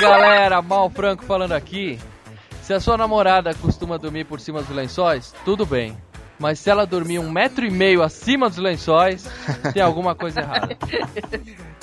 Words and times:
Galera, 0.00 0.62
Mal 0.62 0.90
Franco 0.90 1.24
falando 1.24 1.52
aqui. 1.52 1.98
Se 2.62 2.74
a 2.74 2.80
sua 2.80 2.96
namorada 2.96 3.54
costuma 3.54 3.96
dormir 3.96 4.24
por 4.24 4.40
cima 4.40 4.60
dos 4.60 4.74
lençóis, 4.74 5.34
tudo 5.44 5.64
bem. 5.64 5.96
Mas 6.38 6.58
se 6.58 6.68
ela 6.68 6.84
dormir 6.84 7.18
um 7.18 7.30
metro 7.30 7.64
e 7.64 7.70
meio 7.70 8.02
acima 8.02 8.48
dos 8.48 8.58
lençóis, 8.58 9.26
tem 9.72 9.82
alguma 9.82 10.14
coisa 10.14 10.40
errada. 10.40 10.76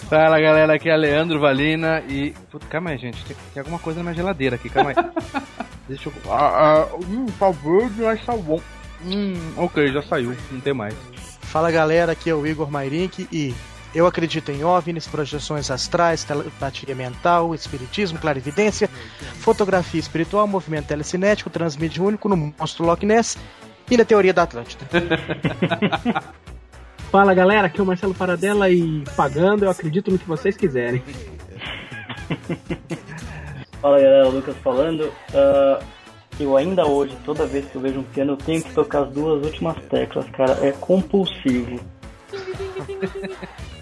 Fala 0.10 0.40
galera, 0.40 0.76
aqui 0.76 0.90
é 0.90 0.96
Leandro 0.96 1.40
Valina 1.40 2.04
e. 2.08 2.36
Puta, 2.52 2.68
calma 2.68 2.92
aí, 2.92 2.98
gente, 2.98 3.24
tem, 3.26 3.36
tem 3.54 3.62
alguma 3.62 3.80
coisa 3.80 4.04
na 4.04 4.14
geladeira 4.14 4.58
aqui, 4.58 4.70
calma 4.70 4.92
aí. 4.92 4.96
Deixa 5.88 6.10
eu. 6.10 6.14
Ah, 6.32 6.86
ah, 6.92 6.96
hum, 6.96 7.26
tá 7.40 7.50
verde, 7.50 8.02
mas 8.02 8.24
tá 8.24 8.36
bom. 8.38 8.62
Hum, 9.06 9.34
ok, 9.58 9.92
já 9.92 10.04
saiu, 10.04 10.36
não 10.52 10.60
tem 10.62 10.74
mais. 10.74 10.96
Fala 11.42 11.72
galera, 11.72 12.12
aqui 12.12 12.30
é 12.30 12.36
o 12.36 12.46
Igor 12.46 12.70
Mairink 12.70 13.28
e 13.32 13.56
eu 13.94 14.08
acredito 14.08 14.52
em 14.52 14.64
OVNIs, 14.64 15.08
projeções 15.08 15.70
astrais, 15.70 16.24
telepatia 16.24 16.96
mental, 16.96 17.54
espiritismo, 17.54 18.18
clarividência, 18.18 18.90
fotografia 19.40 20.00
espiritual, 20.00 20.48
movimento 20.48 20.88
telecinético, 20.88 21.50
transmídia 21.50 22.04
único 22.04 22.28
no 22.28 22.36
monstro 22.36 22.86
Loch 22.86 23.06
Ness 23.06 23.38
e 23.90 23.98
na 23.98 24.06
teoria 24.06 24.34
da 24.34 24.44
Atlântida. 24.44 24.86
Fala 27.12 27.34
galera, 27.36 27.68
aqui 27.68 27.80
é 27.80 27.84
o 27.84 27.86
Marcelo 27.86 28.16
Paradela 28.16 28.72
e 28.72 29.04
pagando 29.16 29.66
eu 29.66 29.70
acredito 29.70 30.10
no 30.10 30.18
que 30.18 30.28
vocês 30.28 30.58
quiserem. 30.58 31.04
Fala 33.80 34.02
galera, 34.02 34.28
Lucas 34.28 34.56
falando. 34.64 35.14
Ah, 35.32 35.80
eu 36.40 36.58
ainda 36.58 36.88
hoje, 36.88 37.16
toda 37.24 37.46
vez 37.46 37.68
que 37.68 37.76
eu 37.76 37.82
vejo 37.82 38.00
um 38.00 38.04
piano, 38.04 38.34
eu 38.34 38.38
tenho 38.38 38.64
que 38.64 38.74
tocar 38.74 39.04
as 39.04 39.12
duas 39.12 39.46
últimas 39.46 39.78
teclas, 39.86 40.28
cara. 40.32 40.58
É 40.66 40.72
compulsivo. 40.72 41.80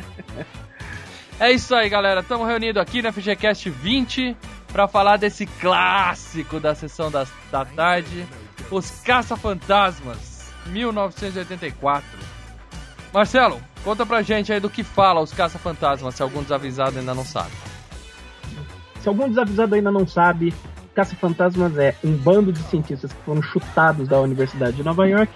É 1.42 1.52
isso 1.52 1.74
aí, 1.74 1.90
galera. 1.90 2.20
Estamos 2.22 2.48
reunidos 2.48 2.80
aqui 2.82 3.02
na 3.02 3.12
FGCast 3.12 3.68
20 3.70 4.38
para 4.72 4.88
falar 4.88 5.18
desse 5.18 5.46
clássico 5.48 6.60
da 6.60 6.76
sessão 6.76 7.10
da, 7.10 7.26
da 7.52 7.66
tarde, 7.66 8.26
Os 8.70 8.92
Caça-Fantasmas, 9.02 10.52
1984. 10.68 12.08
Marcelo, 13.12 13.60
conta 13.84 14.06
pra 14.06 14.22
gente 14.22 14.54
aí 14.54 14.60
do 14.60 14.70
que 14.70 14.84
fala 14.84 15.20
Os 15.20 15.34
Caça-Fantasmas, 15.34 16.14
se 16.16 16.22
algum 16.22 16.44
desavisado 16.44 17.00
ainda 17.00 17.14
não 17.16 17.26
sabe. 17.26 17.52
Se 19.02 19.10
algum 19.10 19.28
desavisado 19.28 19.74
ainda 19.74 19.92
não 19.92 20.06
sabe, 20.08 20.54
Caça-Fantasmas 20.94 21.76
é 21.80 21.96
um 22.04 22.12
bando 22.16 22.54
de 22.54 22.60
cientistas 22.64 23.12
que 23.12 23.22
foram 23.24 23.42
chutados 23.42 24.08
da 24.08 24.22
Universidade 24.22 24.78
de 24.78 24.84
Nova 24.84 25.08
York 25.08 25.34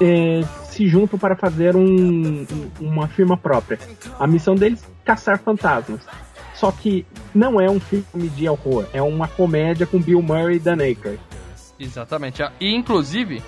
é, 0.00 0.40
se 0.64 0.88
juntam 0.88 1.16
para 1.16 1.36
fazer 1.36 1.76
um- 1.76 2.42
um- 2.44 2.70
uma 2.80 3.06
firma 3.06 3.36
própria. 3.36 3.78
A 4.18 4.26
missão 4.26 4.56
deles 4.56 4.84
caçar 5.10 5.38
fantasmas. 5.40 6.00
Só 6.54 6.70
que 6.70 7.04
não 7.34 7.60
é 7.60 7.68
um 7.68 7.80
filme 7.80 8.28
de 8.28 8.48
horror, 8.48 8.86
é 8.92 9.02
uma 9.02 9.26
comédia 9.26 9.86
com 9.86 9.98
Bill 9.98 10.22
Murray 10.22 10.56
e 10.56 10.58
Dan 10.58 10.76
Aykroyd. 10.80 11.20
Exatamente. 11.78 12.42
E 12.60 12.74
inclusive 12.74 13.42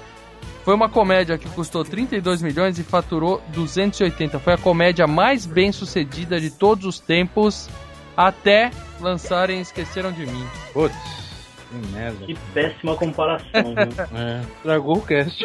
foi 0.65 0.75
uma 0.75 0.89
comédia 0.89 1.37
que 1.37 1.49
custou 1.51 1.85
32 1.85 2.43
milhões 2.43 2.79
e 2.79 2.83
faturou 2.83 3.43
280. 3.49 4.39
Foi 4.39 4.55
a 4.55 4.59
comédia 4.59 5.07
mais 5.07 5.45
bem 5.45 5.71
sucedida 5.71 6.41
de 6.41 6.51
todos 6.51 6.87
os 6.87 6.99
tempos 6.99 7.69
até 8.17 8.71
lançarem 9.01 9.61
Esqueceram 9.61 10.11
de 10.11 10.27
Mim. 10.27 10.47
Putz, 10.73 10.97
que 11.69 11.93
merda. 11.93 12.25
Que 12.25 12.35
péssima 12.55 12.97
comparação, 12.97 13.75
viu? 13.75 14.07
É, 14.19 14.43
tragou 14.63 14.97
o 14.97 15.03
cast. 15.03 15.45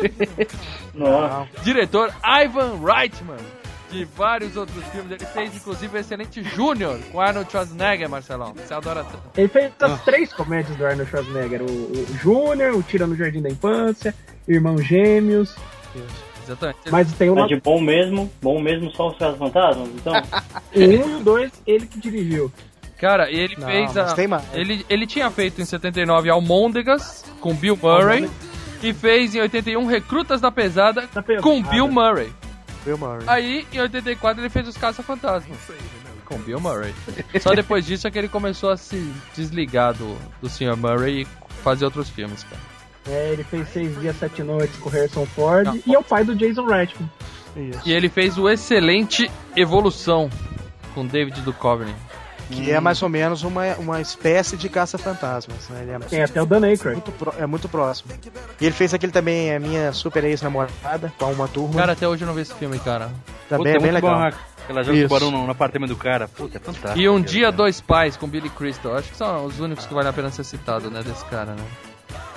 Nossa. 0.94 1.48
Diretor 1.64 2.14
Ivan 2.24 2.80
Reitman, 2.84 3.38
de 3.90 4.06
vários 4.06 4.56
outros 4.56 4.84
filmes. 4.86 5.12
Ele 5.12 5.26
fez 5.26 5.56
inclusive 5.56 5.96
o 5.96 6.00
excelente 6.00 6.44
Júnior 6.44 7.00
com 7.12 7.20
Arnold 7.22 7.50
Schwarzenegger, 7.52 8.10
Marcelão. 8.10 8.54
Você 8.54 8.74
adora 8.74 9.04
tanto. 9.04 9.24
Ele 9.38 9.48
fez 9.48 9.72
as 9.80 10.04
três 10.04 10.34
comédias 10.34 10.76
do 10.78 10.86
Arnold 10.86 11.10
Schwarzenegger: 11.10 11.62
o, 11.62 11.66
o 11.66 12.08
Júnior, 12.22 12.76
o 12.76 12.84
Tira 12.84 13.08
no 13.08 13.16
Jardim 13.16 13.42
da 13.42 13.50
Infância, 13.50 14.14
Irmãos 14.48 14.84
Gêmeos. 14.86 15.56
Exatamente. 16.44 16.80
Mas 16.92 17.12
tem 17.14 17.30
uma. 17.30 17.42
Mas 17.42 17.50
de 17.50 17.60
bom 17.60 17.82
mesmo, 17.82 18.32
bom 18.42 18.62
mesmo 18.62 18.92
só 18.92 19.10
os 19.10 19.18
Caras 19.18 19.38
Fantasmas, 19.38 19.90
então? 19.96 20.14
O 20.14 20.80
um 20.80 21.10
e 21.10 21.16
o 21.16 21.20
dois, 21.24 21.52
ele 21.66 21.86
que 21.86 22.00
dirigiu. 22.00 22.52
Cara, 22.98 23.30
ele 23.32 23.56
Não, 23.58 23.68
fez 23.68 23.96
a. 23.98 24.14
tem 24.14 24.28
mais. 24.28 24.44
Ele, 24.54 24.86
ele 24.90 25.06
tinha 25.06 25.30
feito 25.30 25.62
em 25.62 25.66
79 25.66 26.30
Almôndegas 26.30 27.24
com 27.40 27.54
Bill 27.54 27.78
Murray 27.82 28.28
e 28.82 28.92
fez 28.94 29.36
em 29.36 29.42
81 29.42 29.86
Recrutas 29.86 30.42
da 30.42 30.52
Pesada 30.52 31.08
Da 31.14 31.22
Pesada. 31.22 31.44
com 31.44 31.62
Bill 31.62 31.88
Murray. 31.88 32.32
Bill 32.88 32.98
Murray. 32.98 33.24
Aí, 33.28 33.68
em 33.74 33.80
84, 33.82 34.42
ele 34.42 34.50
fez 34.50 34.66
Os 34.66 34.78
Caça-Fantasmas. 34.78 35.58
Com 36.24 36.38
Bill 36.40 36.60
Murray. 36.62 36.94
Só 37.42 37.54
depois 37.54 37.86
disso 37.86 38.08
é 38.08 38.12
que 38.12 38.18
ele 38.18 38.30
começou 38.30 38.70
a 38.70 38.78
se 38.78 39.14
desligar 39.36 39.94
do, 39.94 40.18
do 40.42 40.50
Sr. 40.50 40.78
Murray 40.78 41.24
e 41.24 41.28
fazer 41.64 41.84
outros 41.84 42.10
filmes, 42.10 42.44
cara. 42.44 42.62
É, 43.10 43.34
ele 43.34 43.44
fez 43.44 43.68
Seis 43.70 44.00
Dias, 44.00 44.16
Sete 44.18 44.42
Noites 44.42 44.78
com 44.78 44.90
Harrison 44.90 45.26
Ford 45.26 45.66
Não. 45.66 45.80
e 45.86 45.96
é 45.96 46.00
o 46.00 46.04
pai 46.04 46.24
do 46.24 46.36
Jason 46.36 46.66
Reitman. 46.66 47.10
Isso. 47.56 47.82
E 47.86 47.92
ele 47.92 48.08
fez 48.10 48.38
o 48.38 48.50
excelente 48.50 49.30
Evolução 49.56 50.30
com 50.94 51.06
David 51.06 51.42
Duchovny. 51.42 51.94
Que 52.50 52.72
é 52.72 52.80
mais 52.80 53.02
ou 53.02 53.10
menos 53.10 53.44
uma, 53.44 53.74
uma 53.76 54.00
espécie 54.02 54.56
de 54.56 54.70
caça-fantasmas, 54.70 55.68
né? 55.70 55.82
Ele 55.82 55.92
é 55.92 56.00
Tem 56.00 56.24
até 56.24 56.42
o 56.42 56.46
Dan 56.46 56.66
Aykroyd. 56.66 56.96
muito, 56.98 57.12
pró- 57.12 57.34
é 57.38 57.46
muito 57.46 57.68
próximo. 57.70 58.12
E 58.60 58.66
ele 58.66 58.74
fez 58.74 58.94
aquele 58.94 59.12
também, 59.12 59.54
a 59.54 59.60
minha 59.60 59.92
super 59.92 60.24
ex-namorada, 60.24 61.12
com 61.18 61.32
uma 61.34 61.48
turma. 61.48 61.76
Cara, 61.80 61.92
até 61.94 62.08
hoje 62.08 62.24
eu 62.24 62.28
não 62.28 62.34
vi 62.34 62.42
esse 62.42 62.54
filme, 62.54 62.80
cara. 62.80 63.10
também 63.50 63.74
é 63.74 63.80
bem 63.80 63.92
muito 63.92 63.94
legal. 63.96 64.16
bom, 64.16 64.22
né? 64.26 64.34
Ela 64.70 64.84
joga 64.84 65.06
o 65.06 65.08
barulho 65.08 65.32
no, 65.32 65.46
no 65.46 65.52
apartamento 65.52 65.90
do 65.90 65.96
cara. 65.96 66.28
Puta, 66.28 66.58
é 66.58 66.60
fantástico. 66.60 67.00
E 67.00 67.08
Um 67.10 67.16
cara. 67.22 67.26
Dia, 67.32 67.52
Dois 67.52 67.80
Pais 67.82 68.18
com 68.18 68.28
Billy 68.28 68.50
Crystal. 68.50 68.96
Acho 68.98 69.10
que 69.12 69.18
são 69.18 69.46
os 69.46 69.60
únicos 69.60 69.86
que 69.86 69.94
vale 69.94 70.10
a 70.10 70.14
pena 70.14 70.30
ser 70.32 70.44
citado, 70.44 70.90
né, 70.92 71.02
desse 71.04 71.24
cara, 71.26 71.54
né? 71.54 71.64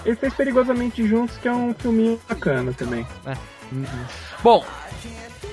Ele 0.05 0.17
fez 0.17 0.33
Perigosamente 0.35 1.07
Juntos, 1.07 1.37
que 1.39 1.47
é 1.49 1.53
um 1.53 1.75
filminho 1.75 2.21
bacana 2.29 2.73
também. 2.73 3.07
Bom, 4.43 4.65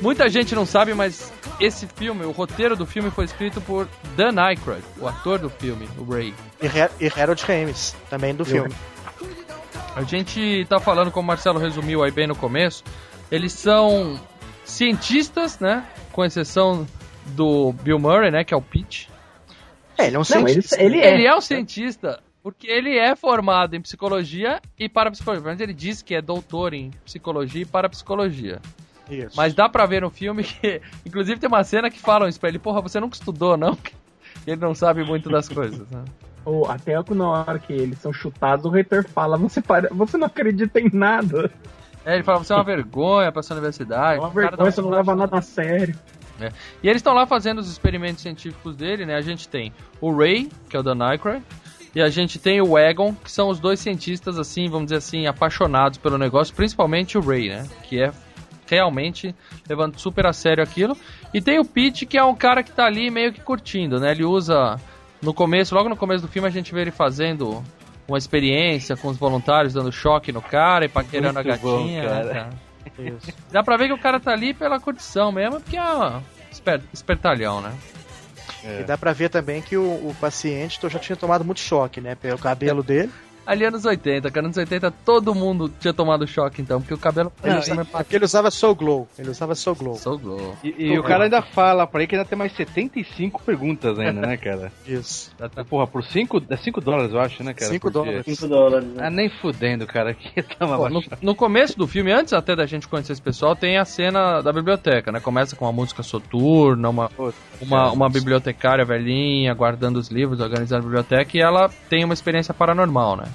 muita 0.02 0.30
gente 0.30 0.56
não 0.56 0.66
sabe, 0.66 0.94
mas 0.94 1.32
esse 1.60 1.88
filme, 1.88 2.26
o 2.26 2.32
roteiro 2.32 2.76
do 2.76 2.86
filme 2.86 3.10
foi 3.12 3.26
escrito 3.26 3.62
por 3.62 3.88
Dan 4.16 4.40
Aykroyd, 4.42 4.84
o 5.00 5.08
ator 5.08 5.40
do 5.40 5.50
filme, 5.50 5.88
o 5.98 6.04
Ray. 6.04 6.34
E, 6.62 6.66
Her 6.66 6.92
e 7.00 7.08
Harold 7.08 7.44
Ramis, 7.44 7.96
também 8.10 8.36
do 8.36 8.46
filme. 8.46 8.74
A 9.96 10.04
gente 10.04 10.66
tá 10.70 10.80
falando, 10.80 11.12
como 11.12 11.24
o 11.24 11.28
Marcelo 11.28 11.60
resumiu 11.60 12.04
aí 12.04 12.12
bem 12.12 12.28
no 12.28 12.36
começo, 12.36 12.84
eles 13.32 13.54
são 13.54 14.20
cientistas, 14.64 15.60
né? 15.60 15.86
Com 16.12 16.24
exceção 16.24 16.86
do 17.28 17.74
Bill 17.74 17.98
Murray, 17.98 18.32
né? 18.32 18.44
Que 18.44 18.54
é 18.54 18.58
o 18.58 18.62
Pete. 18.62 19.10
É, 19.98 20.08
ele 20.08 20.16
é 20.16 20.20
um 20.20 20.24
Não, 20.30 20.42
ele, 20.42 20.52
cientista. 20.52 20.82
ele 20.82 21.00
é. 21.00 21.14
Ele 21.14 21.26
é 21.26 21.36
um 21.36 21.42
cientista 21.42 22.22
porque 22.44 22.68
ele 22.68 22.98
é 22.98 23.14
formado 23.16 23.76
em 23.76 23.82
psicologia 23.82 24.62
e 24.80 24.88
parapsicologia. 24.88 25.44
Mas 25.44 25.60
ele 25.60 25.74
diz 25.74 26.02
que 26.02 26.16
é 26.16 26.22
doutor 26.22 26.74
em 26.74 26.92
psicologia 27.04 27.64
e 27.64 27.66
parapsicologia. 27.66 28.62
Isso. 29.10 29.36
Mas 29.36 29.54
dá 29.54 29.70
pra 29.70 29.86
ver 29.86 30.02
no 30.02 30.10
filme 30.10 30.44
que, 30.44 30.82
inclusive, 31.06 31.40
tem 31.40 31.48
uma 31.48 31.64
cena 31.64 31.90
que 31.90 32.00
falam 32.00 32.28
isso 32.28 32.40
pra 32.40 32.50
ele: 32.50 32.60
Porra, 32.60 32.82
você 32.82 33.00
nunca 33.00 33.16
estudou, 33.16 33.58
não? 33.58 33.78
Ele 34.46 34.62
não 34.62 34.74
sabe 34.74 35.04
muito 35.04 35.30
das 35.30 35.50
coisas, 35.50 35.90
né? 35.90 36.06
Ou 36.46 36.70
até 36.72 36.94
na 37.14 37.30
hora 37.30 37.60
que 37.60 37.74
eles 37.74 38.00
são 38.00 38.14
chutados, 38.14 38.64
o 38.64 38.70
reitor 38.70 39.04
fala: 39.04 39.36
você, 39.36 39.62
para... 39.62 39.90
você 39.92 40.16
não 40.16 40.28
acredita 40.28 40.80
em 40.80 40.90
nada. 40.94 41.52
É, 42.06 42.14
ele 42.14 42.24
fala: 42.24 42.38
Você 42.38 42.54
é 42.54 42.56
uma 42.56 42.64
vergonha 42.64 43.30
pra 43.30 43.44
sua 43.44 43.58
universidade. 43.58 44.18
É 44.18 44.22
uma 44.22 44.30
vergonha, 44.30 44.72
você 44.72 44.82
não 44.82 44.90
leva 44.90 45.14
nada 45.14 45.38
a 45.38 45.42
sério. 45.42 45.94
É. 46.40 46.50
E 46.82 46.88
eles 46.88 47.00
estão 47.00 47.14
lá 47.14 47.26
fazendo 47.26 47.58
os 47.58 47.70
experimentos 47.70 48.22
científicos 48.22 48.78
dele, 48.78 49.06
né? 49.06 49.16
A 49.16 49.22
gente 49.22 49.50
tem 49.50 49.74
o 50.00 50.16
Ray, 50.16 50.50
que 50.70 50.78
é 50.78 50.80
o 50.80 50.84
Dan 50.84 51.04
Aykroyd, 51.04 51.44
E 51.94 52.02
a 52.02 52.10
gente 52.10 52.40
tem 52.40 52.62
o 52.62 52.78
Egon, 52.78 53.14
que 53.14 53.30
são 53.30 53.50
os 53.50 53.60
dois 53.60 53.82
cientistas, 53.82 54.40
assim, 54.40 54.70
vamos 54.70 54.86
dizer 54.86 54.98
assim, 54.98 55.28
apaixonados 55.28 55.98
pelo 55.98 56.18
negócio, 56.18 56.56
principalmente 56.56 57.18
o 57.18 57.22
Ray, 57.22 57.50
né? 57.50 57.68
Que 57.84 58.02
é 58.02 58.14
realmente 58.70 59.34
levando 59.68 59.98
super 60.00 60.26
a 60.26 60.34
sério 60.34 60.64
aquilo. 60.64 60.96
E 61.34 61.42
tem 61.42 61.60
o 61.60 61.66
Pete, 61.66 62.06
que 62.06 62.18
é 62.18 62.24
um 62.24 62.36
cara 62.36 62.64
que 62.64 62.72
tá 62.72 62.86
ali 62.86 63.10
meio 63.10 63.32
que 63.34 63.42
curtindo, 63.42 64.00
né? 64.00 64.12
Ele 64.12 64.24
usa. 64.26 64.80
No 65.22 65.34
começo, 65.34 65.74
logo 65.74 65.90
no 65.90 65.96
começo 65.98 66.26
do 66.26 66.32
filme, 66.32 66.48
a 66.48 66.52
gente 66.52 66.72
vê 66.74 66.82
ele 66.82 66.92
fazendo 66.92 67.64
uma 68.08 68.18
experiência 68.20 68.96
com 68.96 69.08
os 69.08 69.18
voluntários, 69.18 69.74
dando 69.74 69.92
choque 69.92 70.32
no 70.32 70.42
cara 70.42 70.86
e 70.86 70.88
paquerando 70.90 71.34
Muito 71.34 71.48
a 71.48 71.52
gatinha. 71.56 71.72
bom, 71.72 71.86
né, 71.88 72.02
cara. 72.08 72.34
cara? 72.34 72.50
Isso. 73.00 73.34
Dá 73.52 73.64
pra 73.64 73.78
ver 73.78 73.88
que 73.88 73.94
o 73.94 73.98
cara 73.98 74.20
tá 74.20 74.32
ali 74.32 74.54
pela 74.54 74.80
curtição 74.80 75.32
mesmo, 75.32 75.60
porque 75.60 75.76
é 75.76 75.84
um 75.84 76.22
esper- 76.52 76.82
espertalhão, 76.94 77.62
né? 77.62 77.74
É. 78.64 78.82
E 78.82 78.84
dá 78.84 78.98
pra 78.98 79.12
ver 79.12 79.30
também 79.30 79.62
que 79.62 79.76
o, 79.76 79.82
o 79.84 80.16
paciente 80.22 80.80
já 80.88 81.00
tinha 81.00 81.16
tomado 81.16 81.44
muito 81.44 81.60
choque, 81.60 82.00
né? 82.00 82.16
Pelo 82.16 82.38
cabelo 82.38 82.82
dele. 82.84 83.12
Ali 83.48 83.64
anos 83.64 83.86
80, 83.86 84.30
cara, 84.30 84.46
anos 84.46 84.58
80 84.58 84.92
todo 85.06 85.34
mundo 85.34 85.72
tinha 85.80 85.94
tomado 85.94 86.28
choque 86.28 86.62
então, 86.62 86.82
porque 86.82 86.94
o 86.94 86.98
cabelo 86.98 87.32
Ele, 87.42 87.54
Não, 87.54 87.60
usava, 87.62 87.82
e- 87.82 87.86
porque 87.86 88.16
ele 88.18 88.26
usava 88.26 88.52
Soul 88.52 88.76
Glow. 88.76 89.08
Ele 89.18 89.30
usava 89.30 89.56
Soul 89.56 89.76
Glow. 89.78 89.96
Sou 89.96 90.18
glow. 90.20 90.56
E, 90.64 90.76
e 90.78 91.00
o 91.00 91.04
cara 91.04 91.24
ainda 91.24 91.42
fala 91.42 91.88
pra 91.88 92.02
aí 92.02 92.08
que 92.08 92.16
ainda 92.16 92.28
tem 92.28 92.38
mais 92.38 92.52
75 92.54 93.42
perguntas 93.44 93.98
ainda, 93.98 94.20
né, 94.28 94.36
cara? 94.36 94.72
Isso. 94.86 95.32
Porra, 95.70 95.88
por 95.88 96.04
5 96.04 96.44
é 96.50 96.58
5 96.58 96.82
dólares, 96.82 97.14
eu 97.14 97.20
acho, 97.22 97.42
né, 97.44 97.54
cara? 97.54 97.72
Cinco 97.72 97.90
por 97.90 98.04
dia. 98.04 98.12
dólares. 98.12 98.26
5 98.38 98.48
dólares. 98.50 98.88
né? 98.90 99.08
Ah, 99.08 99.10
nem 99.10 99.30
fudendo, 99.30 99.88
cara. 99.88 100.12
Aqui 100.12 100.42
tá 100.44 100.66
uma 100.66 100.78
Pô, 100.78 100.90
no, 100.90 101.02
no 101.22 101.34
começo 101.36 101.78
do 101.78 101.88
filme, 101.88 102.12
antes 102.12 102.34
até 102.34 102.56
da 102.56 102.66
gente 102.66 102.88
conhecer 102.88 103.14
esse 103.14 103.22
pessoal, 103.22 103.56
tem 103.56 103.78
a 103.78 103.86
cena 103.86 104.42
da 104.42 104.52
biblioteca, 104.52 105.12
né? 105.12 105.20
Começa 105.22 105.56
com 105.56 105.64
uma 105.64 105.72
música 105.72 106.04
soturna, 106.04 106.90
uma, 106.90 107.10
uma, 107.62 107.92
uma 107.92 108.10
bibliotecária 108.10 108.84
velhinha 108.84 109.54
guardando 109.54 109.98
os 109.98 110.10
livros, 110.10 110.40
organizando 110.42 110.82
a 110.82 110.86
biblioteca, 110.86 111.38
e 111.38 111.40
ela 111.40 111.70
tem 111.90 112.04
uma 112.04 112.14
experiência 112.14 112.54
paranormal, 112.54 113.16
né? 113.18 113.26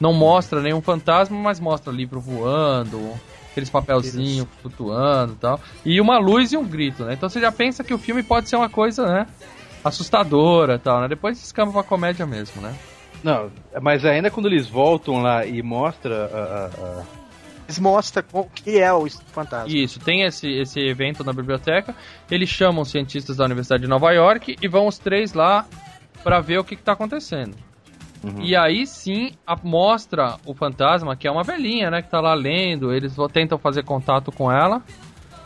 Não 0.00 0.12
mostra 0.12 0.60
nenhum 0.60 0.80
fantasma, 0.82 1.36
mas 1.38 1.60
mostra 1.60 1.92
livro 1.92 2.20
voando, 2.20 3.12
aqueles 3.50 3.70
papelzinhos 3.70 4.46
flutuando 4.60 5.32
e 5.34 5.36
tal. 5.36 5.60
E 5.84 6.00
uma 6.00 6.18
luz 6.18 6.52
e 6.52 6.56
um 6.56 6.64
grito, 6.66 7.04
né? 7.04 7.14
Então 7.14 7.28
você 7.28 7.40
já 7.40 7.52
pensa 7.52 7.84
que 7.84 7.94
o 7.94 7.98
filme 7.98 8.22
pode 8.22 8.48
ser 8.48 8.56
uma 8.56 8.68
coisa, 8.68 9.06
né? 9.06 9.26
Assustadora 9.84 10.74
e 10.74 10.78
tal, 10.78 11.00
né? 11.00 11.08
Depois 11.08 11.42
escama 11.42 11.72
pra 11.72 11.82
comédia 11.82 12.26
mesmo, 12.26 12.60
né? 12.62 12.74
Não, 13.22 13.50
mas 13.80 14.04
ainda 14.04 14.30
quando 14.30 14.46
eles 14.46 14.68
voltam 14.68 15.22
lá 15.22 15.46
e 15.46 15.62
mostra 15.62 16.26
a, 16.26 16.38
a- 16.38 17.00
a- 17.00 17.02
Eles 17.66 17.78
mostram 17.78 18.24
o 18.32 18.44
que 18.44 18.78
é 18.78 18.92
o 18.92 19.08
fantasma. 19.32 19.68
Isso, 19.74 19.98
tem 20.00 20.22
esse, 20.22 20.48
esse 20.50 20.80
evento 20.80 21.22
na 21.24 21.32
biblioteca. 21.32 21.94
Eles 22.30 22.48
chamam 22.50 22.84
cientistas 22.84 23.36
da 23.36 23.44
Universidade 23.44 23.82
de 23.82 23.88
Nova 23.88 24.10
York 24.12 24.56
e 24.60 24.68
vão 24.68 24.86
os 24.86 24.98
três 24.98 25.32
lá 25.32 25.64
pra 26.22 26.40
ver 26.40 26.58
o 26.58 26.64
que, 26.64 26.76
que 26.76 26.82
tá 26.82 26.92
acontecendo. 26.92 27.54
Uhum. 28.24 28.42
E 28.42 28.56
aí 28.56 28.86
sim 28.86 29.32
a- 29.46 29.56
mostra 29.62 30.36
o 30.46 30.54
fantasma, 30.54 31.14
que 31.16 31.26
é 31.26 31.30
uma 31.30 31.42
velhinha, 31.42 31.90
né? 31.90 32.02
Que 32.02 32.10
tá 32.10 32.20
lá 32.20 32.34
lendo. 32.34 32.92
Eles 32.92 33.14
tentam 33.32 33.58
fazer 33.58 33.84
contato 33.84 34.32
com 34.32 34.50
ela, 34.50 34.82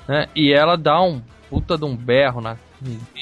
né? 0.08 0.26
E 0.34 0.52
ela 0.52 0.76
dá 0.76 1.00
um 1.02 1.20
puta 1.50 1.76
de 1.76 1.84
um 1.84 1.96
berro 1.96 2.40
na. 2.40 2.56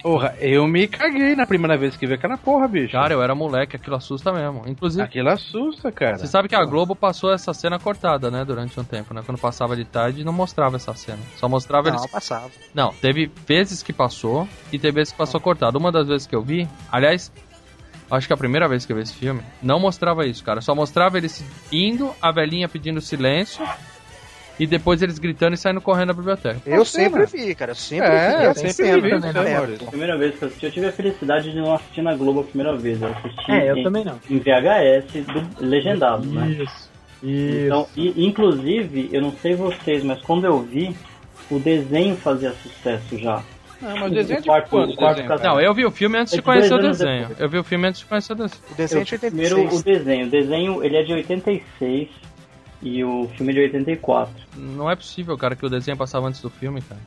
Porra, 0.03 0.35
eu 0.39 0.67
me 0.67 0.87
caguei 0.87 1.35
na 1.35 1.47
primeira 1.47 1.79
vez 1.79 1.97
que 1.97 2.07
vi 2.07 2.13
aquela 2.13 2.37
porra, 2.37 2.69
bicho. 2.69 2.93
Cara, 2.93 3.15
eu 3.15 3.23
era 3.23 3.35
moleque, 3.35 3.75
aquilo 3.77 3.97
assusta 3.97 4.31
mesmo. 4.31 4.63
Inclusive, 4.67 5.03
Aquilo 5.03 5.31
assusta, 5.31 5.91
cara. 5.91 6.19
você 6.19 6.27
sabe 6.27 6.47
que 6.47 6.55
a 6.55 6.63
Globo 6.63 6.95
passou 6.95 7.33
essa 7.33 7.55
cena 7.55 7.79
cortada, 7.79 8.31
né? 8.31 8.45
Durante 8.45 8.79
um 8.79 8.85
tempo, 8.85 9.15
né? 9.15 9.23
Quando 9.25 9.39
passava 9.39 9.75
de 9.75 9.87
tarde, 9.87 10.23
não 10.25 10.33
mostrava 10.35 10.77
essa 10.77 10.93
cena. 10.93 11.21
Só 11.37 11.49
mostrava 11.49 11.89
eles 11.89 12.03
Não, 12.03 12.09
passava. 12.09 12.51
Não, 12.75 12.93
teve 13.01 13.31
vezes 13.47 13.83
que 13.83 13.95
passou 13.95 14.47
e 14.71 14.79
teve 14.79 14.97
vezes 14.97 15.13
que 15.13 15.19
passou 15.19 15.41
cortado. 15.41 15.79
Uma 15.79 15.91
das 15.91 16.07
vezes 16.07 16.27
que 16.27 16.37
eu 16.37 16.43
vi, 16.43 16.69
aliás, 16.93 17.33
acho 18.11 18.27
que 18.27 18.33
a 18.33 18.37
primeira 18.37 18.69
vez 18.69 18.85
que 18.87 18.93
eu 18.93 18.97
vi 18.97 19.03
esse 19.03 19.15
filme, 19.15 19.41
não 19.63 19.79
mostrava 19.81 20.27
isso, 20.27 20.43
cara. 20.45 20.61
Só 20.61 20.75
mostrava 20.75 21.17
eles 21.19 21.45
indo, 21.73 22.13
a 22.21 22.31
velhinha 22.33 22.69
pedindo 22.69 23.01
silêncio 23.01 23.67
e 24.59 24.67
depois 24.67 25.03
eles 25.03 25.19
gritando 25.19 25.55
e 25.55 25.57
saindo 25.59 25.81
correndo 25.81 26.09
da 26.09 26.15
biblioteca. 26.15 26.61
Eu 26.65 26.79
Nossa, 26.79 26.93
sempre 26.93 27.21
né? 27.21 27.27
vi, 27.27 27.55
cara. 27.55 27.73
Eu 27.73 27.75
sempre 27.75 28.07
É, 28.09 28.29
vi. 28.29 28.35
eu 28.45 28.49
Eu 28.49 28.55
sempre 28.55 28.73
sempre 28.73 29.01
vi, 29.03 29.11
vi, 29.15 29.21
né, 29.21 29.33
né, 29.33 29.77
primeira 29.91 30.17
vez 30.17 30.35
que 30.39 30.43
eu 30.45 30.49
assisti, 30.49 30.67
eu 30.67 30.73
tive 30.73 30.87
a 30.87 30.93
felicidade 30.93 31.51
de 31.51 31.57
não 31.59 31.75
assistir 31.75 32.03
na 32.03 32.15
Globo 32.15 32.41
a 32.41 32.45
primeira 32.45 32.77
vez. 32.77 33.01
Eu 33.03 33.09
assisti 33.09 33.53
É, 33.53 33.71
eu 33.71 33.77
em, 33.77 33.83
também 33.83 34.05
não. 34.05 34.19
em 34.31 34.39
VHS 34.39 35.25
do, 35.27 35.65
legendado, 35.67 36.27
né? 36.27 36.49
Isso. 36.51 36.97
Isso. 37.23 37.65
Então, 37.67 37.89
e, 37.97 38.27
inclusive, 38.27 39.09
eu 39.13 39.21
não 39.23 39.33
sei 39.33 39.55
vocês, 39.55 40.05
mas 40.05 40.21
quando 40.23 40.45
eu 40.45 40.61
vi, 40.63 40.95
o 41.51 41.59
desenho 41.59 42.17
fazia 42.17 42.53
sucesso 42.63 43.19
já. 43.19 43.43
Não, 43.81 43.97
mas 43.99 44.11
o 44.11 44.15
desenho 44.15 44.39
é 44.39 44.41
de 44.41 44.47
Quarto- 44.49 44.71
quando? 44.71 44.95
quarto 44.97 45.23
desenho. 45.23 45.43
Não, 45.43 45.61
eu 45.61 45.75
vi 45.75 45.85
o 45.85 45.91
filme 45.91 46.19
antes 46.19 46.33
É 46.33 46.37
de 46.37 46.43
de 46.43 46.45
conhecer 46.45 46.75
o 46.75 46.79
desenho. 46.79 47.21
depois. 47.21 47.41
Eu 47.41 47.49
vi 47.49 47.59
o 47.59 47.65
filme 47.65 47.87
antes 47.89 48.01
de 48.01 48.07
conhecer 48.07 48.33
o 48.33 48.37
desenho. 48.37 48.63
O 48.71 48.75
desenho 48.75 49.03
é 49.03 49.05
de 49.05 49.13
Eu 49.15 49.19
vi 49.21 49.27
Primeiro 49.31 49.57
86. 49.57 49.81
o 49.81 49.85
desenho. 49.85 50.27
O 50.27 50.31
desenho, 50.31 50.85
ele 50.85 50.97
é 50.97 51.03
de 51.03 51.13
86 51.13 52.09
e 52.83 53.05
o 53.05 53.29
filme 53.37 53.53
é 53.53 53.55
de 53.55 53.61
84. 53.63 54.33
Não 54.57 54.91
é 54.91 54.97
possível, 54.97 55.37
cara, 55.37 55.55
que 55.57 55.65
o 55.67 55.69
desenho 55.69 55.97
passava 55.97 56.27
antes 56.27 56.41
do 56.41 56.51
filme, 56.51 56.81
cara. 56.83 57.01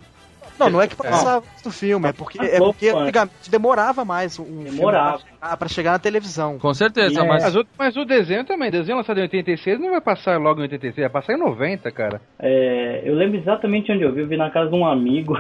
Não, 0.59 0.69
não 0.69 0.81
é 0.81 0.87
que 0.89 0.95
passava 0.95 1.41
do 1.63 1.71
filme, 1.71 2.09
é 2.09 2.11
porque, 2.11 2.37
é 2.37 2.57
porque 2.57 2.89
antigamente 2.89 3.49
demorava 3.49 4.03
mais 4.03 4.37
um 4.37 4.43
filme 4.43 4.69
Demorava. 4.71 5.19
pra 5.19 5.19
chegar- 5.39 5.57
pra 5.57 5.67
chegar 5.69 5.91
na 5.93 5.99
televisão. 5.99 6.59
Com 6.59 6.73
certeza, 6.73 7.21
É. 7.21 7.25
mas 7.25 7.43
Mas 7.43 7.55
o, 7.55 7.65
mas 7.77 7.95
o 7.95 8.03
desenho 8.03 8.43
também, 8.43 8.67
o 8.67 8.71
desenho 8.73 8.97
lançado 8.97 9.19
em 9.19 9.21
86 9.21 9.79
não 9.79 9.91
vai 9.91 10.01
passar 10.01 10.37
logo 10.37 10.59
em 10.59 10.63
86, 10.63 10.95
vai 11.09 11.09
passar 11.21 11.33
em 11.33 11.39
90, 11.39 11.89
cara. 11.91 12.19
É, 12.37 13.01
eu 13.05 13.15
lembro 13.15 13.37
exatamente 13.37 13.89
onde 13.89 14.03
eu 14.03 14.11
vi. 14.11 14.19
Eu 14.19 14.27
vi 14.27 14.35
na 14.35 14.49
casa 14.49 14.69
de 14.69 14.75
um 14.75 14.85
amigo 14.85 15.33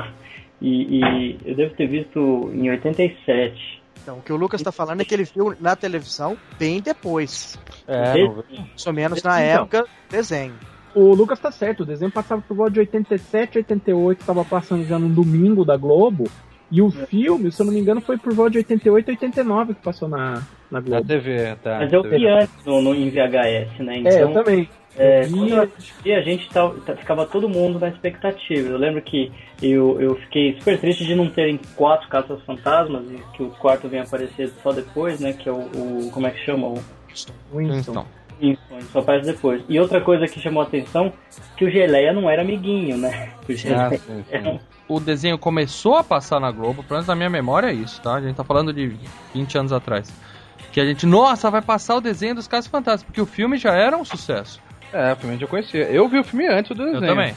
e, 0.61 0.99
e 0.99 1.37
eu 1.45 1.55
devo 1.55 1.73
ter 1.75 1.87
visto 1.87 2.51
em 2.53 2.69
87. 2.69 3.79
Então, 4.01 4.17
o 4.17 4.21
que 4.21 4.31
o 4.31 4.37
Lucas 4.37 4.61
tá 4.61 4.71
falando 4.71 5.01
é 5.01 5.05
que 5.05 5.13
ele 5.13 5.23
viu 5.25 5.55
na 5.59 5.75
televisão 5.75 6.37
bem 6.57 6.81
depois. 6.81 7.59
É, 7.87 8.13
Mais 8.23 8.87
ou 8.87 8.93
menos 8.93 9.21
na 9.23 9.41
Então. 9.43 9.61
época 9.63 9.85
desenho. 10.09 10.53
O 10.95 11.13
Lucas 11.13 11.39
tá 11.39 11.51
certo, 11.51 11.81
o 11.81 11.85
desenho 11.85 12.11
passava 12.11 12.41
por 12.41 12.55
volta 12.57 12.71
de 12.73 12.79
87, 12.79 13.59
88, 13.59 14.25
tava 14.25 14.43
passando 14.43 14.83
já 14.85 14.97
no 14.97 15.07
domingo 15.09 15.63
da 15.63 15.77
Globo. 15.77 16.25
E 16.71 16.81
o 16.81 16.89
filme, 16.91 17.51
se 17.51 17.61
eu 17.61 17.65
não 17.65 17.73
me 17.73 17.79
engano, 17.79 17.99
foi 17.99 18.17
por 18.17 18.31
volta 18.33 18.51
de 18.51 18.57
88, 18.59 19.09
89 19.09 19.73
que 19.73 19.81
passou 19.81 20.07
na, 20.07 20.33
na 20.35 20.41
na 20.71 20.79
Globo. 20.81 21.05
TV, 21.07 21.55
tá. 21.63 21.79
Mas 21.79 21.91
eu 21.93 22.01
TV. 22.03 22.17
vi 22.19 22.27
antes 22.27 22.65
no, 22.65 22.81
no- 22.81 22.93
em 22.95 23.09
VHS, 23.09 23.79
né? 23.79 24.01
É, 24.05 24.21
eu 24.23 24.29
Então, 24.29 24.43
também. 24.43 24.69
É, 24.97 25.27
quando 25.27 25.49
eu 25.49 25.61
assisti, 25.63 26.11
a 26.13 26.21
gente 26.21 26.49
tá- 26.49 26.71
ficava 26.97 27.25
todo 27.25 27.47
mundo 27.47 27.79
na 27.79 27.87
expectativa. 27.89 28.69
Eu 28.69 28.77
lembro 28.77 29.01
que 29.01 29.31
eu, 29.61 29.99
eu 30.01 30.15
fiquei 30.15 30.55
super 30.57 30.79
triste 30.79 31.05
de 31.05 31.15
não 31.15 31.29
terem 31.29 31.59
quatro 31.75 32.07
caças 32.09 32.41
fantasmas 32.43 33.03
e 33.11 33.21
que 33.35 33.43
o 33.43 33.49
quarto 33.51 33.87
vem 33.87 33.99
aparecer 34.01 34.51
só 34.61 34.71
depois, 34.71 35.19
né? 35.19 35.33
Que 35.33 35.47
é 35.47 35.51
o, 35.51 35.57
o- 35.57 36.09
como 36.13 36.27
é 36.27 36.31
que 36.31 36.43
chama? 36.43 36.67
O 36.67 36.79
Winston. 37.53 37.91
então. 37.91 38.05
Isso, 38.41 38.61
ele 38.71 38.83
só 38.93 38.99
aparece 38.99 39.25
depois. 39.25 39.61
E 39.67 39.77
outra 39.79 39.99
coisa 39.99 40.25
que 40.25 40.39
chamou 40.39 40.61
a 40.63 40.65
atenção, 40.65 41.11
que 41.57 41.65
o 41.65 41.69
Geleia 41.69 42.13
não 42.13 42.29
era 42.29 42.41
amiguinho, 42.41 42.97
né? 42.97 43.33
O 43.47 43.51
Ah, 43.51 43.55
Geleia 43.55 43.97
sim, 43.99 44.23
era 44.31 44.49
um 44.49 44.53
sim. 44.53 44.59
o 44.87 44.99
desenho 44.99 45.37
começou 45.37 45.95
a 45.97 46.03
passar 46.05 46.39
na 46.39 46.49
Globo, 46.49 46.81
pelo 46.83 46.95
menos 46.95 47.07
na 47.07 47.15
minha 47.15 47.29
memória 47.29 47.67
é 47.67 47.73
isso, 47.73 48.01
tá? 48.01 48.13
A 48.15 48.21
gente 48.21 48.35
tá 48.37 48.43
falando 48.45 48.71
de 48.73 48.95
20 49.35 49.57
anos 49.57 49.73
atrás. 49.73 50.09
Que 50.71 50.79
a 50.79 50.85
gente, 50.85 51.05
nossa, 51.05 51.49
vai 51.51 51.61
passar 51.61 51.95
o 51.95 52.01
desenho 52.01 52.35
dos 52.35 52.47
Casos 52.47 52.69
Fantásticos, 52.69 53.05
porque 53.07 53.19
o 53.21 53.25
filme 53.25 53.57
já 53.57 53.73
era 53.73 53.97
um 53.97 54.05
sucesso. 54.05 54.61
É, 54.93 55.13
o 55.13 55.15
filme 55.15 55.35
eu 55.35 55.39
já 55.39 55.47
conhecia. 55.47 55.83
Eu 55.91 56.07
vi 56.07 56.19
o 56.19 56.23
filme 56.23 56.47
antes 56.47 56.75
do 56.75 56.83
desenho. 56.83 57.03
Eu 57.03 57.07
também. 57.07 57.35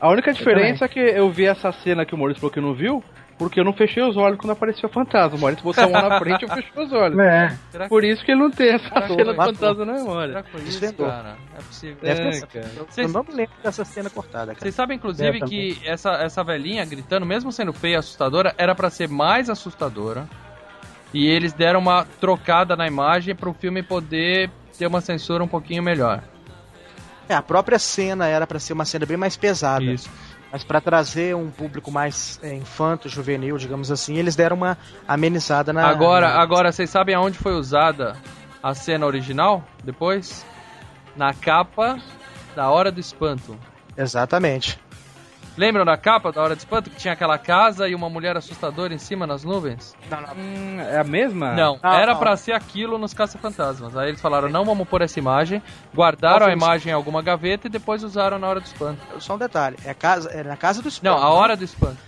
A 0.00 0.08
única 0.08 0.32
diferença 0.32 0.84
é 0.84 0.88
que 0.88 0.98
eu 0.98 1.30
vi 1.30 1.46
essa 1.46 1.70
cena 1.72 2.04
que 2.04 2.14
o 2.14 2.18
Maurício 2.18 2.40
falou 2.40 2.52
que 2.52 2.60
não 2.60 2.74
viu, 2.74 3.04
porque 3.38 3.60
eu 3.60 3.64
não 3.64 3.72
fechei 3.72 4.02
os 4.02 4.16
olhos 4.16 4.36
quando 4.36 4.50
apareceu 4.50 4.88
o 4.88 4.92
fantasma. 4.92 5.38
O 5.38 5.40
Maurício 5.40 5.62
botou 5.62 5.84
a 5.84 5.88
mão 5.88 6.08
na 6.08 6.18
frente 6.20 6.42
e 6.42 6.44
eu 6.44 6.48
fechei 6.48 6.72
os 6.84 6.92
olhos. 6.92 7.18
É. 7.20 7.56
Por 7.88 8.02
isso 8.02 8.24
que 8.24 8.32
ele 8.32 8.40
não 8.40 8.50
tem 8.50 8.70
essa 8.70 8.90
que 8.90 9.06
cena 9.14 9.32
do 9.32 9.34
fantasma 9.36 9.84
na 9.84 9.92
memória. 9.92 10.28
será 10.28 10.42
que 10.42 10.50
foi 10.50 10.60
isso, 10.62 10.94
cara? 10.96 11.36
É 11.56 11.62
possível. 11.62 11.96
É, 12.02 12.14
ter- 12.14 12.46
cara. 12.48 12.70
eu, 12.96 13.08
não 13.08 13.22
me 13.22 13.32
lembro 13.32 13.52
dessa 13.62 13.84
cena 13.84 14.10
cortada, 14.10 14.46
cara. 14.46 14.58
Vocês 14.58 14.74
sabem, 14.74 14.96
inclusive, 14.96 15.38
É, 15.38 15.46
que 15.46 15.80
essa, 15.84 16.10
essa 16.14 16.42
velhinha 16.42 16.84
gritando, 16.84 17.24
mesmo 17.24 17.52
sendo 17.52 17.72
feia 17.72 17.94
e 17.94 17.96
assustadora, 17.96 18.52
era 18.58 18.74
pra 18.74 18.90
ser 18.90 19.08
mais 19.08 19.48
assustadora. 19.48 20.26
E 21.14 21.28
eles 21.28 21.52
deram 21.52 21.78
uma 21.78 22.04
trocada 22.20 22.74
na 22.74 22.88
imagem 22.88 23.36
pro 23.36 23.52
filme 23.52 23.82
poder 23.84 24.50
ter 24.76 24.86
uma 24.88 25.00
censura 25.00 25.44
um 25.44 25.48
pouquinho 25.48 25.82
melhor. 25.82 26.24
É, 27.32 27.36
a 27.36 27.42
própria 27.42 27.78
cena 27.78 28.26
era 28.26 28.46
pra 28.46 28.58
ser 28.58 28.72
uma 28.74 28.84
cena 28.84 29.06
bem 29.06 29.16
mais 29.16 29.36
pesada. 29.36 29.82
Isso. 29.84 30.08
Mas 30.52 30.62
pra 30.62 30.80
trazer 30.82 31.34
um 31.34 31.50
público 31.50 31.90
mais 31.90 32.38
é, 32.42 32.54
infanto, 32.54 33.08
juvenil, 33.08 33.56
digamos 33.56 33.90
assim, 33.90 34.16
eles 34.16 34.36
deram 34.36 34.54
uma 34.56 34.76
amenizada 35.08 35.72
na. 35.72 35.86
Agora, 35.88 36.28
na- 36.28 36.42
agora, 36.42 36.70
vocês 36.70 36.90
sabem 36.90 37.14
aonde 37.14 37.38
foi 37.38 37.54
usada 37.54 38.16
a 38.62 38.74
cena 38.74 39.06
original? 39.06 39.64
Depois? 39.82 40.44
Na 41.16 41.32
capa 41.32 41.98
da 42.54 42.68
Hora 42.70 42.92
do 42.92 43.00
Espanto. 43.00 43.58
Exatamente. 43.96 44.78
Lembram 45.56 45.84
da 45.84 45.96
capa 45.98 46.32
da 46.32 46.40
Hora 46.42 46.54
do 46.54 46.58
Espanto? 46.58 46.88
Que 46.88 46.96
tinha 46.96 47.12
aquela 47.12 47.36
casa 47.36 47.86
e 47.88 47.94
uma 47.94 48.08
mulher 48.08 48.36
assustadora 48.36 48.94
em 48.94 48.98
cima 48.98 49.26
nas 49.26 49.44
nuvens? 49.44 49.94
Hum, 50.36 50.80
é 50.80 50.98
a 50.98 51.04
mesma? 51.04 51.52
Não, 51.52 51.78
Ah, 51.82 52.00
era 52.00 52.12
não. 52.14 52.18
pra 52.20 52.36
ser 52.36 52.52
aquilo 52.52 52.96
nos 52.96 53.12
Caça-Fantasmas. 53.12 53.94
Aí 53.96 54.08
eles 54.08 54.20
falaram, 54.20 54.48
não 54.48 54.64
vamos 54.64 54.88
pôr 54.88 55.02
essa 55.02 55.18
imagem, 55.18 55.62
guardaram 55.94 56.46
a 56.46 56.52
imagem 56.52 56.90
em 56.90 56.94
alguma 56.94 57.20
gaveta 57.20 57.66
e 57.66 57.70
depois 57.70 58.02
usaram 58.02 58.38
na 58.38 58.46
Hora 58.48 58.60
do 58.60 58.66
Espanto. 58.66 59.00
Só 59.20 59.34
um 59.34 59.38
detalhe. 59.38 59.76
É, 59.84 59.92
casa, 59.92 60.30
é 60.30 60.42
na 60.42 60.56
casa 60.56 60.80
do 60.80 60.88
espanto. 60.88 61.14
Não, 61.14 61.22
a 61.22 61.30
Hora 61.30 61.54
do 61.56 61.64
Espanto. 61.64 61.98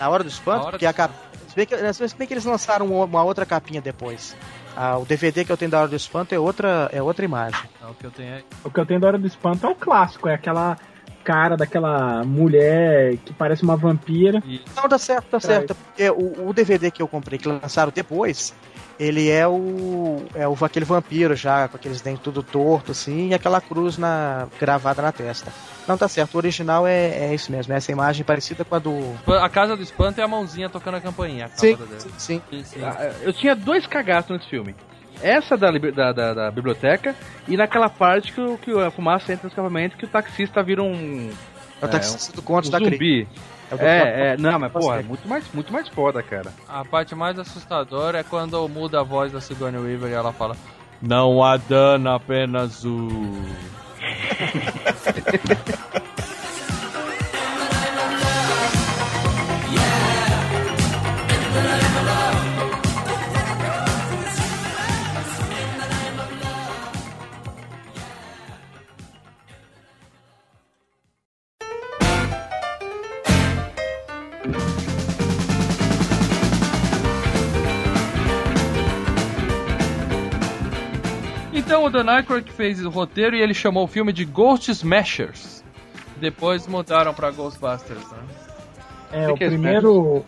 Na 0.00 0.08
hora 0.08 0.22
do 0.22 0.28
espanto, 0.28 0.60
hora 0.62 0.70
porque 0.70 0.86
do 0.86 0.90
a 0.90 0.92
capa. 0.92 1.14
Se 1.48 1.56
bem, 1.56 1.66
que, 1.66 1.92
se 1.92 2.16
bem 2.16 2.28
que 2.28 2.32
eles 2.34 2.44
lançaram 2.44 2.86
uma 2.86 3.24
outra 3.24 3.44
capinha 3.44 3.80
depois. 3.80 4.36
Ah, 4.76 4.96
o 4.96 5.04
DVD 5.04 5.44
que 5.44 5.50
eu 5.50 5.56
tenho 5.56 5.72
da 5.72 5.78
Hora 5.80 5.88
do 5.88 5.96
Espanto 5.96 6.32
é 6.32 6.38
outra, 6.38 6.88
é 6.92 7.02
outra 7.02 7.24
imagem. 7.24 7.58
Não, 7.82 7.90
o 7.90 7.94
que 7.94 8.04
eu 8.06 8.10
tenho 8.12 8.34
é. 8.34 8.44
O 8.62 8.70
que 8.70 8.78
eu 8.78 8.86
tenho 8.86 9.00
da 9.00 9.08
Hora 9.08 9.18
do 9.18 9.26
Espanto 9.26 9.66
é 9.66 9.68
o 9.68 9.74
clássico, 9.74 10.28
é 10.28 10.34
aquela 10.34 10.76
cara 11.28 11.58
daquela 11.58 12.24
mulher 12.24 13.18
que 13.18 13.34
parece 13.34 13.62
uma 13.62 13.76
vampira. 13.76 14.42
E- 14.46 14.62
Não, 14.74 14.88
tá 14.88 14.96
certo, 14.96 15.26
tá 15.26 15.38
certo. 15.38 15.74
Porque 15.74 16.08
o, 16.08 16.48
o 16.48 16.52
DVD 16.54 16.90
que 16.90 17.02
eu 17.02 17.06
comprei, 17.06 17.38
que 17.38 17.46
lançaram 17.46 17.92
depois, 17.94 18.54
ele 18.98 19.28
é 19.28 19.46
o. 19.46 20.24
É 20.34 20.48
o 20.48 20.56
aquele 20.64 20.86
vampiro 20.86 21.36
já, 21.36 21.68
com 21.68 21.76
aqueles 21.76 22.00
dentes 22.00 22.22
tudo 22.22 22.42
torto, 22.42 22.92
assim, 22.92 23.28
e 23.28 23.34
aquela 23.34 23.60
cruz 23.60 23.98
na, 23.98 24.48
gravada 24.58 25.02
na 25.02 25.12
testa. 25.12 25.52
Não, 25.86 25.98
tá 25.98 26.08
certo. 26.08 26.34
O 26.34 26.38
original 26.38 26.86
é, 26.86 27.08
é 27.28 27.34
isso 27.34 27.52
mesmo, 27.52 27.74
é 27.74 27.76
essa 27.76 27.92
imagem 27.92 28.24
parecida 28.24 28.64
com 28.64 28.74
a 28.74 28.78
do. 28.78 28.98
A 29.26 29.48
Casa 29.50 29.76
do 29.76 29.82
Espanto 29.82 30.20
é 30.22 30.24
a 30.24 30.28
mãozinha 30.28 30.70
tocando 30.70 30.96
a 30.96 31.00
campainha. 31.00 31.44
A 31.46 31.48
sim, 31.58 31.76
sim. 32.16 32.42
Sim, 32.50 32.64
sim. 32.64 32.80
Ah, 32.82 33.12
Eu 33.20 33.34
tinha 33.34 33.54
dois 33.54 33.86
cagaços 33.86 34.30
nesse 34.30 34.48
filme. 34.48 34.74
Essa 35.22 35.56
da, 35.56 35.70
da, 35.70 36.12
da- 36.12 36.34
da 36.34 36.50
biblioteca 36.50 37.14
e 37.46 37.56
naquela 37.56 37.88
parte 37.88 38.32
que, 38.32 38.40
o- 38.40 38.58
que 38.58 38.70
a 38.78 38.90
fumaça 38.90 39.32
entra 39.32 39.44
no 39.44 39.48
escapamento 39.48 39.96
que 39.96 40.04
o 40.04 40.08
taxista 40.08 40.62
vira 40.62 40.82
um, 40.82 41.30
É 41.80 41.84
o 41.84 41.88
taxista 41.88 42.32
do 42.34 42.42
Contos 42.42 42.68
um 42.68 42.72
da 42.72 42.78
zumbi. 42.78 43.28
É, 43.70 43.86
É, 43.86 44.32
é, 44.32 44.36
não, 44.38 44.58
mas 44.58 44.72
porra, 44.72 45.00
é 45.00 45.02
muito 45.02 45.28
mais, 45.28 45.44
muito 45.52 45.70
mais 45.72 45.88
foda, 45.88 46.22
cara. 46.22 46.50
A 46.66 46.82
parte 46.84 47.14
mais 47.14 47.38
assustadora 47.38 48.18
é 48.18 48.22
quando 48.22 48.66
muda 48.68 49.00
a 49.00 49.02
voz 49.02 49.30
da 49.30 49.40
Sigourney 49.42 49.78
Weaver 49.80 50.10
e 50.10 50.14
ela 50.14 50.32
fala: 50.32 50.56
Não 51.02 51.42
há 51.44 51.58
dano, 51.58 52.10
apenas 52.10 52.82
o. 52.86 53.08
Então 81.78 81.86
o 81.86 81.90
Dan 81.90 82.10
Aykroyd 82.10 82.50
fez 82.50 82.84
o 82.84 82.90
roteiro 82.90 83.36
e 83.36 83.40
ele 83.40 83.54
chamou 83.54 83.84
o 83.84 83.86
filme 83.86 84.12
de 84.12 84.24
Ghost 84.24 84.68
Smashers. 84.72 85.62
Depois 86.16 86.66
mudaram 86.66 87.14
pra 87.14 87.30
Ghostbusters, 87.30 88.04
né? 88.10 88.18
É, 89.12 89.26
Que 89.26 89.32
o 89.32 89.34
que 89.36 89.44
é 89.44 89.48
primeiro 89.48 90.24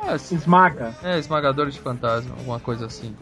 Ah, 0.00 0.18
sim. 0.18 0.34
esmaga. 0.34 0.92
É, 1.04 1.16
esmagadores 1.20 1.74
de 1.74 1.80
fantasma, 1.80 2.34
alguma 2.36 2.58
coisa 2.58 2.86
assim. 2.86 3.14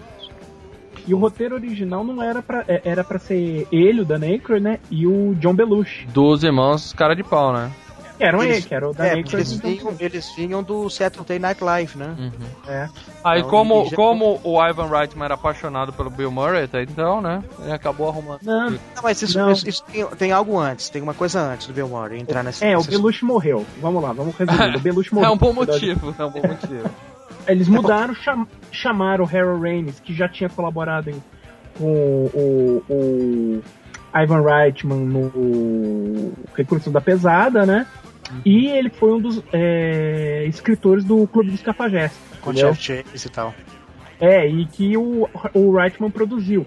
E 1.06 1.12
o 1.12 1.18
roteiro 1.18 1.54
original 1.54 2.02
não 2.02 2.22
era 2.22 2.40
pra, 2.40 2.64
é, 2.66 2.80
era 2.82 3.04
pra 3.04 3.18
ser 3.18 3.68
ele, 3.70 4.00
o 4.00 4.04
Dan 4.06 4.22
Aykroyd, 4.24 4.62
né? 4.64 4.80
E 4.90 5.06
o 5.06 5.34
John 5.34 5.52
Belushi. 5.52 6.06
Dos 6.06 6.42
irmãos 6.42 6.94
cara 6.94 7.14
de 7.14 7.22
pau, 7.22 7.52
né? 7.52 7.70
Que 8.18 8.24
eram 8.24 8.42
Eles- 8.42 8.56
ele, 8.58 8.66
que 8.66 8.74
era 8.74 8.88
o 8.90 8.92
Dan 8.92 9.04
É, 9.04 9.12
eles 9.18 9.32
e 9.32 9.36
o 9.36 9.44
John 9.44 9.68
vinham, 9.68 9.96
eles 10.00 10.32
vinham 10.34 10.62
do 10.62 10.90
Saturday 10.90 11.38
Night 11.38 11.62
Live, 11.62 11.96
né? 11.96 12.16
Uhum. 12.18 12.30
É. 12.72 12.88
Aí 13.22 13.38
Então, 13.38 13.50
como, 13.50 13.86
já- 13.88 13.96
como 13.96 14.40
o 14.42 14.60
Ivan 14.68 14.88
Reitman 14.88 15.24
era 15.26 15.34
apaixonado 15.34 15.92
pelo 15.92 16.10
Bill 16.10 16.30
Murray 16.30 16.64
até 16.64 16.82
então, 16.82 17.20
né? 17.20 17.42
Ele 17.60 17.72
acabou 17.72 18.08
arrumando. 18.08 18.40
Não, 18.42 18.70
Não, 18.70 18.78
mas 19.02 19.22
isso, 19.22 19.38
Não. 19.38 19.52
isso- 19.52 19.68
isso 19.68 19.84
tem, 19.84 20.04
tem 20.06 20.32
algo 20.32 20.58
antes, 20.58 20.88
tem 20.90 21.00
uma 21.00 21.14
coisa 21.14 21.40
antes 21.40 21.68
do 21.68 21.72
Bill 21.72 21.88
Murray 21.88 22.20
entrar 22.20 22.42
nessa. 22.42 22.64
é, 22.64 22.74
o 22.74 22.78
nessa- 22.78 22.90
Belushi 22.90 23.24
morreu. 23.24 23.64
Vamos 23.80 24.02
lá, 24.02 24.12
vamos 24.12 24.34
resumir. 24.36 24.76
O 24.76 24.80
Belushi 24.80 25.14
morreu. 25.14 25.30
É 25.30 25.32
um 25.32 25.38
bom 25.38 25.52
motivo, 25.52 26.14
é 26.18 26.24
um 26.24 26.30
bom 26.30 26.42
motivo. 26.46 26.90
Eles 27.46 27.68
mudaram, 27.68 28.14
cham- 28.16 28.46
chamaram 28.72 29.24
o 29.24 29.28
Harold 29.28 29.62
Ramis, 29.64 30.00
que 30.00 30.12
já 30.12 30.28
tinha 30.28 30.50
colaborado 30.50 31.08
em- 31.08 31.22
com 31.78 31.84
o, 31.86 32.82
o 32.88 33.62
Ivan 34.14 34.42
Reitman 34.42 34.98
no 34.98 36.32
Recursos 36.54 36.92
da 36.92 37.00
Pesada, 37.00 37.64
né? 37.64 37.86
E 38.44 38.66
ele 38.68 38.90
foi 38.90 39.12
um 39.12 39.20
dos 39.20 39.42
é, 39.52 40.44
escritores 40.46 41.04
do 41.04 41.26
Clube 41.26 41.50
dos 41.50 41.62
Cafajestes. 41.62 42.18
com? 42.40 42.52
Jeff 42.52 42.80
Chase 42.80 43.26
e 43.26 43.30
tal. 43.30 43.54
É, 44.20 44.46
e 44.48 44.66
que 44.66 44.96
o, 44.96 45.28
o 45.54 45.76
Reitman 45.76 46.10
produziu. 46.10 46.66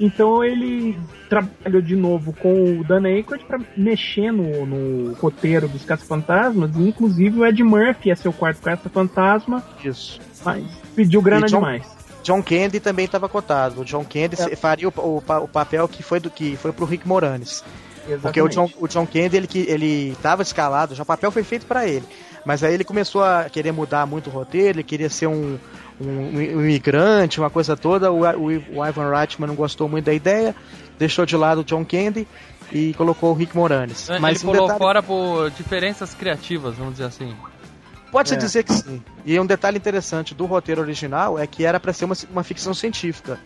Então 0.00 0.42
ele 0.44 0.98
trabalhou 1.28 1.80
de 1.80 1.94
novo 1.94 2.32
com 2.32 2.78
o 2.80 2.84
Dan 2.84 3.04
Aykroyd 3.06 3.44
para 3.44 3.60
mexer 3.76 4.32
no, 4.32 4.66
no 4.66 5.12
roteiro 5.14 5.68
dos 5.68 5.84
Caça-Fantasmas, 5.84 6.76
inclusive 6.76 7.38
o 7.40 7.46
Ed 7.46 7.62
Murphy 7.62 8.08
ia 8.08 8.16
ser 8.16 8.28
o 8.28 8.32
quarto 8.32 8.60
Caça-Fantasma, 8.60 9.64
Isso. 9.84 10.20
mas 10.44 10.64
pediu 10.96 11.22
grana 11.22 11.46
John- 11.46 11.58
demais. 11.60 11.86
John 12.22 12.42
Candy 12.42 12.78
também 12.80 13.04
estava 13.06 13.28
cotado. 13.28 13.80
O 13.80 13.84
John 13.84 14.04
Candy 14.04 14.36
É. 14.40 14.54
faria 14.56 14.88
o, 14.88 14.92
o, 14.96 15.16
o 15.18 15.48
papel 15.48 15.88
que 15.88 16.02
foi 16.02 16.20
do 16.20 16.30
que 16.30 16.56
foi 16.56 16.72
pro 16.72 16.84
Rick 16.84 17.06
Moranis. 17.06 17.64
Porque 18.20 18.40
o 18.42 18.48
John, 18.48 18.64
Exatamente. 18.64 18.76
o 18.80 18.88
John 18.88 19.06
Candy 19.06 19.36
ele 19.36 19.46
que 19.46 19.58
ele 19.60 20.10
estava 20.10 20.42
escalado, 20.42 20.94
já 20.94 21.02
o 21.02 21.06
papel 21.06 21.30
foi 21.30 21.42
feito 21.42 21.66
para 21.66 21.86
ele. 21.86 22.04
Mas 22.44 22.64
aí 22.64 22.74
ele 22.74 22.82
começou 22.84 23.22
a 23.22 23.44
querer 23.44 23.70
mudar 23.72 24.04
muito 24.06 24.28
o 24.28 24.32
roteiro, 24.32 24.78
ele 24.78 24.82
queria 24.82 25.08
ser 25.08 25.28
um, 25.28 25.58
um, 26.00 26.06
um 26.08 26.40
imigrante, 26.60 27.38
uma 27.38 27.50
coisa 27.50 27.76
toda. 27.76 28.10
O, 28.10 28.22
o, 28.24 28.46
o 28.78 28.86
Ivan 28.86 29.10
Reitman 29.16 29.46
não 29.46 29.54
gostou 29.54 29.88
muito 29.88 30.06
da 30.06 30.12
ideia, 30.14 30.54
deixou 30.98 31.24
de 31.24 31.36
lado 31.36 31.60
o 31.60 31.64
John 31.64 31.84
Candy 31.84 32.26
e 32.72 32.92
colocou 32.94 33.30
o 33.30 33.34
Rick 33.34 33.54
Moranis. 33.56 34.08
Mas 34.20 34.42
ele 34.42 34.50
um 34.50 34.52
pulou 34.52 34.66
detalhe- 34.66 34.78
fora 34.78 35.02
por 35.02 35.50
diferenças 35.52 36.14
criativas, 36.14 36.74
vamos 36.76 36.94
dizer 36.94 37.04
assim. 37.04 37.36
Pode-se 38.12 38.34
É. 38.34 38.38
dizer 38.38 38.62
que 38.62 38.72
sim. 38.74 39.02
E 39.24 39.40
um 39.40 39.46
detalhe 39.46 39.76
interessante 39.78 40.34
do 40.34 40.44
roteiro 40.46 40.80
original 40.82 41.36
é 41.38 41.46
que 41.46 41.64
era 41.64 41.80
para 41.80 41.92
ser 41.92 42.04
uma, 42.04 42.14
uma 42.30 42.44
ficção 42.44 42.72
científica. 42.74 43.40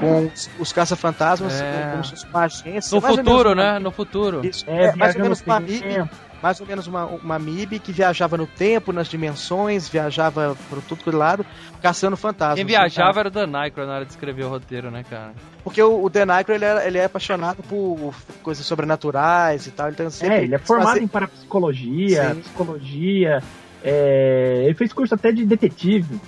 Com 0.00 0.26
os, 0.26 0.50
os 0.58 0.72
caça-fantasmas 0.72 1.60
É. 1.60 1.90
como 1.92 2.02
se 2.04 2.10
fosse 2.10 2.26
uma 2.26 2.40
agência. 2.44 2.94
No 2.94 3.00
futuro, 3.00 3.50
menos 3.50 3.56
né? 3.56 3.78
No 3.78 3.90
futuro. 3.92 4.44
Isso. 4.46 4.64
É, 4.66 4.86
É, 4.86 4.96
mais 4.96 5.14
ou 5.14 5.22
menos 5.22 5.40
uma 5.42 5.60
MIB, 5.60 6.08
mais 6.42 6.60
ou 6.60 6.66
menos 6.66 6.86
uma, 6.86 7.04
uma 7.06 7.38
MIB 7.38 7.78
que 7.78 7.92
viajava 7.92 8.36
no 8.36 8.46
tempo, 8.46 8.92
nas 8.92 9.08
dimensões, 9.08 9.88
viajava 9.88 10.56
por 10.70 10.80
tudo 10.82 11.04
que 11.04 11.10
lado, 11.10 11.44
caçando 11.82 12.16
fantasmas. 12.16 12.56
Quem 12.56 12.64
viajava 12.66 13.20
era 13.20 13.28
o 13.28 13.30
Dan 13.30 13.56
Aykroyd 13.56 13.88
na 13.88 13.96
hora 13.96 14.04
de 14.04 14.10
escrever 14.12 14.44
o 14.44 14.48
roteiro, 14.48 14.90
né, 14.90 15.04
cara? 15.08 15.32
Porque 15.62 15.82
o, 15.82 16.02
o 16.02 16.08
Dan 16.10 16.32
Aykroyd, 16.32 16.64
ele 16.64 16.78
é, 16.80 16.86
ele 16.86 16.98
é 16.98 17.04
apaixonado 17.04 17.62
por 17.62 18.14
coisas 18.42 18.64
sobrenaturais 18.66 19.66
e 19.66 19.70
tal. 19.70 19.90
Então 19.90 20.08
sempre 20.10 20.36
É, 20.36 20.42
ele 20.44 20.54
é 20.54 20.58
formado 20.58 20.88
fazer- 20.94 21.02
em 21.02 21.08
parapsicologia, 21.08 22.34
Sim. 22.34 22.40
psicologia, 22.40 23.42
é, 23.88 24.64
ele 24.64 24.74
fez 24.74 24.92
curso 24.92 25.14
até 25.14 25.32
de 25.32 25.46
detetive. 25.46 26.20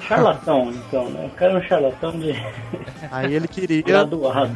Charlatão, 0.00 0.70
então, 0.70 1.08
né? 1.10 1.30
O 1.32 1.36
cara 1.36 1.52
é 1.52 1.56
um 1.56 1.62
charlatão 1.62 2.18
de 2.18 2.32
Aí 3.10 3.34
ele 3.34 3.48
queria 3.48 3.82
graduado. 3.82 4.52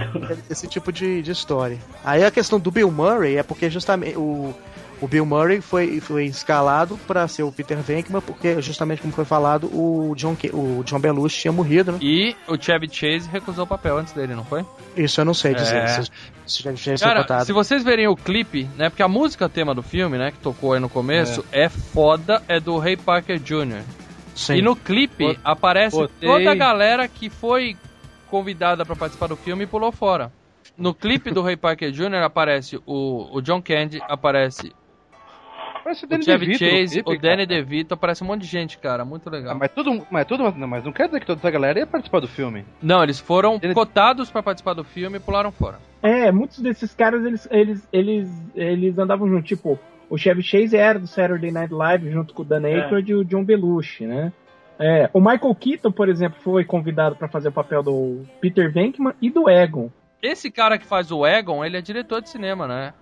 esse 0.50 0.66
tipo 0.66 0.92
de, 0.92 1.22
de 1.22 1.30
história. 1.30 1.78
Aí 2.04 2.24
a 2.24 2.30
questão 2.30 2.58
do 2.58 2.70
Bill 2.70 2.90
Murray 2.90 3.36
é 3.36 3.42
porque 3.42 3.70
justamente 3.70 4.16
o, 4.18 4.54
o 5.00 5.06
Bill 5.06 5.26
Murray 5.26 5.60
foi, 5.60 6.00
foi 6.00 6.24
escalado 6.26 6.98
para 7.06 7.26
ser 7.28 7.42
o 7.42 7.52
Peter 7.52 7.78
Venkman, 7.78 8.20
porque 8.22 8.60
justamente 8.62 9.02
como 9.02 9.12
foi 9.12 9.24
falado, 9.24 9.66
o 9.66 10.14
John, 10.16 10.36
o 10.52 10.82
John 10.84 10.98
Belushi 10.98 11.40
tinha 11.42 11.52
morrido, 11.52 11.92
né? 11.92 11.98
E 12.00 12.34
o 12.48 12.56
Chevy 12.60 12.88
Chase 12.90 13.28
recusou 13.30 13.64
o 13.64 13.66
papel 13.66 13.98
antes 13.98 14.12
dele, 14.12 14.34
não 14.34 14.44
foi? 14.44 14.64
Isso 14.96 15.20
eu 15.20 15.24
não 15.24 15.34
sei 15.34 15.54
dizer. 15.54 15.76
É. 15.76 15.86
Se, 16.46 16.62
se 16.76 16.94
Cara, 17.04 17.44
se 17.44 17.52
vocês 17.52 17.82
verem 17.82 18.06
o 18.08 18.16
clipe, 18.16 18.68
né? 18.76 18.88
Porque 18.88 19.02
a 19.02 19.08
música 19.08 19.48
tema 19.48 19.74
do 19.74 19.82
filme, 19.82 20.16
né, 20.16 20.30
que 20.30 20.38
tocou 20.38 20.72
aí 20.72 20.80
no 20.80 20.88
começo, 20.88 21.44
é, 21.52 21.68
foda, 21.68 22.42
é 22.48 22.58
do 22.60 22.78
Ray 22.78 22.96
Parker 22.96 23.38
Jr. 23.38 23.82
Sim. 24.34 24.54
E 24.56 24.62
no 24.62 24.76
clipe 24.76 25.26
Bot- 25.26 25.40
aparece 25.44 25.96
botei- 25.96 26.28
toda 26.28 26.50
a 26.52 26.54
galera 26.54 27.08
que 27.08 27.28
foi 27.30 27.76
convidada 28.30 28.84
pra 28.84 28.94
participar 28.96 29.26
do 29.28 29.36
filme 29.36 29.64
e 29.64 29.66
pulou 29.66 29.90
fora. 29.92 30.32
No 30.76 30.92
clipe 30.94 31.30
do 31.30 31.40
Ray 31.42 31.56
Parker 31.56 31.90
Jr. 31.90 32.22
aparece 32.24 32.78
o, 32.86 33.28
o 33.34 33.40
John 33.40 33.62
Candy, 33.62 33.98
aparece 34.08 34.72
Parece 35.86 36.04
o 36.04 36.06
o 36.06 36.08
Danny 36.08 36.24
DeVito 36.24 36.64
no 36.64 36.70
Chase, 36.70 36.94
clipe, 37.04 37.16
o 37.16 37.20
Danny. 37.20 37.46
DeVito, 37.46 37.94
aparece 37.94 38.24
um 38.24 38.26
monte 38.26 38.40
de 38.40 38.48
gente, 38.48 38.76
cara, 38.76 39.04
muito 39.04 39.28
Ah, 39.28 39.32
legal. 39.32 39.56
mas 39.56 39.70
todo, 39.70 40.04
mas 40.10 40.26
todo, 40.26 40.42
não, 40.58 40.66
mas 40.66 40.82
não 40.84 40.90
quer 40.92 41.06
dizer 41.06 41.20
que 41.20 41.26
toda 41.26 41.38
essa 41.38 41.48
galera 41.48 41.78
ia 41.78 41.86
participar 41.86 42.18
do 42.18 42.26
filme. 42.26 42.64
Não, 42.82 43.04
eles 43.04 43.20
foram 43.20 43.60
Ele- 43.62 43.72
cotados 43.72 44.28
pra 44.28 44.42
participar 44.42 44.72
do 44.74 44.82
filme 44.82 45.18
e 45.18 45.20
pularam 45.20 45.52
fora. 45.52 45.78
É, 46.02 46.32
muitos 46.32 46.58
desses 46.58 46.92
caras, 46.92 47.24
eles, 47.24 47.46
eles, 47.52 47.88
eles, 47.92 48.28
eles 48.56 48.98
andavam 48.98 49.28
junto, 49.28 49.44
tipo, 49.46 49.78
o 50.10 50.18
Chevy 50.18 50.42
Chase 50.42 50.76
era 50.76 50.98
do 50.98 51.06
Saturday 51.06 51.52
Night 51.52 51.72
Live 51.72 52.10
junto 52.10 52.34
com 52.34 52.42
o 52.42 52.44
Dan 52.44 52.64
Aykroyd 52.66 53.12
e 53.12 53.14
o 53.14 53.24
John 53.24 53.44
Belushi, 53.44 54.06
né? 54.06 54.32
É, 54.80 55.08
o 55.12 55.20
Michael 55.20 55.54
Keaton, 55.54 55.92
por 55.92 56.08
exemplo, 56.08 56.40
foi 56.42 56.64
convidado 56.64 57.14
para 57.14 57.28
fazer 57.28 57.48
o 57.50 57.52
papel 57.52 57.84
do 57.84 58.24
Peter 58.40 58.72
Venkman 58.72 59.14
e 59.22 59.30
do 59.30 59.48
Egon. 59.48 59.88
Esse 60.20 60.50
cara 60.50 60.78
que 60.78 60.84
faz 60.84 61.12
o 61.12 61.24
Egon, 61.24 61.64
ele 61.64 61.76
é 61.76 61.80
diretor 61.80 62.20
de 62.20 62.28
cinema, 62.28 62.66
né? 62.66 62.92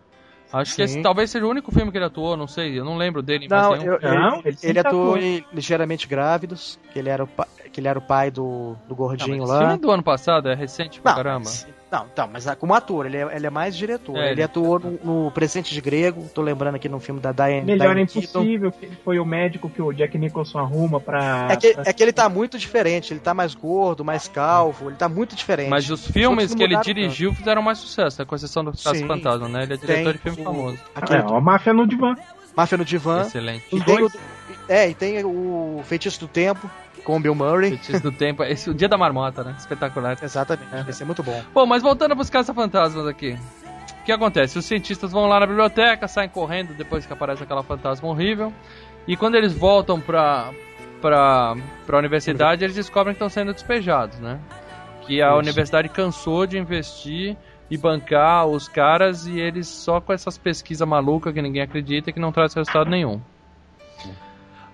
Acho 0.55 0.77
que 0.77 0.87
Sim. 0.87 0.95
esse 0.95 1.03
talvez 1.03 1.31
seja 1.31 1.45
o 1.45 1.51
único 1.51 1.73
filme 1.73 1.91
que 1.91 1.99
ele 1.99 2.05
atuou, 2.05 2.37
não 2.37 2.47
sei, 2.47 2.79
eu 2.79 2.85
não 2.85 2.97
lembro 2.97 3.23
dele, 3.23 3.49
Não, 3.49 3.71
mas 3.71 3.79
tem 3.81 3.89
um... 3.91 3.93
eu- 3.95 4.01
Não, 4.01 4.37
ele, 4.39 4.43
ele 4.49 4.57
sempre 4.57 4.79
atuou 4.79 5.19
em 5.19 5.45
Ligeiramente 5.53 6.07
Grávidos, 6.07 6.79
que 6.93 6.99
ele 6.99 7.09
era 7.09 7.25
o 7.25 7.29
que 7.75 7.81
ele 7.81 7.89
era 7.89 7.99
o 7.99 8.03
pai 8.03 8.31
do, 8.31 8.77
do 8.89 8.95
gordinho 8.95 9.37
Não, 9.37 9.39
mas 9.41 9.49
lá. 9.51 9.55
esse 9.57 9.65
filme 9.65 9.75
é 9.75 9.79
do 9.79 9.91
ano 9.91 10.03
passado, 10.03 10.49
é 10.49 10.55
recente 10.55 11.01
pra 11.01 11.11
Não, 11.11 11.17
caramba. 11.17 11.41
mas- 11.45 11.67
não, 11.91 12.07
não, 12.17 12.29
mas 12.33 12.47
como 12.59 12.75
ator, 12.75 13.07
ele 13.07 13.17
é, 13.17 13.37
ele 13.37 13.47
é 13.47 13.51
mais 13.51 13.77
diretor. 13.77 14.17
É, 14.17 14.23
ele 14.27 14.31
ele- 14.33 14.43
atuou 14.43 14.79
no, 14.81 15.25
no 15.25 15.31
Presente 15.33 15.73
de 15.75 15.81
Grego, 15.81 16.25
tô 16.35 16.41
lembrando 16.43 16.75
aqui 16.77 16.89
no 16.89 16.99
filme 17.01 17.21
da 17.21 17.31
Diane, 17.33 17.63
Melhor 17.67 17.91
é 17.91 17.95
Diane 17.95 18.07
Keaton. 18.07 18.41
impossível, 18.43 18.73
que 18.73 18.87
ele 18.87 18.99
foi 19.05 19.19
o 19.19 19.25
médico 19.25 19.69
que 19.69 19.81
o 19.83 19.93
Jack 19.93 20.17
Nicholson 20.19 20.59
arruma 20.61 21.01
pra. 21.01 21.49
É 21.51 21.57
que, 21.57 21.73
pra- 21.75 21.83
é 21.87 21.93
que 21.93 22.03
ele 22.03 22.13
tá 22.13 22.29
muito 22.29 22.59
diferente, 22.59 23.13
ele 23.13 23.21
tá 23.21 23.33
mais 23.35 23.55
gordo, 23.55 24.05
mais 24.05 24.27
calvo, 24.29 24.89
ele 24.89 24.97
tá 24.97 25.09
muito 25.09 25.35
diferente. 25.37 25.69
Mas 25.71 25.89
os 25.91 26.07
filmes 26.09 26.55
que 26.55 26.63
ele 26.63 26.77
dirigiu 26.81 27.33
fizeram 27.35 27.63
mais 27.63 27.79
sucesso, 27.79 28.21
né? 28.21 28.25
com 28.25 28.35
exceção 28.35 28.65
do 28.65 28.71
Caso. 28.73 29.07
Fantasma, 29.07 29.49
né? 29.49 29.63
Ele 29.65 29.75
é 29.75 29.77
diretor 29.77 30.03
Tem 30.05 30.13
de 30.15 30.19
filme 30.19 30.41
o- 30.41 30.45
famoso. 30.45 30.79
Aquele 30.95 31.21
É, 31.21 31.23
a 31.25 31.41
máfia 31.41 31.73
no 31.73 31.87
divã. 31.87 32.15
Máfia 32.57 32.79
no 32.79 32.85
Divã. 32.85 33.23
Excelente. 33.23 33.65
E 33.73 33.81
tem 33.83 34.01
o, 34.01 34.09
é, 34.69 34.89
e 34.89 34.95
tem 34.95 35.25
o 35.25 35.81
Feitiço 35.85 36.21
do 36.21 36.29
Tempo, 36.29 36.71
com 37.05 37.17
o 37.17 37.21
Bill 37.21 37.35
Murray. 37.35 37.71
Feitiço 37.71 38.03
do 38.03 38.11
Tempo. 38.13 38.43
Esse, 38.43 38.71
o 38.71 38.75
Dia 38.75 38.89
da 38.89 38.97
Marmota, 38.97 39.45
né? 39.45 39.55
Espetacular. 39.59 40.17
Exatamente, 40.23 40.89
esse 40.89 41.03
é 41.03 41.07
muito 41.07 41.23
bom. 41.23 41.43
Bom, 41.53 41.67
mas 41.67 41.83
voltando 41.83 42.15
pros 42.15 42.31
caça-fantasmas 42.31 43.07
aqui. 43.07 43.39
O 44.01 44.05
que 44.05 44.13
acontece? 44.13 44.59
Os 44.59 44.65
cientistas 44.65 45.13
vão 45.13 45.27
lá 45.27 45.41
na 45.41 45.47
biblioteca, 45.47 46.09
saem 46.09 46.29
correndo 46.29 46.75
depois 46.75 47.07
que 47.07 47.13
aparece 47.13 47.43
aquela 47.43 47.63
fantasma 47.63 48.09
horrível. 48.09 48.53
E 49.07 49.17
quando 49.17 49.35
eles 49.35 49.53
voltam 49.53 50.01
pra, 50.01 50.51
pra, 51.01 51.55
pra 51.87 51.99
universidade, 51.99 52.65
eles 52.65 52.75
descobrem 52.77 53.15
que 53.15 53.17
estão 53.17 53.29
sendo 53.29 53.53
despejados, 53.53 54.19
né? 54.19 54.41
Que 55.07 55.23
a 55.23 55.29
Isso. 55.29 55.39
universidade 55.39 55.89
cansou 55.91 56.47
de 56.47 56.59
investir 56.59 57.37
e 57.71 57.77
bancar 57.77 58.47
os 58.47 58.69
caras 58.69 59.27
e 59.27 59.39
eles 59.39 59.69
só 59.69 60.01
com 60.01 60.13
essas 60.13 60.39
pesquisas 60.39 60.87
malucas 60.87 61.33
que 61.33 61.43
ninguém 61.43 61.63
acredita 61.63 62.11
e 62.11 62.13
que 62.13 62.21
não 62.21 62.33
traz 62.33 62.55
resultado 62.55 62.91
nenhum. 62.91 63.21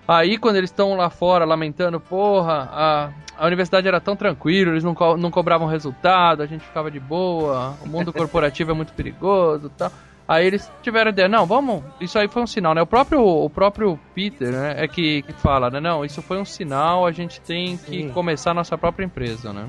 Aí 0.07 0.37
quando 0.37 0.55
eles 0.57 0.69
estão 0.69 0.95
lá 0.95 1.09
fora 1.09 1.45
lamentando, 1.45 1.99
porra, 1.99 2.67
a, 2.71 3.09
a 3.37 3.47
universidade 3.47 3.87
era 3.87 4.01
tão 4.01 4.15
tranquila, 4.15 4.71
eles 4.71 4.83
não, 4.83 4.93
co- 4.93 5.15
não 5.15 5.31
cobravam 5.31 5.67
resultado, 5.67 6.41
a 6.43 6.45
gente 6.45 6.65
ficava 6.65 6.91
de 6.91 6.99
boa, 6.99 7.77
o 7.81 7.87
mundo 7.87 8.11
corporativo 8.11 8.71
é 8.71 8.73
muito 8.73 8.93
perigoso 8.93 9.67
e 9.67 9.69
tal. 9.77 9.91
Aí 10.27 10.45
eles 10.45 10.71
tiveram 10.81 11.09
a 11.09 11.11
ideia, 11.11 11.27
não, 11.27 11.45
vamos, 11.45 11.83
isso 11.99 12.17
aí 12.17 12.27
foi 12.29 12.41
um 12.41 12.47
sinal, 12.47 12.73
né? 12.73 12.81
O 12.81 12.87
próprio, 12.87 13.21
o 13.21 13.49
próprio 13.49 13.99
Peter, 14.15 14.51
né, 14.51 14.75
é 14.77 14.87
que, 14.87 15.21
que 15.23 15.33
fala, 15.33 15.69
né? 15.69 15.79
Não, 15.81 16.05
isso 16.05 16.21
foi 16.21 16.37
um 16.39 16.45
sinal, 16.45 17.05
a 17.05 17.11
gente 17.11 17.41
tem 17.41 17.77
que 17.77 18.03
Sim. 18.03 18.09
começar 18.11 18.51
a 18.51 18.53
nossa 18.53 18.77
própria 18.77 19.03
empresa, 19.05 19.51
né? 19.51 19.67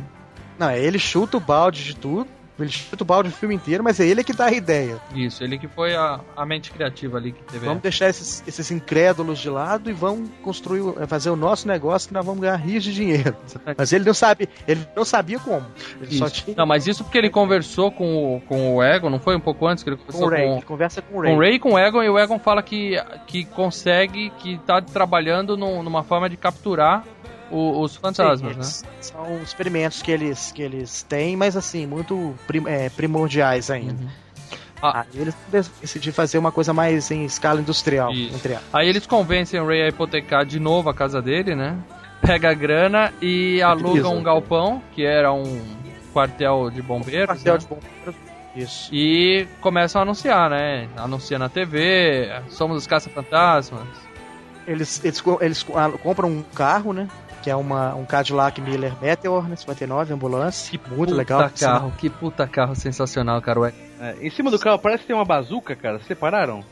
Não, 0.59 0.71
ele 0.71 0.99
chuta 0.99 1.37
o 1.37 1.41
balde 1.41 1.83
de 1.83 1.97
tudo, 1.97 2.29
ele 2.65 2.73
chuta 2.73 3.03
o 3.03 3.07
balde 3.07 3.29
do 3.29 3.35
filme 3.35 3.55
inteiro, 3.55 3.83
mas 3.85 3.99
é 4.01 4.07
ele 4.07 4.23
que 4.25 4.33
dá 4.33 4.47
a 4.47 4.53
ideia. 4.53 5.01
Isso, 5.15 5.43
ele 5.43 5.59
que 5.59 5.69
foi 5.69 5.95
a, 5.95 6.21
a 6.37 6.45
mente 6.47 6.71
criativa 6.71 7.19
ali 7.19 7.33
que 7.33 7.43
teve. 7.45 7.67
Vamos 7.67 7.83
deixar 7.83 8.09
esses, 8.09 8.43
esses 8.47 8.71
incrédulos 8.71 9.39
de 9.39 9.49
lado 9.51 9.91
e 9.91 9.93
vamos 9.93 10.29
construir, 10.43 10.81
o- 10.81 11.07
fazer 11.07 11.31
o 11.31 11.37
nosso 11.37 11.67
negócio 11.69 12.09
que 12.09 12.15
nós 12.15 12.25
vamos 12.25 12.41
ganhar 12.41 12.57
rios 12.57 12.85
de 12.85 12.93
dinheiro. 12.95 13.37
Mas 13.77 13.93
ele 13.93 14.05
não 14.05 14.15
sabe, 14.15 14.49
ele 14.67 14.87
não 14.97 15.05
sabia 15.05 15.39
como. 15.39 15.67
Tinha 16.09 16.55
Não, 16.57 16.67
mas 16.67 16.87
isso 16.87 17.05
porque 17.05 17.19
ele 17.19 17.31
conversou 17.31 17.91
com 17.93 18.37
o, 18.37 18.41
com 18.43 18.77
o 18.77 18.83
Egon, 18.83 19.11
não 19.11 19.19
foi 19.21 19.37
um 19.37 19.41
pouco 19.41 19.67
antes 19.67 19.83
que 19.85 19.91
ele 19.91 19.97
com 19.97 20.05
conversou 20.13 20.27
o 20.29 20.31
Ray. 20.31 20.47
com, 20.47 20.53
Ele 20.57 20.63
conversa 20.63 21.03
com 21.03 21.09
o 21.13 21.17
com 21.17 21.21
Ray. 21.23 21.35
o 21.35 21.39
Ray 21.39 21.55
e 21.55 21.59
com 21.59 21.73
o 21.75 21.79
Egon, 21.79 22.03
e 22.03 22.09
o 22.09 22.19
Egon 22.19 22.39
fala 22.39 22.63
que, 22.63 22.97
que 23.27 23.45
consegue, 23.45 24.31
que 24.39 24.59
tá 24.67 24.81
trabalhando 24.81 25.57
num- 25.57 25.83
numa 25.83 26.03
forma 26.03 26.29
de 26.29 26.37
capturar 26.37 27.05
o- 27.53 27.81
os 27.83 27.97
fantasmas, 27.97 28.57
né? 28.57 28.63
Sim, 28.63 28.87
São 29.01 29.43
experimentos 29.43 30.03
que 30.03 30.11
eles, 30.11 30.51
que 30.53 30.63
eles 30.63 31.03
têm, 31.03 31.37
mas 31.37 31.57
assim, 31.57 31.87
muito 31.87 32.35
prim- 32.47 32.65
é, 32.67 32.89
primordiais 32.91 33.71
ainda. 33.71 33.93
Uhum. 34.03 34.09
Ah. 34.83 35.01
Aí 35.13 35.21
eles 35.21 35.37
decidiram 35.81 36.13
fazer 36.13 36.39
uma 36.39 36.51
coisa 36.51 36.73
mais 36.73 37.09
em 37.13 37.25
escala 37.25 37.61
industrial. 37.61 38.11
Aí 38.73 38.89
eles 38.89 39.07
convencem 39.07 39.61
o 39.61 39.67
Ray 39.67 39.83
a 39.83 39.89
hipotecar 39.89 40.45
de 40.45 40.59
novo 40.59 40.91
a 40.91 40.95
casa 40.95 41.23
dele, 41.23 41.55
né? 41.55 41.79
Pega 42.21 42.51
a 42.51 42.55
grana 42.55 43.13
e 43.23 43.63
aluga 43.63 44.09
um 44.09 44.23
galpão, 44.23 44.83
que 44.93 45.05
era 45.05 45.33
um 45.33 45.63
quartel 46.13 46.69
de 46.71 46.83
bombeiros. 46.83 47.27
Quartel 47.43 47.55
né? 47.55 47.59
de 47.61 47.67
bombeiros. 47.67 48.33
Isso. 48.57 48.91
E 48.93 49.47
começam 49.61 50.01
a 50.01 50.03
anunciar, 50.03 50.51
né? 50.51 50.89
Anuncia 50.97 51.39
na 51.39 51.49
TV, 51.49 52.29
somos 52.49 52.77
os 52.79 52.87
caça-fantasmas. 52.87 53.87
Eles, 54.67 55.03
eles, 55.05 55.23
eles 55.41 55.67
ah, 55.75 55.91
compram 56.03 56.29
um 56.29 56.43
carro, 56.55 56.93
né? 56.93 57.09
Que 57.43 57.51
é 57.51 57.57
uma, 57.57 57.95
um 57.95 58.05
Cadillac 58.05 58.61
Miller 58.61 58.93
Meteor, 59.01 59.49
né? 59.49 59.57
59, 59.57 60.15
ambulância. 60.15 60.79
muito 60.89 60.95
puta 61.11 61.15
legal. 61.15 61.51
carro, 61.59 61.93
que 61.99 62.09
puta 62.09 62.47
carro 62.47 62.75
sensacional, 62.75 63.41
cara. 63.43 63.61
Ué, 63.61 63.73
É, 64.01 64.17
em 64.21 64.31
cima 64.31 64.51
do 64.51 64.59
carro 64.59 64.79
parece 64.79 65.03
que 65.03 65.09
tem 65.09 65.17
uma 65.17 65.25
bazuca, 65.25 65.75
cara. 65.75 65.97
Vocês 65.99 66.07
separaram? 66.07 66.63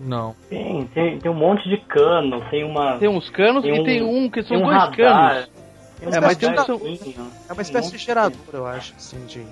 Não. 0.00 0.34
Tem, 0.48 0.86
tem, 0.94 1.18
tem 1.18 1.30
um 1.30 1.34
monte 1.34 1.68
de 1.68 1.76
cano, 1.86 2.42
tem 2.50 2.64
uma. 2.64 2.98
Tem 2.98 3.08
uns 3.08 3.28
canos 3.30 3.62
Tem 3.62 3.76
e 3.76 3.80
um- 3.80 3.84
tem 3.84 4.02
um 4.02 4.30
que 4.30 4.42
são 4.42 4.56
um 4.56 4.62
dois 4.62 4.76
radar. 4.76 4.96
canos. 4.96 5.50
É, 6.02 6.20
mas 6.20 6.36
tem 6.36 6.48
um 6.50 6.54
que. 6.78 7.16
É 7.48 7.52
uma 7.52 7.62
espécie 7.62 7.92
de 7.92 7.98
gerador, 7.98 8.38
eu 8.52 8.66
acho, 8.66 8.92
assim, 8.96 9.24
de... 9.26 9.42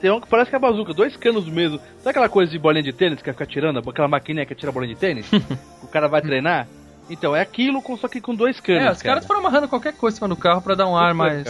Tem 0.00 0.10
um 0.10 0.18
que 0.20 0.28
parece 0.28 0.48
que 0.48 0.56
é 0.56 0.58
a 0.58 0.60
bazuca, 0.60 0.94
dois 0.94 1.14
canos 1.16 1.46
mesmo. 1.46 1.78
Sabe 1.98 2.10
aquela 2.10 2.28
coisa 2.28 2.50
de 2.50 2.58
bolinha 2.58 2.82
de 2.82 2.92
tênis 2.92 3.18
que 3.18 3.26
vai 3.26 3.34
ficar 3.34 3.46
tirando, 3.46 3.78
aquela 3.78 4.08
maquininha 4.08 4.46
que 4.46 4.54
tira 4.54 4.70
a 4.70 4.72
bolinha 4.72 4.94
de 4.94 5.00
tênis? 5.00 5.28
o 5.82 5.86
cara 5.88 6.08
vai 6.08 6.22
treinar? 6.22 6.66
Então, 7.10 7.34
é 7.34 7.40
aquilo, 7.40 7.82
só 8.00 8.08
que 8.08 8.20
com 8.20 8.34
dois 8.34 8.60
canos. 8.60 8.84
É, 8.84 8.90
os 8.92 9.02
caras 9.02 9.26
foram 9.26 9.40
amarrando 9.40 9.68
qualquer 9.68 9.92
coisa 9.94 10.14
em 10.14 10.18
cima 10.18 10.28
do 10.28 10.36
carro 10.36 10.62
pra 10.62 10.74
dar 10.74 10.86
um 10.86 10.96
ar 10.96 11.12
mais. 11.14 11.44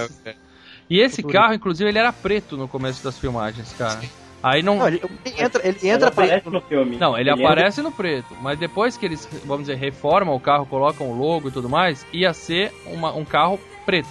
E 0.88 0.98
esse 1.00 1.22
carro, 1.22 1.54
inclusive, 1.54 1.88
ele 1.88 1.98
era 1.98 2.12
preto 2.12 2.56
no 2.56 2.66
começo 2.66 3.04
das 3.04 3.18
filmagens, 3.18 3.72
cara. 3.74 4.00
Aí 4.42 4.62
não. 4.62 4.76
Não, 4.78 4.88
ele, 4.88 5.02
ele 5.24 5.42
entra, 5.42 5.68
ele 5.68 5.78
Ele 5.82 5.88
entra 5.90 6.08
aparece 6.08 6.32
preto. 6.40 6.50
no 6.50 6.60
filme. 6.62 6.96
Não, 6.96 7.16
ele 7.16 7.30
entra- 7.30 7.44
aparece 7.44 7.82
no 7.82 7.92
preto, 7.92 8.34
mas 8.40 8.58
depois 8.58 8.96
que 8.96 9.04
eles, 9.04 9.28
vamos 9.44 9.66
dizer, 9.66 9.76
reformam 9.76 10.34
o 10.34 10.40
carro, 10.40 10.64
colocam 10.64 11.10
o 11.10 11.14
logo 11.14 11.48
e 11.48 11.52
tudo 11.52 11.68
mais, 11.68 12.06
ia 12.12 12.32
ser 12.32 12.72
uma- 12.86 13.12
um 13.14 13.24
carro 13.24 13.60
preto. 13.84 14.08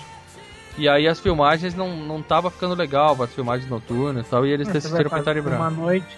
E 0.78 0.88
aí 0.88 1.08
as 1.08 1.20
filmagens 1.20 1.74
não, 1.74 1.96
não 1.98 2.22
tava 2.22 2.52
ficando 2.52 2.76
legal, 2.76 3.22
as 3.22 3.34
filmagens 3.34 3.68
noturnas 3.70 4.26
e 4.26 4.30
tal, 4.30 4.46
e 4.46 4.52
eles 4.52 4.68
decidiram 4.68 5.10
pintar 5.10 5.34
de 5.34 5.42
fazer 5.42 5.56
Uma 5.56 5.66
branco. 5.70 5.82
noite. 5.82 6.18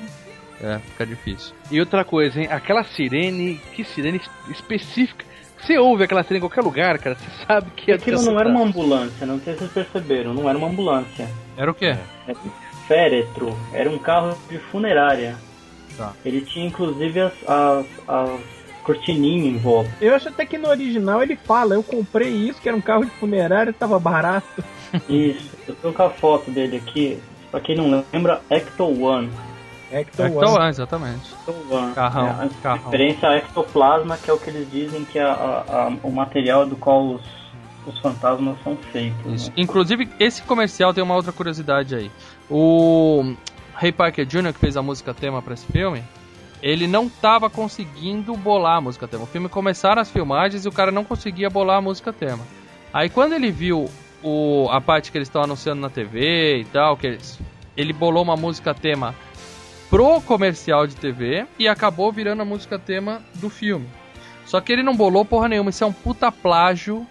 É, 0.64 0.78
fica 0.80 1.06
difícil. 1.06 1.56
E 1.72 1.80
outra 1.80 2.04
coisa, 2.04 2.40
hein? 2.40 2.48
Aquela 2.52 2.84
sirene, 2.84 3.60
que 3.74 3.84
sirene 3.84 4.18
es- 4.20 4.52
específica. 4.58 5.26
Você 5.60 5.78
ouve 5.78 6.04
aquela 6.04 6.24
sirene 6.24 6.38
em 6.38 6.48
qualquer 6.48 6.62
lugar, 6.64 6.98
cara, 7.00 7.16
você 7.16 7.30
sabe 7.48 7.72
que 7.76 7.92
é 7.92 7.96
Aquilo 7.96 8.22
não 8.22 8.40
era 8.40 8.48
uma 8.50 8.64
ambulância, 8.64 9.26
não 9.26 9.40
sei 9.40 9.54
se 9.54 9.60
vocês 9.60 9.72
perceberam, 9.88 10.34
não 10.34 10.48
era 10.50 10.58
uma 10.58 10.68
ambulância. 10.68 11.28
Era 11.58 11.72
o 11.72 11.74
quê? 11.74 11.96
Era 12.28 12.38
um 12.46 12.52
féretro, 12.88 13.58
era 13.74 13.90
um 13.90 13.98
carro 13.98 14.38
de 14.50 14.58
funerária. 14.60 15.36
Tá. 15.98 16.14
Ele 16.24 16.42
tinha 16.42 16.66
inclusive 16.68 17.20
as, 17.20 17.34
as, 17.48 17.86
as 18.08 18.40
cortininhas 18.84 19.46
em 19.56 19.58
volta. 19.58 19.90
Eu 20.02 20.14
acho 20.16 20.30
até 20.30 20.46
que 20.46 20.58
no 20.58 20.68
original 20.70 21.22
ele 21.22 21.36
fala, 21.36 21.76
eu 21.76 21.84
comprei 21.84 22.30
isso, 22.30 22.62
que 22.62 22.68
era 22.70 22.78
um 22.78 22.82
carro 22.82 23.06
de 23.06 23.12
funerária, 23.12 23.74
tava 23.74 24.00
barato. 24.00 24.64
Isso, 25.10 25.50
eu 25.68 25.76
tô 25.76 25.92
com 25.92 26.04
a 26.04 26.10
foto 26.10 26.50
dele 26.52 26.78
aqui. 26.78 27.20
Pra 27.52 27.60
quem 27.60 27.76
não 27.76 28.04
lembra, 28.14 28.42
Ecto 28.50 28.86
One. 29.04 29.30
Ecto 29.92 30.22
Ecto 30.24 30.38
One. 30.40 30.48
One, 30.58 30.70
exatamente. 30.70 31.34
Ecto 31.34 31.56
One. 31.76 31.94
Carrão, 31.94 32.28
É, 32.28 32.32
a 32.46 32.50
carrão. 32.62 32.84
referência 32.86 33.30
a 33.30 33.38
ectoplasma, 33.38 34.18
que 34.18 34.30
é 34.30 34.34
o 34.34 34.38
que 34.40 34.50
eles 34.50 34.72
dizem 34.72 35.04
que 35.06 35.20
é 35.20 35.24
a, 35.24 35.34
a- 35.34 35.88
a- 35.88 35.94
o 36.04 36.12
material 36.12 36.66
do 36.66 36.76
qual 36.76 37.06
os, 37.16 37.22
os 37.86 38.00
fantasmas 38.00 38.56
são 38.64 38.78
feitos. 38.92 39.34
Isso. 39.34 39.48
né? 39.50 39.54
Inclusive, 39.58 40.10
esse 40.20 40.42
comercial 40.44 40.94
tem 40.94 41.04
uma 41.04 41.16
outra 41.16 41.32
curiosidade 41.32 41.94
aí. 41.96 42.12
O 42.50 43.34
Ray 43.74 43.92
Parker 43.92 44.26
Jr., 44.26 44.54
que 44.54 44.60
fez 44.60 44.78
a 44.78 44.82
música 44.82 45.14
tema 45.14 45.42
pra 45.42 45.54
esse 45.54 45.66
filme, 45.66 46.04
ele 46.62 46.86
não 46.88 47.10
tava 47.10 47.50
conseguindo 47.50 48.36
bolar 48.38 48.78
a 48.78 48.82
música 48.82 49.08
tema. 49.08 49.24
O 49.24 49.28
filme 49.28 49.50
começaram 49.50 50.02
as 50.02 50.12
filmagens 50.12 50.64
e 50.64 50.68
o 50.68 50.72
cara 50.72 50.92
não 50.92 51.04
conseguia 51.04 51.50
bolar 51.50 51.78
a 51.78 51.82
música 51.82 52.14
tema. 52.14 52.44
Aí 52.94 53.10
quando 53.10 53.34
ele 53.34 53.50
viu 53.52 53.90
o, 54.22 54.68
a 54.70 54.80
parte 54.80 55.12
que 55.12 55.18
eles 55.18 55.28
estão 55.28 55.42
anunciando 55.44 55.82
na 55.82 55.90
TV 55.90 56.60
e 56.60 56.66
tal, 56.66 56.96
que 56.96 57.08
eles, 57.08 57.40
ele 57.76 57.92
bolou 57.94 58.22
uma 58.22 58.36
música 58.36 58.74
tema 58.76 59.16
pro 59.92 60.22
comercial 60.22 60.88
de 60.88 60.96
TV 60.96 61.46
e 61.60 61.68
acabou 61.68 62.14
virando 62.14 62.42
a 62.42 62.46
música 62.46 62.80
tema 62.80 63.22
do 63.36 63.50
filme. 63.50 63.90
Só 64.46 64.62
que 64.62 64.72
ele 64.72 64.84
não 64.84 64.96
bolou 64.96 65.26
porra 65.26 65.50
nenhuma, 65.50 65.70
isso 65.70 65.84
é 65.84 65.88
um 65.88 65.92
puta 65.92 66.32
plágio 66.32 67.06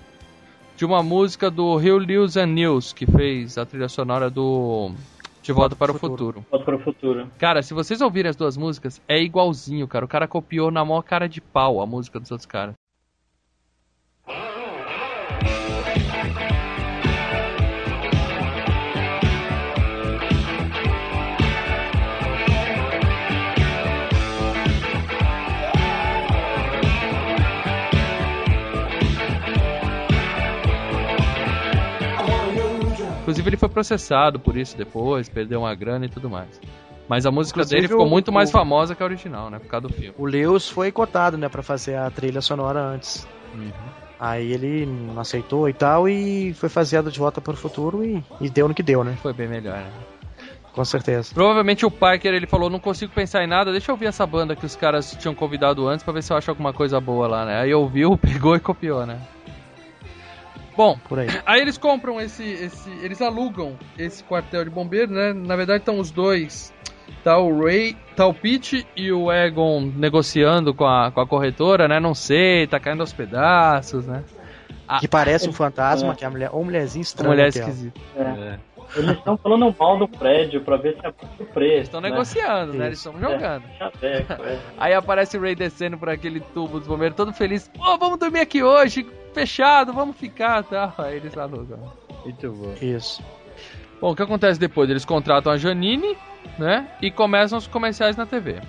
de 0.79 0.87
uma 0.87 1.03
música 1.03 1.51
do 1.51 1.77
Rio 1.77 1.99
Lewis 1.99 2.39
and 2.39 2.47
News, 2.47 2.95
que 2.95 3.05
fez 3.05 3.59
a 3.59 3.67
trilha 3.67 3.87
sonora 3.87 4.31
do 4.31 4.93
De 5.43 5.53
Volta 5.53 5.77
para 5.77 5.93
o 5.93 5.99
Futuro. 5.99 6.43
Volta 6.51 6.65
para 6.65 6.77
o 6.77 6.79
futuro. 6.79 7.31
Cara, 7.39 7.63
se 7.63 7.75
vocês 7.75 8.01
ouvirem 8.01 8.31
as 8.31 8.37
duas 8.37 8.57
músicas, 8.57 8.99
é 9.07 9.21
igualzinho, 9.21 9.87
cara. 9.87 10.07
O 10.07 10.09
cara 10.09 10.27
copiou 10.27 10.71
na 10.71 10.83
maior 10.83 11.03
cara 11.03 11.29
de 11.29 11.43
pau 11.43 11.83
a 11.83 11.87
música 11.87 12.19
dos 12.19 12.31
outros 12.31 12.47
caras. 12.47 12.75
Inclusive 33.31 33.49
ele 33.51 33.57
foi 33.57 33.69
processado 33.69 34.39
por 34.41 34.57
isso 34.57 34.77
depois, 34.77 35.29
perdeu 35.29 35.61
uma 35.61 35.75
grana 35.75 36.07
e 36.07 36.09
tudo 36.09 36.29
mais. 36.29 36.49
Mas 37.09 37.27
a 37.27 37.31
música 37.31 37.61
Inclusive, 37.61 37.77
dele 37.81 37.89
ficou 37.89 38.07
o- 38.07 38.11
muito 38.11 38.31
mais 38.31 38.49
o- 38.51 38.53
famosa 38.53 38.95
que 38.95 39.03
a 39.03 39.07
original, 39.07 39.51
né? 39.51 39.59
Por 39.59 39.67
causa 39.69 39.89
do 39.89 39.93
filme. 39.93 40.15
O 40.17 40.27
Lewis 40.27 40.69
foi 40.69 40.93
cotado, 40.93 41.37
né, 41.37 41.49
pra 41.49 41.63
fazer 41.63 41.97
a 41.97 42.09
trilha 42.11 42.41
sonora 42.41 42.81
antes. 42.81 43.27
Aí 44.19 44.53
ele 44.53 44.85
não 44.87 45.19
aceitou 45.21 45.69
e 45.69 45.73
tal, 45.73 46.09
e 46.09 46.53
foi 46.55 46.69
fazer 46.69 47.03
de 47.05 47.19
volta 47.19 47.41
para 47.41 47.55
o 47.55 47.57
futuro 47.57 48.05
e, 48.05 48.23
e 48.41 48.51
deu 48.51 48.69
no 48.69 48.75
que 48.75 48.83
deu, 48.83 49.03
né? 49.03 49.17
Foi 49.23 49.33
bem 49.33 49.49
melhor, 49.49 49.79
né? 49.79 49.91
Com 50.73 50.85
certeza. 50.85 51.31
Provavelmente 51.35 51.85
o 51.85 51.91
Parker 51.91 52.33
ele 52.33 52.47
falou: 52.47 52.71
não 52.71 52.79
consigo 52.79 53.13
pensar 53.13 53.43
em 53.43 53.47
nada, 53.49 53.73
deixa 53.73 53.91
eu 53.91 53.95
ouvir 53.95 54.07
essa 54.07 54.25
banda 54.27 54.55
que 54.55 54.65
os 54.65 54.77
caras 54.77 55.11
tinham 55.19 55.35
convidado 55.35 55.89
antes 55.89 56.05
pra 56.05 56.13
ver 56.13 56.23
se 56.23 56.33
eu 56.33 56.37
acho 56.37 56.49
alguma 56.51 56.73
coisa 56.73 57.01
boa 57.01 57.27
lá, 57.27 57.45
né? 57.45 57.61
Aí 57.61 57.75
ouviu, 57.75 58.17
pegou 58.21 58.55
e 58.55 58.61
copiou, 58.61 59.05
né? 59.05 59.19
Bom, 60.81 60.99
Por 61.07 61.19
aí. 61.19 61.29
aí 61.45 61.61
eles 61.61 61.77
compram 61.77 62.19
esse, 62.19 62.43
esse. 62.43 62.89
Eles 63.03 63.21
alugam 63.21 63.77
esse 63.99 64.25
quartel 64.25 64.65
de 64.65 64.71
bombeiro, 64.71 65.13
né? 65.13 65.35
Na 65.35 65.55
verdade 65.55 65.81
estão 65.81 65.99
os 65.99 66.11
dois. 66.11 66.73
Tá 67.23 67.37
o 67.37 67.63
Ray, 67.65 67.95
tá 68.17 68.27
o 68.27 68.33
Pete 68.33 68.87
e 68.97 69.13
o 69.13 69.31
Egon 69.31 69.93
negociando 69.95 70.73
com 70.73 70.87
a, 70.87 71.11
com 71.11 71.21
a 71.21 71.27
corretora, 71.27 71.87
né? 71.87 72.01
Não 72.01 72.15
sei, 72.15 72.67
tá 72.67 72.81
caindo 72.81 73.03
aos 73.03 73.13
pedaços, 73.13 74.07
né? 74.07 74.25
Que 75.01 75.07
parece 75.07 75.47
um 75.47 75.53
fantasma, 75.53 76.13
É. 76.13 76.15
que 76.17 76.25
é 76.25 76.29
a 76.29 76.31
mulher, 76.31 76.49
ou 76.51 76.65
mulherzinha 76.65 77.01
Uma 77.01 77.05
estranha. 77.05 77.29
mulher 77.31 77.53
que 77.53 77.59
é. 77.59 77.63
esquisita. 77.63 78.01
É. 78.17 78.59
Eles 78.97 79.19
estão 79.19 79.37
falando 79.37 79.73
mal 79.79 79.99
do 79.99 80.09
prédio 80.09 80.63
pra 80.63 80.77
ver 80.79 80.97
se 80.99 81.07
é 81.07 81.11
o 81.11 81.45
preço. 81.45 81.75
Eles 81.75 81.83
estão 81.89 82.01
né? 82.01 82.09
negociando, 82.11 82.73
né? 82.73 82.87
Eles 82.87 82.99
estão 82.99 83.13
jogando. 83.21 83.65
Chaveco, 83.79 84.33
é. 84.43 84.59
Aí 84.79 84.95
aparece 84.95 85.37
o 85.37 85.41
Ray 85.43 85.55
descendo 85.55 85.99
por 85.99 86.09
aquele 86.09 86.41
tubo 86.41 86.79
dos 86.79 86.89
bombeiros, 86.89 87.17
todo 87.17 87.33
feliz. 87.35 87.69
Pô, 87.69 87.99
vamos 87.99 88.19
dormir 88.19 88.41
aqui 88.41 88.63
hoje, 88.65 89.07
fechado, 89.33 89.93
vamos 89.93 90.17
ficar, 90.17 90.63
tá? 90.65 90.93
Aí 90.99 91.17
eles 91.17 91.37
alugam. 91.37 91.79
Muito 92.25 92.53
bom. 92.53 92.75
Isso. 92.81 93.23
Bom, 94.01 94.13
o 94.13 94.17
que 94.17 94.23
acontece 94.23 94.59
depois? 94.59 94.89
Eles 94.91 95.05
contratam 95.05 95.53
a 95.53 95.57
Janine, 95.57 96.17
né? 96.59 96.89
E 97.03 97.11
começam 97.11 97.59
os 97.59 97.67
comerciais 97.67 98.17
na 98.17 98.27
TV. 98.27 98.61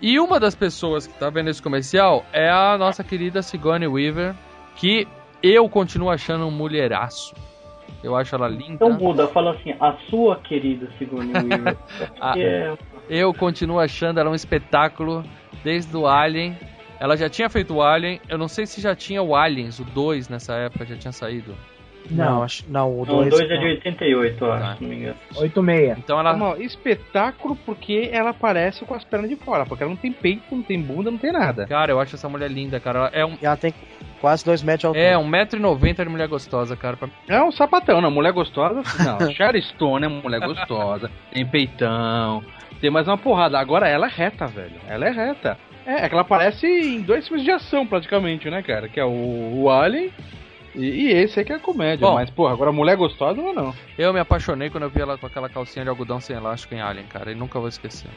E 0.00 0.18
uma 0.20 0.38
das 0.38 0.54
pessoas 0.54 1.06
que 1.06 1.14
tá 1.18 1.28
vendo 1.30 1.50
esse 1.50 1.62
comercial 1.62 2.24
é 2.32 2.48
a 2.48 2.76
nossa 2.78 3.02
querida 3.02 3.42
Sigourney 3.42 3.88
Weaver, 3.88 4.34
que 4.76 5.06
eu 5.42 5.68
continuo 5.68 6.10
achando 6.10 6.46
um 6.46 6.50
mulheraço. 6.50 7.34
Eu 8.02 8.14
acho 8.14 8.34
ela 8.34 8.46
linda. 8.48 8.74
Então 8.74 8.92
muda, 8.92 9.26
fala 9.28 9.52
assim, 9.54 9.74
a 9.80 9.96
sua 10.08 10.36
querida 10.36 10.88
Sigourney 10.98 11.32
Weaver. 11.34 11.76
Ah, 12.20 12.32
Que 12.34 12.42
é- 12.42 12.76
Eu 13.08 13.32
continuo 13.34 13.80
achando 13.80 14.20
ela 14.20 14.30
um 14.30 14.34
espetáculo 14.34 15.24
desde 15.64 15.96
o 15.96 16.06
Alien. 16.06 16.56
Ela 17.00 17.16
já 17.16 17.28
tinha 17.28 17.48
feito 17.48 17.74
o 17.74 17.82
Alien. 17.82 18.20
Eu 18.28 18.38
não 18.38 18.48
sei 18.48 18.66
se 18.66 18.80
já 18.80 18.94
tinha 18.94 19.22
o 19.22 19.34
Aliens, 19.36 19.78
o 19.78 19.84
2 19.84 20.28
nessa 20.28 20.54
época, 20.54 20.84
já 20.86 20.96
tinha 20.96 21.12
saído. 21.12 21.54
Não, 22.10 22.42
acho, 22.42 22.64
não, 22.68 22.90
o 22.90 23.04
Não, 23.04 23.18
o 23.18 23.28
2 23.28 23.30
2 23.30 23.50
é 23.50 23.56
de 23.58 23.66
88, 23.66 24.42
eu 24.44 24.52
acho, 24.52 24.62
Tá. 24.64 24.76
se 24.76 24.82
não 24.82 24.88
me 24.88 24.96
engano. 24.96 25.16
86. 25.36 25.98
Então 25.98 26.18
ela. 26.18 26.34
Não, 26.34 26.56
espetáculo 26.56 27.54
porque 27.66 28.08
ela 28.12 28.30
aparece 28.30 28.82
com 28.86 28.94
as 28.94 29.04
pernas 29.04 29.28
de 29.28 29.36
fora, 29.36 29.66
porque 29.66 29.82
ela 29.82 29.90
não 29.90 29.96
tem 29.96 30.10
peito, 30.12 30.42
não 30.50 30.62
tem 30.62 30.80
bunda, 30.80 31.10
não 31.10 31.18
tem 31.18 31.32
nada. 31.32 31.66
Cara, 31.66 31.92
eu 31.92 32.00
acho 32.00 32.14
essa 32.14 32.28
mulher 32.28 32.50
linda, 32.50 32.80
cara. 32.80 32.98
Ela 32.98 33.10
é 33.12 33.26
um. 33.26 33.36
E 33.42 33.44
ela 33.44 33.56
tem 33.58 33.74
quase 34.22 34.42
2 34.44 34.62
metros 34.62 34.80
de 34.80 34.86
altura. 34.86 35.04
É, 35.04 35.16
1,90m 35.18 36.04
de 36.04 36.08
mulher 36.10 36.28
gostosa, 36.28 36.74
cara. 36.76 36.98
É 37.28 37.42
um 37.42 37.52
sapatão, 37.52 38.00
não, 38.00 38.10
mulher 38.10 38.32
gostosa. 38.32 38.82
Não, 39.04 39.28
Sharon 39.34 39.60
Stone 39.60 40.06
é 40.06 40.08
mulher 40.08 40.40
gostosa, 40.40 41.10
tem 41.30 41.44
peitão, 41.44 42.42
tem 42.80 42.90
mais 42.90 43.06
uma 43.06 43.18
porrada. 43.18 43.58
Agora 43.58 43.86
ela 43.86 44.06
é 44.06 44.10
reta, 44.10 44.46
velho. 44.46 44.76
Ela 44.88 45.08
é 45.08 45.10
reta. 45.10 45.58
É, 45.88 46.04
é 46.04 46.08
que 46.08 46.14
ela 46.14 46.20
aparece 46.20 46.66
em 46.66 47.00
dois 47.00 47.26
filmes 47.26 47.42
de 47.42 47.50
ação, 47.50 47.86
praticamente, 47.86 48.50
né, 48.50 48.62
cara? 48.62 48.90
Que 48.90 49.00
é 49.00 49.04
o, 49.06 49.62
o 49.62 49.70
Alien 49.70 50.12
e, 50.74 50.84
e 50.84 51.12
esse 51.12 51.38
aí 51.38 51.46
que 51.46 51.52
é 51.52 51.56
a 51.56 51.58
comédia. 51.58 52.06
Bom. 52.06 52.14
Mas, 52.14 52.28
porra, 52.28 52.52
agora 52.52 52.70
mulher 52.70 52.94
gostosa 52.94 53.40
não, 53.40 53.54
não. 53.54 53.74
Eu 53.96 54.12
me 54.12 54.20
apaixonei 54.20 54.68
quando 54.68 54.82
eu 54.82 54.90
vi 54.90 55.00
ela 55.00 55.16
com 55.16 55.26
aquela 55.26 55.48
calcinha 55.48 55.84
de 55.84 55.88
algodão 55.88 56.20
sem 56.20 56.36
elástico 56.36 56.74
em 56.74 56.82
Alien, 56.82 57.06
cara. 57.06 57.32
E 57.32 57.34
nunca 57.34 57.58
vou 57.58 57.70
esquecer. 57.70 58.10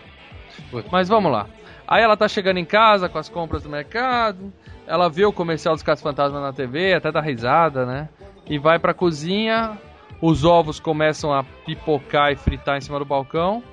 Mas 0.91 1.07
vamos 1.07 1.31
lá. 1.31 1.47
Aí 1.87 2.03
ela 2.03 2.17
tá 2.17 2.27
chegando 2.27 2.57
em 2.57 2.65
casa 2.65 3.07
com 3.07 3.17
as 3.17 3.29
compras 3.29 3.63
do 3.63 3.69
mercado. 3.69 4.51
Ela 4.85 5.09
vê 5.09 5.23
o 5.23 5.31
comercial 5.31 5.73
dos 5.73 5.81
Casos 5.81 6.03
Fantasmas 6.03 6.41
na 6.41 6.51
TV, 6.51 6.93
até 6.93 7.09
dá 7.09 7.21
risada, 7.21 7.85
né? 7.85 8.09
E 8.47 8.59
vai 8.59 8.79
pra 8.79 8.93
cozinha. 8.93 9.77
Os 10.21 10.43
ovos 10.43 10.77
começam 10.77 11.33
a 11.33 11.43
pipocar 11.43 12.33
e 12.33 12.35
fritar 12.35 12.77
em 12.77 12.81
cima 12.81 12.99
do 12.99 13.05
balcão. 13.05 13.63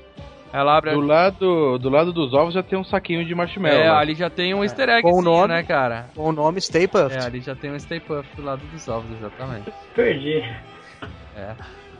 Ela 0.52 0.76
abre. 0.76 0.92
Do 0.92 1.00
lado, 1.00 1.78
do 1.78 1.88
lado 1.90 2.12
dos 2.12 2.32
ovos 2.32 2.54
já 2.54 2.62
tem 2.62 2.78
um 2.78 2.84
saquinho 2.84 3.24
de 3.24 3.34
marshmallow. 3.34 3.78
É, 3.78 3.84
né? 3.84 3.90
ali 3.90 4.14
já 4.14 4.30
tem 4.30 4.54
um 4.54 4.62
easter 4.62 4.88
egg, 4.88 5.02
Com 5.02 5.18
o 5.18 5.22
nome. 5.22 5.48
né, 5.48 5.62
cara? 5.62 6.06
Com 6.14 6.28
o 6.28 6.32
nome 6.32 6.60
Stay 6.60 6.88
Puft. 6.88 7.16
É, 7.16 7.24
ali 7.24 7.40
já 7.40 7.54
tem 7.54 7.70
um 7.70 7.78
Stay 7.78 8.00
Puft 8.00 8.34
do 8.34 8.42
lado 8.42 8.62
dos 8.72 8.88
ovos, 8.88 9.10
exatamente. 9.12 9.70
Perdi. 9.94 10.42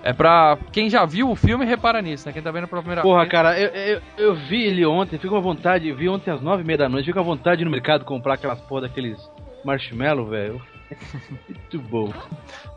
É 0.02 0.12
pra 0.12 0.56
quem 0.72 0.88
já 0.88 1.04
viu 1.04 1.30
o 1.30 1.36
filme 1.36 1.64
repara 1.64 2.00
nisso, 2.00 2.26
né? 2.26 2.32
Quem 2.32 2.42
tá 2.42 2.50
vendo 2.50 2.68
pela 2.68 2.80
primeira 2.80 3.02
Porra, 3.02 3.20
vez. 3.20 3.30
cara, 3.30 3.60
eu, 3.60 3.68
eu, 3.68 4.00
eu 4.16 4.34
vi 4.34 4.64
ele 4.64 4.86
ontem, 4.86 5.18
fico 5.18 5.34
com 5.34 5.40
vontade, 5.40 5.92
vi 5.92 6.08
ontem 6.08 6.30
às 6.30 6.40
nove 6.40 6.62
e 6.62 6.66
meia 6.66 6.78
da 6.78 6.88
noite, 6.88 7.06
fico 7.06 7.18
com 7.18 7.24
vontade 7.24 7.64
no 7.64 7.70
mercado 7.70 8.04
comprar 8.04 8.34
aquelas 8.34 8.60
porra 8.60 8.82
daqueles 8.82 9.18
marshmallow, 9.64 10.26
velho. 10.26 10.62
Muito 11.48 11.78
bom. 11.80 12.12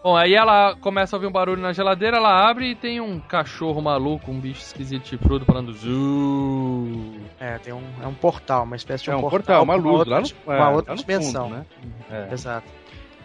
Bom, 0.04 0.16
aí 0.18 0.34
ela 0.34 0.76
começa 0.82 1.16
a 1.16 1.18
ouvir 1.18 1.28
um 1.28 1.32
barulho 1.32 1.62
na 1.62 1.72
geladeira, 1.74 2.18
ela 2.18 2.50
abre 2.50 2.72
e 2.72 2.76
tem 2.76 3.00
um 3.00 3.20
cachorro 3.20 3.82
maluco, 3.82 4.32
um 4.32 4.40
bicho 4.40 4.62
esquisito 4.62 5.08
chifrudo 5.08 5.46
falando 5.46 5.72
Zuu. 5.74 7.16
É, 7.40 7.58
tem 7.60 7.74
um, 7.74 7.84
é 8.02 8.08
um 8.08 8.14
portal, 8.14 8.64
uma 8.64 8.76
espécie 8.76 9.04
de 9.06 9.12
É 9.12 9.16
um 9.16 9.22
portal, 9.22 9.64
uma 9.64 9.76
com 9.76 9.82
luz 9.82 10.00
outra, 10.00 10.14
lá 10.16 10.22
no, 10.22 10.30
com 10.30 10.54
é, 10.54 10.58
uma 10.58 10.70
outra 10.72 10.96
dimensão. 10.96 11.44
fundo, 11.46 11.56
né? 11.56 11.66
É. 12.10 12.34
Exato. 12.34 12.68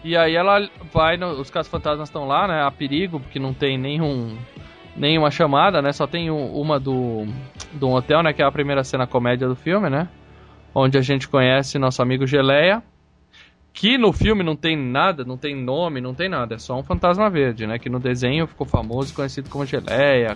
E 0.04 0.16
aí 0.16 0.34
ela 0.36 0.68
vai, 0.92 1.16
no, 1.16 1.30
os 1.40 1.50
casos 1.50 1.70
fantasmas 1.70 2.08
estão 2.08 2.26
lá, 2.28 2.46
né? 2.46 2.62
A 2.62 2.70
perigo, 2.70 3.18
porque 3.18 3.38
não 3.38 3.52
tem 3.52 3.76
nenhum 3.76 4.36
nenhuma 4.94 5.30
chamada, 5.30 5.82
né? 5.82 5.92
Só 5.92 6.06
tem 6.06 6.30
um- 6.30 6.54
uma 6.54 6.78
do, 6.80 7.26
do 7.72 7.90
hotel, 7.90 8.22
né? 8.22 8.32
Que 8.32 8.40
é 8.40 8.44
a 8.46 8.52
primeira 8.52 8.82
cena 8.84 9.06
comédia 9.06 9.48
do 9.48 9.56
filme, 9.56 9.90
né? 9.90 10.08
Onde 10.74 10.96
a 10.96 11.02
gente 11.02 11.26
conhece 11.28 11.78
nosso 11.78 12.00
amigo 12.02 12.26
Geleia. 12.26 12.82
Que 13.78 13.98
no 13.98 14.10
filme 14.10 14.42
não 14.42 14.56
tem 14.56 14.74
nada, 14.74 15.22
não 15.22 15.36
tem 15.36 15.54
nome, 15.54 16.00
não 16.00 16.14
tem 16.14 16.30
nada. 16.30 16.54
É 16.54 16.58
só 16.58 16.78
um 16.78 16.82
fantasma 16.82 17.28
verde, 17.28 17.66
né? 17.66 17.78
Que 17.78 17.90
no 17.90 18.00
desenho 18.00 18.46
ficou 18.46 18.66
famoso, 18.66 19.12
conhecido 19.12 19.50
como 19.50 19.66
Geleia, 19.66 20.34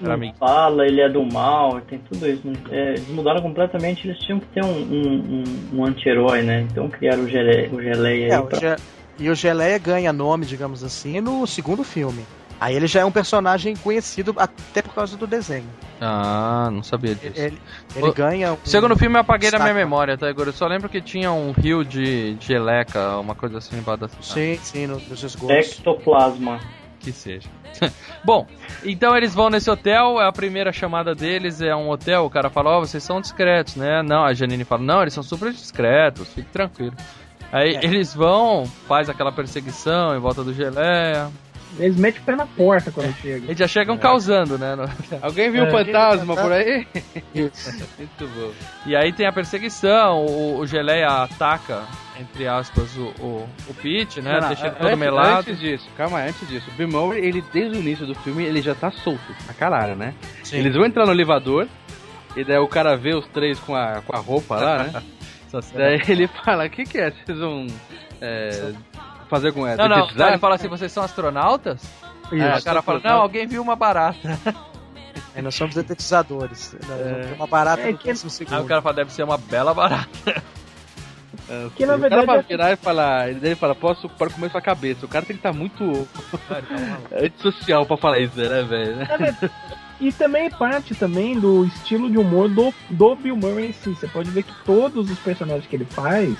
Não 0.00 0.12
amigo. 0.14 0.36
fala, 0.38 0.86
ele 0.86 1.00
é 1.00 1.08
do 1.08 1.24
mal, 1.24 1.80
tem 1.80 1.98
tudo 1.98 2.28
isso. 2.28 2.42
É, 2.70 2.90
eles 2.90 3.08
mudaram 3.08 3.42
completamente, 3.42 4.06
eles 4.06 4.20
tinham 4.20 4.38
que 4.38 4.46
ter 4.46 4.62
um, 4.62 4.68
um, 4.70 5.42
um, 5.74 5.78
um 5.80 5.84
anti-herói, 5.84 6.42
né? 6.42 6.60
Então 6.70 6.88
criaram 6.88 7.24
o, 7.24 7.28
gele, 7.28 7.68
o 7.74 7.82
Geleia 7.82 8.28
É, 8.28 8.36
aí 8.36 8.40
o 8.40 8.44
pra... 8.46 8.58
Ge- 8.60 8.76
E 9.18 9.28
o 9.28 9.34
Geleia 9.34 9.76
ganha 9.76 10.12
nome, 10.12 10.46
digamos 10.46 10.84
assim, 10.84 11.20
no 11.20 11.44
segundo 11.48 11.82
filme. 11.82 12.24
Aí 12.60 12.76
ele 12.76 12.86
já 12.86 13.00
é 13.00 13.04
um 13.06 13.10
personagem 13.10 13.74
conhecido 13.74 14.34
até 14.36 14.82
por 14.82 14.92
causa 14.94 15.16
do 15.16 15.26
desenho. 15.26 15.64
Ah, 16.00 16.68
não 16.70 16.82
sabia 16.82 17.14
disso. 17.14 17.32
Ele, 17.40 17.58
ele 17.96 18.08
O- 18.08 18.12
ganha. 18.12 18.52
Um... 18.52 18.58
Segundo 18.64 18.96
filme 18.98 19.16
eu 19.16 19.20
apaguei 19.22 19.50
da 19.50 19.58
minha 19.58 19.72
memória, 19.72 20.18
tá, 20.18 20.28
Igor? 20.28 20.46
Eu 20.46 20.52
só 20.52 20.66
lembro 20.66 20.88
que 20.88 21.00
tinha 21.00 21.32
um 21.32 21.52
rio 21.52 21.82
de 21.84 22.36
geleca, 22.38 23.16
uma 23.18 23.34
coisa 23.34 23.58
assim 23.58 23.78
embaixo 23.78 24.00
da 24.02 24.08
cidade. 24.08 24.26
Sim, 24.26 24.58
sim, 24.62 24.86
no- 24.86 25.00
nos 25.00 25.22
esgotos. 25.22 25.56
Ectoplasma. 25.78 26.60
Que 26.98 27.12
seja. 27.12 27.48
Bom, 28.22 28.46
então 28.84 29.16
eles 29.16 29.34
vão 29.34 29.48
nesse 29.48 29.70
hotel, 29.70 30.20
é 30.20 30.26
a 30.26 30.32
primeira 30.32 30.70
chamada 30.70 31.14
deles, 31.14 31.62
é 31.62 31.74
um 31.74 31.88
hotel, 31.88 32.26
o 32.26 32.30
cara 32.30 32.50
fala, 32.50 32.76
ó, 32.76 32.80
vocês 32.80 33.02
são 33.02 33.22
discretos, 33.22 33.76
né? 33.76 34.02
Não, 34.02 34.22
a 34.22 34.34
Janine 34.34 34.64
fala, 34.64 34.82
não, 34.82 35.00
eles 35.00 35.14
são 35.14 35.22
super 35.22 35.50
discretos, 35.50 36.28
fique 36.34 36.50
tranquilo. 36.50 36.94
Aí 37.50 37.74
É. 37.76 37.84
eles 37.86 38.12
vão, 38.14 38.66
faz 38.86 39.08
aquela 39.08 39.32
perseguição 39.32 40.14
em 40.14 40.18
volta 40.20 40.44
do 40.44 40.52
geleia. 40.52 41.30
Eles 41.78 41.96
metem 41.96 42.20
o 42.20 42.24
pé 42.24 42.36
na 42.36 42.46
porta 42.46 42.90
quando 42.90 43.14
chegam. 43.16 43.44
Eles 43.44 43.58
já 43.58 43.68
chegam 43.68 43.96
causando, 43.96 44.58
né? 44.58 44.74
no- 44.76 44.88
Alguém 45.22 45.50
viu 45.50 45.62
um 45.64 45.66
É. 45.66 45.70
fantasma 45.70 46.36
por 46.36 46.52
aí? 46.52 46.86
Muito 47.34 48.26
bom. 48.34 48.52
E 48.86 48.96
aí 48.96 49.12
tem 49.12 49.26
a 49.26 49.32
perseguição, 49.32 50.24
o, 50.26 50.58
o 50.58 50.66
Geleia 50.66 51.06
ataca, 51.08 51.84
entre 52.18 52.46
aspas, 52.48 52.94
o, 52.96 53.12
o, 53.22 53.48
o 53.68 53.74
Pete, 53.74 54.20
né? 54.20 54.40
Não, 54.40 54.48
Deixa 54.48 54.66
ele 54.66 54.74
todo 54.76 54.86
antes, 54.86 54.98
melado. 54.98 55.38
Antes 55.40 55.58
disso, 55.60 55.88
calma, 55.96 56.20
antes 56.22 56.48
disso. 56.48 56.68
O 56.70 56.74
Bill 56.74 56.88
Murray, 56.88 57.24
ele 57.24 57.42
desde 57.52 57.78
o 57.78 57.80
início 57.80 58.06
do 58.06 58.14
filme, 58.16 58.44
ele 58.44 58.60
já 58.60 58.74
tá 58.74 58.90
solto, 58.90 59.34
a 59.48 59.52
caralho, 59.52 59.94
né? 59.96 60.12
Sim. 60.42 60.58
Eles 60.58 60.74
vão 60.74 60.84
entrar 60.84 61.06
no 61.06 61.12
elevador, 61.12 61.68
e 62.36 62.44
daí 62.44 62.58
o 62.58 62.68
cara 62.68 62.96
vê 62.96 63.14
os 63.14 63.26
três 63.28 63.58
com 63.60 63.74
a, 63.74 64.02
com 64.02 64.14
a 64.16 64.20
roupa 64.20 64.56
lá, 64.56 64.78
né? 64.84 65.02
Daí 65.74 66.00
ele 66.08 66.28
fala, 66.28 66.66
o 66.66 66.70
que 66.70 66.84
que 66.84 66.96
é? 66.96 67.10
Vocês 67.10 67.36
vão 67.36 67.66
é, 68.20 68.72
fazer 69.30 69.52
com 69.52 69.66
ela? 69.66 69.88
Não, 69.88 70.06
não, 70.14 70.28
ele 70.28 70.38
fala 70.38 70.56
assim, 70.56 70.68
vocês 70.68 70.92
são 70.92 71.02
astronautas? 71.02 71.82
Aí 72.30 72.38
Isso. 72.38 72.58
o 72.60 72.64
cara 72.64 72.82
fala, 72.82 73.00
não, 73.02 73.20
alguém 73.22 73.46
viu 73.46 73.62
uma 73.62 73.74
barata. 73.76 74.38
Aí 75.34 75.42
nós 75.42 75.54
somos 75.54 75.74
detetizadores. 75.74 76.76
Ter 76.80 77.34
uma 77.34 77.46
barata 77.46 77.82
É 77.82 77.92
no 77.92 77.98
que- 77.98 78.10
Aí 78.10 78.16
segundo. 78.16 78.62
o 78.62 78.66
cara 78.66 78.82
fala, 78.82 78.94
deve 78.96 79.12
ser 79.12 79.22
uma 79.22 79.38
bela 79.38 79.72
barata. 79.72 80.08
Que 81.76 81.84
na 81.84 81.94
o 81.96 81.98
cara 81.98 82.08
verdade 82.08 82.26
vai 82.26 82.38
é- 82.38 82.42
virar 82.42 82.72
e 82.72 82.76
falar, 82.76 83.28
ele 83.30 83.54
fala, 83.56 83.74
posso 83.74 84.08
pode 84.08 84.34
comer 84.34 84.50
sua 84.50 84.60
cabeça. 84.60 85.04
O 85.06 85.08
cara 85.08 85.24
tem 85.24 85.36
que 85.36 85.40
estar 85.40 85.52
muito 85.52 86.06
antissocial 87.12 87.86
pra 87.86 87.96
falar 87.96 88.18
isso, 88.20 88.36
né, 88.36 88.62
velho? 88.62 88.96
E 90.00 90.12
também 90.12 90.46
é 90.46 90.50
parte 90.50 90.94
também 90.94 91.38
do 91.38 91.64
estilo 91.66 92.10
de 92.10 92.16
humor 92.18 92.48
do, 92.48 92.72
do 92.88 93.14
Bill 93.16 93.36
Murray 93.36 93.68
em 93.68 93.72
si. 93.72 93.90
Você 93.94 94.06
pode 94.08 94.30
ver 94.30 94.42
que 94.44 94.52
todos 94.64 95.10
os 95.10 95.18
personagens 95.18 95.66
que 95.66 95.76
ele 95.76 95.84
faz 95.84 96.34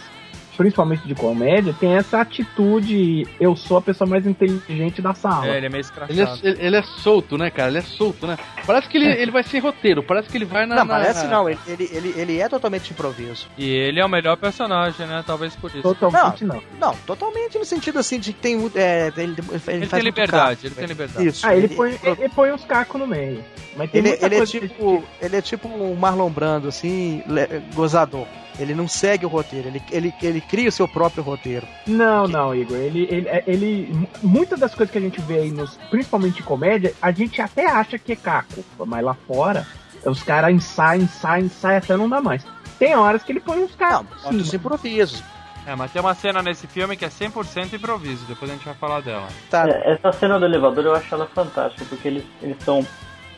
principalmente 0.56 1.06
de 1.06 1.14
comédia, 1.14 1.74
tem 1.78 1.94
essa 1.96 2.20
atitude, 2.20 3.26
eu 3.40 3.56
sou 3.56 3.76
a 3.78 3.82
pessoa 3.82 4.08
mais 4.08 4.26
inteligente 4.26 5.00
da 5.00 5.14
sala. 5.14 5.46
É, 5.48 5.56
ele 5.56 5.66
é 5.66 5.68
meio 5.68 5.80
escrachado. 5.80 6.12
Ele 6.12 6.22
é, 6.22 6.38
ele, 6.42 6.66
ele 6.66 6.76
é 6.76 6.82
solto, 6.82 7.38
né, 7.38 7.50
cara? 7.50 7.68
Ele 7.70 7.78
é 7.78 7.82
solto, 7.82 8.26
né? 8.26 8.38
Parece 8.66 8.88
que 8.88 8.96
ele, 8.98 9.06
ele 9.10 9.30
vai 9.30 9.42
ser 9.42 9.58
roteiro, 9.60 10.02
parece 10.02 10.28
que 10.28 10.36
ele 10.36 10.44
vai 10.44 10.66
na. 10.66 10.76
Não, 10.76 10.84
na- 10.84 10.94
parece 10.94 11.26
não, 11.26 11.48
ele, 11.48 11.58
ele, 11.66 11.90
ele, 11.92 12.14
ele 12.16 12.38
é 12.40 12.48
totalmente 12.48 12.90
improviso. 12.90 13.46
E 13.56 13.68
ele 13.68 14.00
é 14.00 14.04
o 14.04 14.08
melhor 14.08 14.36
personagem, 14.36 15.06
né? 15.06 15.22
Talvez 15.26 15.54
por 15.56 15.70
isso. 15.70 15.82
Totalmente 15.82 16.44
não. 16.44 16.62
Não, 16.78 16.94
totalmente 17.06 17.58
no 17.58 17.64
sentido 17.64 17.98
assim 17.98 18.18
de 18.18 18.32
que 18.32 18.40
tem. 18.40 18.56
muito- 18.56 18.76
É, 18.78 19.08
ele, 19.16 19.22
ele, 19.22 19.34
Ele 19.68 19.86
faz 19.86 19.90
tem 19.90 20.02
liberdade, 20.02 20.66
ele 20.66 20.74
tem 20.74 20.86
velho. 20.86 20.88
liberdade. 20.88 21.26
Isso. 21.28 21.46
Ah, 21.46 21.54
ele 21.56 21.68
põe, 21.68 21.98
ele 22.04 22.28
põe 22.28 22.52
uns 22.52 22.64
cacos 22.64 23.00
no 23.00 23.06
meio. 23.06 23.42
Mas 23.76 23.90
tem 23.90 24.00
Ele, 24.00 24.08
muita 24.10 24.26
ele 24.26 24.34
é 24.34 24.38
coisa 24.38 24.52
que- 24.52 24.68
tipo. 24.68 25.04
Ele 25.20 25.36
é 25.36 25.42
tipo 25.42 25.68
um 25.68 25.94
Marlon 25.94 26.30
Brando, 26.30 26.68
assim, 26.68 27.22
le- 27.26 27.62
gozador. 27.74 28.26
Ele 28.58 28.74
não 28.74 28.86
segue 28.88 29.24
o 29.24 29.28
roteiro, 29.28 29.68
ele, 29.68 29.82
ele, 29.90 30.14
ele 30.22 30.40
cria 30.40 30.68
o 30.68 30.72
seu 30.72 30.86
próprio 30.86 31.22
roteiro. 31.22 31.66
Não, 31.86 32.26
não, 32.28 32.54
Igor. 32.54 32.76
Ele, 32.76 33.06
ele, 33.10 33.28
é- 33.28 33.44
ele. 33.46 34.08
Muitas 34.22 34.58
das 34.60 34.74
coisas 34.74 34.92
que 34.92 34.98
a 34.98 35.00
gente 35.00 35.20
vê 35.20 35.38
aí, 35.38 35.50
nos, 35.50 35.76
principalmente 35.90 36.40
em 36.40 36.44
comédia, 36.44 36.92
a 37.00 37.10
gente 37.10 37.40
até 37.40 37.66
acha 37.66 37.98
que 37.98 38.12
é 38.12 38.16
caco. 38.16 38.64
Mas 38.86 39.04
lá 39.04 39.14
fora, 39.14 39.66
os 40.04 40.22
caras 40.22 40.52
ensaiam, 40.52 41.02
ensaiam, 41.04 41.46
ensaiam 41.46 41.78
até 41.78 41.96
não 41.96 42.08
dá 42.08 42.20
mais. 42.20 42.44
Tem 42.78 42.94
horas 42.96 43.22
que 43.22 43.32
ele 43.32 43.40
põe 43.40 43.62
uns 43.62 43.76
Não, 43.78 44.04
bota 44.04 44.34
os 44.36 44.54
improvisos. 44.54 45.22
É, 45.66 45.76
mas 45.76 45.92
tem 45.92 46.00
uma 46.00 46.14
cena 46.14 46.42
nesse 46.42 46.66
filme 46.66 46.96
que 46.96 47.04
é 47.04 47.08
100% 47.08 47.74
improviso, 47.74 48.24
depois 48.26 48.50
a 48.50 48.54
gente 48.54 48.64
vai 48.64 48.74
falar 48.74 49.00
dela. 49.02 49.28
Tá, 49.50 49.68
É, 49.68 49.92
essa 49.92 50.10
cena 50.12 50.38
do 50.38 50.46
elevador 50.46 50.84
eu 50.86 50.94
acho 50.94 51.14
ela 51.14 51.26
fantástica, 51.26 51.84
porque 51.88 52.08
eles 52.08 52.24
eles 52.42 52.56
estão 52.58 52.84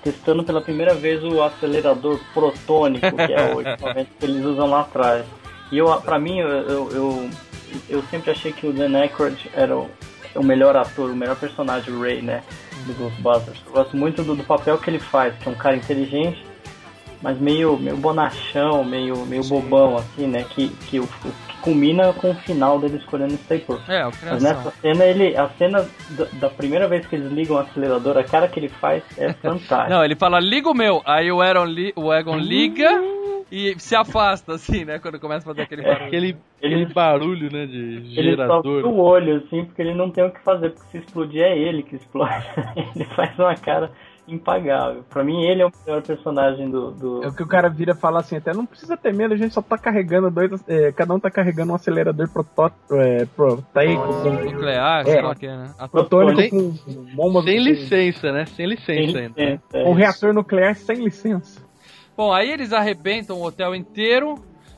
testando 0.02 0.44
pela 0.44 0.60
primeira 0.60 0.94
vez 0.94 1.22
o 1.22 1.42
acelerador 1.42 2.18
protônico, 2.34 3.16
que 3.16 3.32
é 3.32 3.54
o 3.54 3.60
equipamento 3.62 4.10
que 4.18 4.24
eles 4.24 4.44
usam 4.44 4.68
lá 4.68 4.80
atrás. 4.80 5.24
E 5.70 5.78
eu, 5.78 5.86
pra 6.00 6.18
mim, 6.18 6.38
eu, 6.38 6.48
eu, 6.48 6.90
eu, 6.90 7.30
eu 7.88 8.02
sempre 8.10 8.30
achei 8.30 8.52
que 8.52 8.66
o 8.66 8.72
Dan 8.72 8.98
Aykroyd 8.98 9.50
era 9.54 9.76
o, 9.76 9.88
o 10.34 10.42
melhor 10.42 10.76
ator, 10.76 11.10
o 11.10 11.16
melhor 11.16 11.36
personagem, 11.36 11.94
o 11.94 12.00
Ray, 12.00 12.20
né, 12.20 12.42
do 12.86 12.92
Ghostbusters. 12.94 13.62
Eu 13.66 13.72
gosto 13.72 13.96
muito 13.96 14.22
do, 14.22 14.34
do 14.34 14.44
papel 14.44 14.76
que 14.78 14.90
ele 14.90 14.98
faz, 14.98 15.34
que 15.38 15.48
é 15.48 15.52
um 15.52 15.54
cara 15.54 15.76
inteligente, 15.76 16.44
mas 17.22 17.38
meio, 17.38 17.78
meio 17.78 17.96
bonachão, 17.96 18.84
meio, 18.84 19.24
meio 19.24 19.44
bobão, 19.44 19.96
assim, 19.96 20.26
né, 20.26 20.44
que, 20.50 20.68
que, 20.68 20.98
o, 20.98 21.06
que 21.06 21.51
culmina 21.62 22.12
com 22.12 22.30
o 22.30 22.34
final 22.34 22.78
dele 22.78 22.96
escolhendo 22.98 23.34
Stay 23.38 23.60
Put. 23.60 23.80
É, 23.90 24.06
o 24.06 24.10
Mas 24.22 24.42
nessa 24.42 24.70
cena, 24.72 25.04
ele, 25.04 25.36
a 25.36 25.48
cena 25.50 25.88
da, 26.10 26.24
da 26.34 26.50
primeira 26.50 26.86
vez 26.88 27.06
que 27.06 27.16
eles 27.16 27.32
ligam 27.32 27.56
o 27.56 27.60
acelerador, 27.60 28.18
a 28.18 28.24
cara 28.24 28.48
que 28.48 28.60
ele 28.60 28.68
faz 28.68 29.02
é 29.16 29.32
fantástica. 29.40 29.88
Não, 29.88 30.04
ele 30.04 30.16
fala, 30.16 30.38
liga 30.40 30.68
o 30.68 30.74
meu. 30.74 31.00
Aí 31.06 31.30
o 31.30 31.42
Egon, 31.42 31.64
li- 31.64 31.92
o 31.96 32.12
Egon 32.12 32.36
liga 32.36 32.90
e 33.50 33.74
se 33.78 33.94
afasta, 33.94 34.54
assim, 34.54 34.84
né? 34.84 34.98
Quando 34.98 35.20
começa 35.20 35.44
a 35.44 35.54
fazer 35.54 35.62
aquele 35.62 35.82
barulho. 35.82 36.06
Aquele, 36.06 36.36
aquele 36.58 36.86
barulho, 36.86 37.52
né, 37.52 37.66
de 37.66 38.14
ele 38.18 38.36
só 38.36 38.42
gerador. 38.42 38.84
o 38.86 38.98
olho, 38.98 39.36
assim, 39.44 39.64
porque 39.64 39.82
ele 39.82 39.94
não 39.94 40.10
tem 40.10 40.24
o 40.24 40.30
que 40.30 40.40
fazer, 40.42 40.70
porque 40.70 40.88
se 40.90 40.98
explodir 40.98 41.42
é 41.42 41.56
ele 41.56 41.82
que 41.82 41.96
explode. 41.96 42.44
ele 42.96 43.04
faz 43.14 43.38
uma 43.38 43.54
cara 43.54 43.90
impagável. 44.28 45.02
Pra 45.10 45.24
mim, 45.24 45.42
ele 45.44 45.62
é 45.62 45.66
o 45.66 45.72
melhor 45.84 46.02
personagem 46.02 46.70
do. 46.70 46.90
do... 46.92 47.24
É 47.24 47.28
o 47.28 47.32
que 47.34 47.42
o 47.42 47.46
cara 47.46 47.68
vira 47.68 47.92
e 47.92 47.96
fala 47.96 48.20
assim, 48.20 48.36
até 48.36 48.52
não 48.54 48.64
precisa 48.64 48.96
ter 48.96 49.12
medo, 49.12 49.34
a 49.34 49.36
gente 49.36 49.52
só 49.52 49.60
tá 49.60 49.76
carregando 49.76 50.30
dois. 50.30 50.50
é, 50.68 50.92
cada 50.92 51.12
um 51.14 51.20
tá 51.20 51.30
carregando 51.30 51.72
um 51.72 51.74
acelerador 51.74 52.28
protótipo, 52.30 52.94
é, 52.94 53.24
proteico, 53.26 54.02
com- 54.22 54.30
Nuclear, 54.30 55.00
É. 55.02 55.04
sei 55.10 55.22
lá 55.22 55.30
o 55.32 55.36
que, 55.36 55.46
né? 55.48 55.70
Protônico 55.90 56.40
Sem- 56.40 56.50
com 56.50 56.70
bomba 57.14 57.42
Sem 57.42 57.58
licença, 57.62 58.32
né? 58.32 58.46
Sem 58.46 58.66
licença 58.66 58.92
ainda. 59.18 59.34
licença, 59.36 59.62
é 59.74 59.84
um 59.88 59.92
reator 59.92 60.32
nuclear 60.32 60.74
sem 60.76 60.96
licença. 61.04 61.60
Bom, 62.16 62.32
aí 62.32 62.50
eles 62.50 62.72
arrebentam 62.72 63.38
o 63.38 63.44
hotel 63.44 63.74
inteiro 63.74 64.34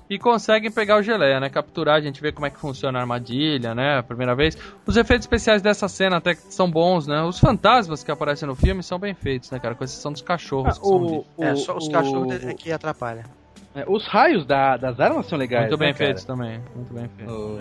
e 0.09 0.19
conseguem 0.19 0.71
pegar 0.71 0.97
o 0.99 1.03
geleia, 1.03 1.41
né? 1.41 1.49
Capturar, 1.49 1.97
a 1.97 2.01
gente 2.01 2.21
vê 2.21 2.31
como 2.31 2.47
é 2.47 2.51
que 2.51 2.59
funciona 2.59 2.99
a 2.99 3.03
armadilha, 3.03 3.75
né? 3.75 3.99
A 3.99 4.03
primeira 4.03 4.35
vez. 4.35 4.57
Os 4.87 4.97
efeitos 4.97 5.25
especiais 5.25 5.63
dessa 5.63 5.89
cena 5.89 6.19
até 6.19 6.35
que 6.35 6.43
são 6.53 6.71
bons, 6.71 7.07
né? 7.07 7.23
Os 7.23 7.39
fantasmas 7.39 8.05
que 8.05 8.11
aparecem 8.11 8.47
no 8.47 8.55
filme 8.55 8.83
são 8.83 8.99
bem 8.99 9.15
feitos, 9.15 9.51
né, 9.51 9.59
cara? 9.59 9.75
Com 9.75 9.85
exceção 9.85 10.13
dos 10.13 10.21
cachorros. 10.23 10.79
que 10.79 10.87
são 10.87 10.97
O, 10.97 11.19
o, 11.37 11.45
é, 11.45 11.55
só 11.57 11.77
os 11.77 11.89
o- 11.89 11.91
cachorros 11.91 12.45
é 12.45 12.53
que 12.55 12.71
atrapalham. 12.71 13.25
é, 13.75 13.85
os 13.89 14.07
raios 14.07 14.45
da- 14.47 14.77
das 14.77 15.01
armas 15.01 15.27
são 15.27 15.39
legais. 15.39 15.65
Muito 15.69 15.79
bem 15.79 15.89
né, 15.89 15.95
cara? 15.95 16.05
feitos 16.07 16.25
também. 16.25 16.61
Muito 16.77 16.93
bem 16.95 17.09
feitos. 17.17 17.35
O- 17.35 17.59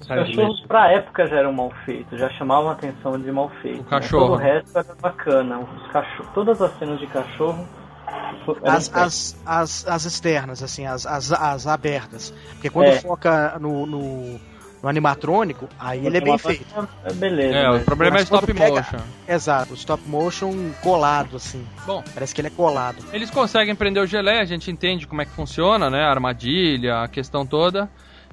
Os 0.00 0.06
raios 0.08 0.28
cachorros 0.30 0.60
pra 0.66 0.90
época 0.92 1.26
já 1.26 1.36
eram 1.36 1.52
mal 1.52 1.70
feitos, 1.84 2.18
já 2.18 2.30
chamavam 2.30 2.70
a 2.70 2.72
atenção 2.72 3.20
de 3.20 3.30
mal 3.30 3.50
feito. 3.60 3.82
O 3.82 3.84
cachorro. 3.84 4.26
Todo 4.28 4.34
o 4.36 4.36
resto 4.42 4.78
era 4.78 4.94
bacana. 5.02 5.58
Os 5.58 5.92
cachorro, 5.92 6.28
todas 6.32 6.62
as 6.62 6.78
cenas 6.78 6.98
de 6.98 7.06
cachorro 7.08 7.68
As, 8.64 8.90
as, 8.94 9.36
as, 9.46 9.86
as 9.88 10.04
externas, 10.04 10.62
assim, 10.62 10.86
as, 10.86 11.06
as, 11.06 11.32
as 11.32 11.66
abertas. 11.66 12.32
Porque 12.54 12.68
quando 12.70 12.88
É. 12.88 13.00
foca 13.00 13.56
no, 13.58 13.86
no, 13.86 14.40
no 14.82 14.88
animatrônico, 14.88 15.66
aí 15.78 16.06
ele 16.06 16.18
é 16.18 16.20
bem 16.20 16.36
feito. 16.36 16.64
É, 17.04 17.12
beleza. 17.14 17.56
É, 17.56 17.70
o 17.70 17.80
problema 17.80 18.16
é 18.16 18.20
Mas 18.20 18.24
stop 18.24 18.52
pega- 18.52 18.82
motion. 18.82 18.98
Exato, 19.26 19.72
o 19.72 19.76
stop 19.76 20.02
motion 20.06 20.52
colado, 20.82 21.36
assim. 21.36 21.64
Bom, 21.86 22.02
Parece 22.12 22.34
que 22.34 22.40
ele 22.42 22.48
é 22.48 22.50
colado. 22.50 22.98
Eles 23.12 23.30
conseguem 23.30 23.74
prender 23.74 24.02
o 24.02 24.06
geleia, 24.06 24.42
a 24.42 24.46
gente 24.46 24.70
entende 24.70 25.06
como 25.06 25.22
é 25.22 25.24
que 25.24 25.30
funciona, 25.32 25.88
né? 25.88 26.02
A 26.04 26.10
armadilha, 26.10 27.02
a 27.02 27.08
questão 27.08 27.46
toda. 27.46 27.88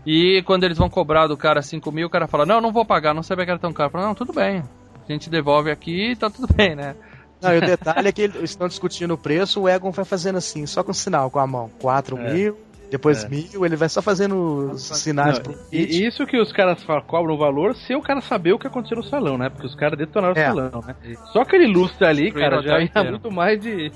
E 0.06 0.42
quando 0.46 0.64
eles 0.64 0.78
vão 0.78 0.90
cobrar 0.90 1.28
do 1.28 1.38
cara 1.38 1.62
5 1.62 1.90
mil, 1.92 2.08
o 2.08 2.10
cara 2.10 2.28
fala, 2.28 2.46
não, 2.46 2.60
não 2.60 2.72
vou 2.72 2.84
pagar, 2.84 3.14
não 3.14 3.24
sabia 3.24 3.46
que 3.46 3.52
era 3.52 3.60
tão 3.60 3.72
caro. 3.72 3.92
Fala, 3.92 4.08
não, 4.08 4.16
tudo 4.16 4.34
bem. 4.34 4.64
A 5.08 5.12
gente 5.12 5.30
devolve 5.30 5.70
aqui 5.72 6.12
e 6.12 6.16
tá 6.16 6.30
tudo 6.30 6.48
bem, 6.54 6.76
né? 6.76 6.96
Não, 7.42 7.54
e 7.54 7.58
o 7.58 7.62
detalhe 7.62 8.08
é 8.08 8.12
que 8.12 8.22
eles 8.22 8.52
estão 8.52 8.68
discutindo 8.68 9.14
o 9.14 9.18
preço, 9.18 9.62
o 9.62 9.70
Egon 9.70 9.92
vai 9.92 10.06
fazendo 10.06 10.38
assim, 10.38 10.66
só 10.66 10.84
com 10.84 10.94
sinal, 10.94 11.30
com 11.32 11.40
a 11.40 11.48
mão. 11.48 11.70
4 11.80 12.18
É. 12.18 12.34
mil, 12.34 12.58
depois 12.90 13.24
É. 13.24 13.30
mil, 13.30 13.66
ele 13.66 13.78
vai 13.78 13.88
só 13.88 14.02
fazendo 14.02 14.72
os 14.74 14.82
sinais 14.84 15.38
Não, 15.38 15.44
pro 15.46 15.56
e, 15.72 15.78
e 16.02 16.06
isso 16.06 16.26
que 16.28 16.38
os 16.38 16.52
caras 16.52 16.84
falam, 16.84 17.02
cobram 17.04 17.34
o 17.36 17.38
valor 17.38 17.74
se 17.74 17.96
o 17.96 18.02
cara 18.02 18.20
saber 18.20 18.52
o 18.52 18.60
que 18.60 18.68
aconteceu 18.68 18.98
no 18.98 19.04
salão, 19.04 19.38
né? 19.38 19.48
Porque 19.50 19.66
os 19.66 19.74
caras 19.76 19.98
detonaram 19.98 20.36
É. 20.36 20.52
o 20.52 20.56
salão, 20.56 20.84
né? 20.86 20.96
Só 21.32 21.40
aquele 21.42 21.68
lustre 21.68 22.06
ali, 22.06 22.32
cara, 22.34 22.62
já 22.62 22.80
ia 22.80 22.84
inteiro. 22.84 23.12
muito 23.12 23.32
mais 23.32 23.62
de, 23.62 23.90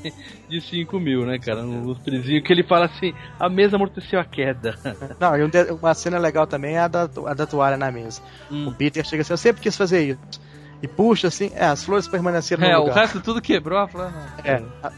de 0.47 0.61
5 0.61 0.97
mil, 0.97 1.25
né, 1.25 1.37
cara? 1.37 1.61
Um 1.61 1.83
lustrezinho 1.83 2.41
que 2.41 2.53
ele 2.53 2.63
fala 2.63 2.85
assim, 2.85 3.13
a 3.37 3.49
mesa 3.49 3.75
amorteceu 3.75 4.17
a 4.17 4.23
queda. 4.23 4.75
Não, 5.19 5.35
e 5.37 5.43
um 5.43 5.49
uma 5.81 5.93
cena 5.93 6.17
legal 6.17 6.47
também 6.47 6.75
é 6.75 6.79
a 6.79 6.87
da, 6.87 7.03
a 7.27 7.33
da 7.33 7.45
toalha 7.45 7.75
na 7.75 7.91
mesa. 7.91 8.21
Hum. 8.49 8.69
O 8.69 8.73
Peter 8.73 9.05
chega 9.05 9.21
assim, 9.23 9.33
eu 9.33 9.37
sempre 9.37 9.61
quis 9.61 9.75
fazer 9.75 10.03
isso. 10.07 10.44
E 10.85 10.87
puxa 10.87 11.29
assim, 11.29 11.51
é, 11.55 11.65
as 11.65 11.83
flores 11.83 12.07
permaneceram 12.07 12.63
É, 12.63 12.73
no 12.73 12.77
o 12.77 12.81
lugar. 12.83 12.95
resto 12.97 13.19
tudo 13.19 13.41
quebrou, 13.41 13.79
a 13.79 13.87
Flávia. 13.87 14.21
É, 14.43 14.61
a- 14.83 14.91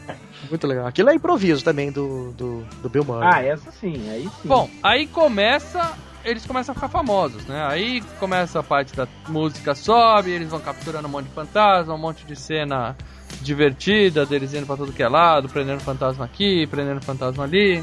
muito 0.50 0.66
legal. 0.66 0.86
Aquilo 0.86 1.08
é 1.08 1.14
improviso 1.14 1.64
também 1.64 1.90
do, 1.90 2.30
do, 2.32 2.60
do 2.82 2.88
Bill 2.90 3.04
Murray. 3.04 3.26
Ah, 3.32 3.42
essa 3.42 3.70
sim, 3.72 3.94
aí 4.10 4.24
sim. 4.42 4.48
Bom, 4.48 4.68
aí 4.82 5.06
começa. 5.06 5.92
Eles 6.24 6.44
começam 6.44 6.72
a 6.72 6.74
ficar 6.74 6.88
famosos, 6.88 7.46
né? 7.46 7.64
Aí 7.66 8.02
começa 8.20 8.60
a 8.60 8.62
parte 8.62 8.94
da 8.94 9.08
música 9.28 9.74
sobe, 9.74 10.30
eles 10.30 10.50
vão 10.50 10.60
capturando 10.60 11.08
um 11.08 11.10
monte 11.10 11.26
de 11.26 11.32
fantasma, 11.34 11.94
um 11.94 11.98
monte 11.98 12.26
de 12.26 12.36
cena 12.36 12.94
divertida 13.40 14.26
deles 14.26 14.52
indo 14.52 14.66
pra 14.66 14.76
tudo 14.76 14.92
que 14.92 15.02
é 15.02 15.08
lado, 15.08 15.48
prendendo 15.48 15.80
fantasma 15.80 16.24
aqui, 16.26 16.66
prendendo 16.66 17.00
fantasma 17.00 17.44
ali. 17.44 17.82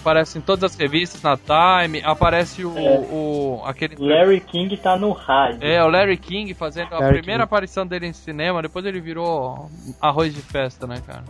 Aparece 0.00 0.38
em 0.38 0.40
todas 0.40 0.64
as 0.72 0.76
revistas, 0.78 1.22
na 1.22 1.36
Time, 1.36 2.02
aparece 2.04 2.64
o. 2.64 2.76
É. 2.76 2.98
o 3.10 3.62
aquele. 3.64 3.96
Larry 3.98 4.40
King 4.40 4.76
tá 4.76 4.96
no 4.96 5.12
rádio. 5.12 5.58
É, 5.62 5.82
o 5.82 5.88
Larry 5.88 6.16
King 6.16 6.52
fazendo 6.54 6.92
a 6.94 6.98
Larry 6.98 7.18
primeira 7.18 7.40
King. 7.40 7.44
aparição 7.44 7.86
dele 7.86 8.06
em 8.06 8.12
cinema, 8.12 8.60
depois 8.62 8.84
ele 8.84 9.00
virou 9.00 9.70
arroz 10.00 10.34
de 10.34 10.40
festa, 10.40 10.86
né, 10.86 10.96
cara? 11.06 11.22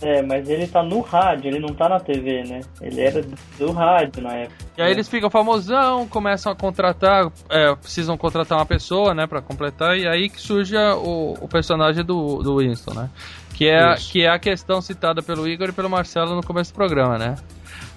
É, 0.00 0.22
mas 0.22 0.48
ele 0.48 0.68
tá 0.68 0.80
no 0.80 1.00
rádio, 1.00 1.48
ele 1.48 1.58
não 1.58 1.74
tá 1.74 1.88
na 1.88 1.98
TV, 1.98 2.44
né? 2.44 2.60
Ele 2.80 3.00
era 3.00 3.20
do 3.58 3.72
rádio 3.72 4.22
na 4.22 4.32
época. 4.32 4.54
E 4.76 4.82
aí 4.82 4.92
eles 4.92 5.08
ficam 5.08 5.28
famosão, 5.28 6.06
começam 6.06 6.52
a 6.52 6.54
contratar, 6.54 7.32
é, 7.50 7.74
precisam 7.74 8.16
contratar 8.16 8.58
uma 8.58 8.66
pessoa, 8.66 9.12
né, 9.12 9.26
pra 9.26 9.42
completar, 9.42 9.98
e 9.98 10.06
aí 10.06 10.28
que 10.28 10.40
surge 10.40 10.76
a- 10.76 10.94
o, 10.94 11.32
o 11.40 11.48
personagem 11.48 12.04
do, 12.04 12.42
do 12.44 12.58
Winston, 12.58 12.94
né? 12.94 13.10
Que 13.54 13.66
é, 13.68 13.94
Isso. 13.94 14.12
que 14.12 14.22
é 14.22 14.28
a 14.28 14.38
questão 14.38 14.80
citada 14.80 15.20
pelo 15.20 15.48
Igor 15.48 15.70
e 15.70 15.72
pelo 15.72 15.90
Marcelo 15.90 16.36
no 16.36 16.44
começo 16.44 16.72
do 16.72 16.76
programa, 16.76 17.18
né? 17.18 17.34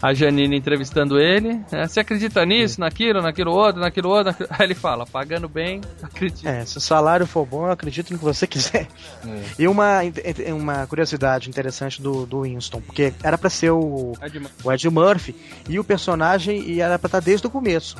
A 0.02 0.14
Janine 0.16 0.58
entrevistando 0.58 1.20
ele, 1.20 1.62
né? 1.72 1.88
Você 1.88 2.00
acredita 2.00 2.44
nisso, 2.44 2.80
naquilo, 2.80 3.22
naquilo 3.22 3.52
outro, 3.52 3.80
naquilo 3.80 4.10
outro? 4.10 4.26
naquilo- 4.32 4.50
Aí 4.58 4.66
ele 4.66 4.74
fala, 4.74 5.06
pagando 5.06 5.48
bem, 5.48 5.80
acredito. 6.02 6.48
É, 6.48 6.66
se 6.66 6.78
o 6.78 6.82
salário 6.82 7.28
for 7.28 7.46
bom, 7.46 7.66
eu 7.68 7.72
acredito 7.72 8.12
no 8.12 8.18
que 8.18 8.24
você 8.26 8.46
quiser. 8.48 8.88
E 9.60 9.68
uma, 9.68 10.00
uma 10.56 10.88
curiosidade 10.88 11.50
interessante 11.50 12.02
do, 12.02 12.26
do 12.26 12.42
Winston, 12.42 12.82
porque 12.82 13.14
era 13.24 13.38
pra 13.38 13.50
ser 13.50 13.70
o, 13.72 14.14
É 14.20 14.28
demais. 14.28 14.52
o 14.64 14.72
Ed 14.72 14.90
Murphy 14.90 15.36
e 15.70 15.80
o 15.80 15.84
personagem 15.84 16.60
e 16.68 16.82
era 16.82 16.98
pra 16.98 17.08
estar 17.08 17.20
desde 17.20 17.46
o 17.46 17.50
começo. 17.50 17.96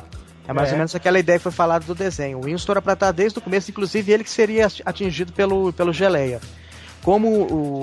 É 0.48 0.52
mais 0.52 0.70
É. 0.70 0.72
ou 0.72 0.78
menos 0.78 0.92
aquela 0.96 1.20
ideia 1.20 1.38
que 1.38 1.42
foi 1.44 1.52
falada 1.52 1.84
do 1.84 1.94
desenho. 1.94 2.38
O 2.38 2.42
Winston 2.42 2.72
era 2.72 2.82
pra 2.82 2.94
estar 2.94 3.12
desde 3.12 3.38
o 3.38 3.42
começo, 3.42 3.70
inclusive 3.70 4.10
ele 4.10 4.24
que 4.24 4.30
seria 4.30 4.66
atingido 4.84 5.32
pelo, 5.32 5.72
pelo 5.72 5.92
Geleia. 5.92 6.40
Como 7.00 7.28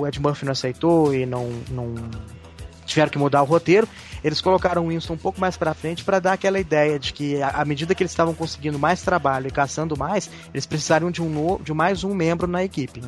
o 0.00 0.06
Ed 0.06 0.20
Murphy 0.20 0.44
não 0.44 0.52
aceitou 0.52 1.14
e 1.14 1.24
não, 1.24 1.48
não 1.70 1.94
tiveram 2.90 3.10
que 3.10 3.18
mudar 3.18 3.42
o 3.42 3.46
roteiro, 3.46 3.88
eles 4.22 4.40
colocaram 4.40 4.84
o 4.84 4.88
Winston 4.88 5.14
um 5.14 5.18
pouco 5.18 5.40
mais 5.40 5.56
pra 5.56 5.72
frente 5.72 6.04
pra 6.04 6.18
dar 6.18 6.34
aquela 6.34 6.60
ideia 6.60 6.98
de 6.98 7.12
que 7.12 7.40
à 7.42 7.64
medida 7.64 7.94
que 7.94 8.02
eles 8.02 8.10
estavam 8.12 8.34
conseguindo 8.34 8.78
mais 8.78 9.02
trabalho 9.02 9.48
e 9.48 9.50
caçando 9.50 9.96
mais, 9.96 10.30
eles 10.52 10.66
precisariam 10.66 11.10
de 11.10 11.22
um 11.22 11.28
no- 11.28 11.58
de 11.62 11.72
mais 11.72 12.04
um 12.04 12.14
membro 12.14 12.46
na 12.46 12.62
equipe. 12.62 13.02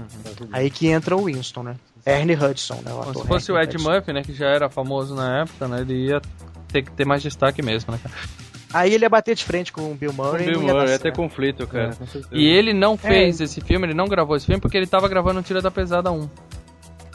Aí 0.53 0.71
que 0.71 0.87
entra 0.89 1.17
o 1.17 1.25
Winston, 1.25 1.63
né? 1.63 1.77
Ernie 2.05 2.35
Hudson, 2.37 2.81
né? 2.85 2.93
O 2.93 3.01
ator 3.01 3.23
se 3.23 3.29
fosse 3.29 3.53
o 3.53 3.57
Ernie 3.57 3.69
Ed 3.69 3.77
Hudson. 3.77 3.91
Murphy, 3.91 4.13
né, 4.13 4.23
que 4.23 4.33
já 4.33 4.47
era 4.47 4.69
famoso 4.71 5.15
na 5.15 5.43
época, 5.43 5.69
né, 5.69 5.81
ele 5.83 6.07
ia 6.09 6.21
ter 6.69 6.83
que 6.83 6.91
ter 6.91 7.05
mais 7.07 7.23
destaque 7.23 7.63
mesmo, 7.63 7.93
né, 7.93 8.01
cara? 8.03 8.15
Aí 8.75 8.95
ele 8.95 9.05
ia 9.05 9.11
bater 9.11 9.35
de 9.35 9.45
frente 9.45 9.71
com 9.71 9.93
o 9.93 9.95
Bill 9.95 10.15
Murray. 10.15 10.47
Bill 10.47 10.61
não 10.61 10.67
ia 10.69 10.73
Murray, 10.73 10.91
ia 10.93 10.99
ter 10.99 11.13
conflito, 11.13 11.67
cara. 11.67 11.91
É. 12.01 12.19
E 12.33 12.47
ele 12.47 12.73
não 12.73 12.97
fez 12.97 13.39
esse 13.41 13.61
filme, 13.61 13.87
ele 13.87 13.93
não 13.95 14.07
gravou 14.07 14.35
esse 14.35 14.47
filme 14.47 14.61
porque 14.63 14.79
ele 14.79 14.87
tava 14.87 15.07
gravando 15.09 15.41
o 15.41 15.43
Tira 15.43 15.61
da 15.61 15.71
Pesada 15.71 16.11
1. 16.11 16.29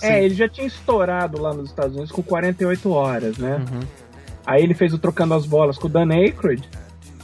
É, 0.02 0.24
ele 0.24 0.36
já 0.36 0.48
tinha 0.48 0.68
estourado 0.68 1.42
lá 1.42 1.54
nos 1.54 1.70
Estados 1.70 1.94
Unidos 1.96 2.12
com 2.12 2.22
48 2.24 2.92
horas, 2.92 3.38
né? 3.38 3.58
Uhum. 3.72 3.80
Aí 4.46 4.64
ele 4.64 4.74
fez 4.74 4.94
o 4.94 4.98
Trocando 4.98 5.34
as 5.34 5.46
Bolas 5.46 5.78
com 5.78 5.88
o 5.88 5.90
Dan 5.90 6.10
Aykroyd, 6.14 6.64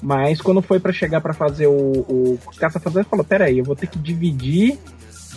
mas 0.01 0.41
quando 0.41 0.61
foi 0.61 0.79
pra 0.79 0.91
chegar 0.91 1.21
pra 1.21 1.33
fazer 1.33 1.67
o, 1.67 1.71
o 1.73 2.39
Caça 2.57 2.79
Fantasma, 2.79 3.01
ele 3.01 3.09
falou, 3.09 3.23
peraí, 3.25 3.59
eu 3.59 3.63
vou 3.63 3.75
ter 3.75 3.87
que 3.87 3.97
dividir 3.97 4.77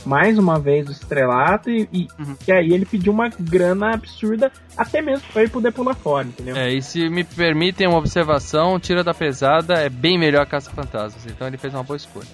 mais 0.05 0.39
uma 0.39 0.59
vez 0.59 0.89
o 0.89 0.93
estrelato 0.93 1.69
e, 1.71 1.89
e, 1.93 2.09
Uhum. 2.19 2.37
e 2.47 2.53
aí 2.53 2.73
ele 2.73 2.85
pediu 2.87 3.13
uma 3.13 3.29
grana 3.29 3.95
absurda, 3.95 4.51
até 4.77 5.03
mesmo 5.03 5.25
pra 5.33 5.43
ele 5.43 5.51
poder 5.51 5.73
pular 5.73 5.95
fora, 5.95 6.27
entendeu? 6.29 6.57
É, 6.57 6.73
e 6.73 6.81
se 6.81 7.09
me 7.09 7.25
permitem 7.25 7.89
uma 7.89 7.99
observação, 7.99 8.79
Tira 8.79 9.03
da 9.03 9.13
Pesada 9.13 9.75
é 9.75 9.89
bem 9.89 10.17
melhor 10.19 10.47
Caça 10.47 10.71
Fantasmas, 10.71 11.27
então 11.27 11.47
ele 11.47 11.57
fez 11.59 11.75
uma 11.75 11.83
boa 11.83 11.97
escolha. 11.97 12.27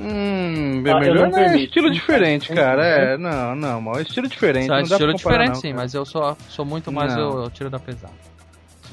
Hum, 0.00 0.82
bem 0.82 0.92
Ah, 0.92 0.96
eu 0.96 1.00
melhor 1.00 1.26
é 1.26 1.30
permito. 1.30 1.64
estilo 1.64 1.90
diferente, 1.90 2.52
cara. 2.54 2.86
É, 2.86 3.16
não, 3.16 3.54
não, 3.56 3.80
mas 3.80 3.98
é 3.98 4.02
estilo 4.02 4.28
diferente. 4.28 4.66
Só 4.66 4.74
pra 4.74 4.82
estilo 4.82 5.12
comparar, 5.12 5.38
diferente, 5.38 5.54
não, 5.54 5.60
sim, 5.60 5.72
mas 5.72 5.94
eu 5.94 6.04
sou, 6.04 6.36
sou 6.48 6.64
muito 6.64 6.92
mais 6.92 7.14
Não. 7.16 7.30
o, 7.30 7.44
o 7.46 7.50
Tira 7.50 7.68
da 7.68 7.78
Pesada. 7.80 8.12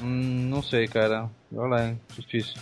Hum, 0.02 0.48
não 0.50 0.62
sei, 0.62 0.88
cara. 0.88 1.30
Olha 1.54 1.68
lá, 1.68 1.84
hein. 1.86 2.00
Difícil. 2.18 2.54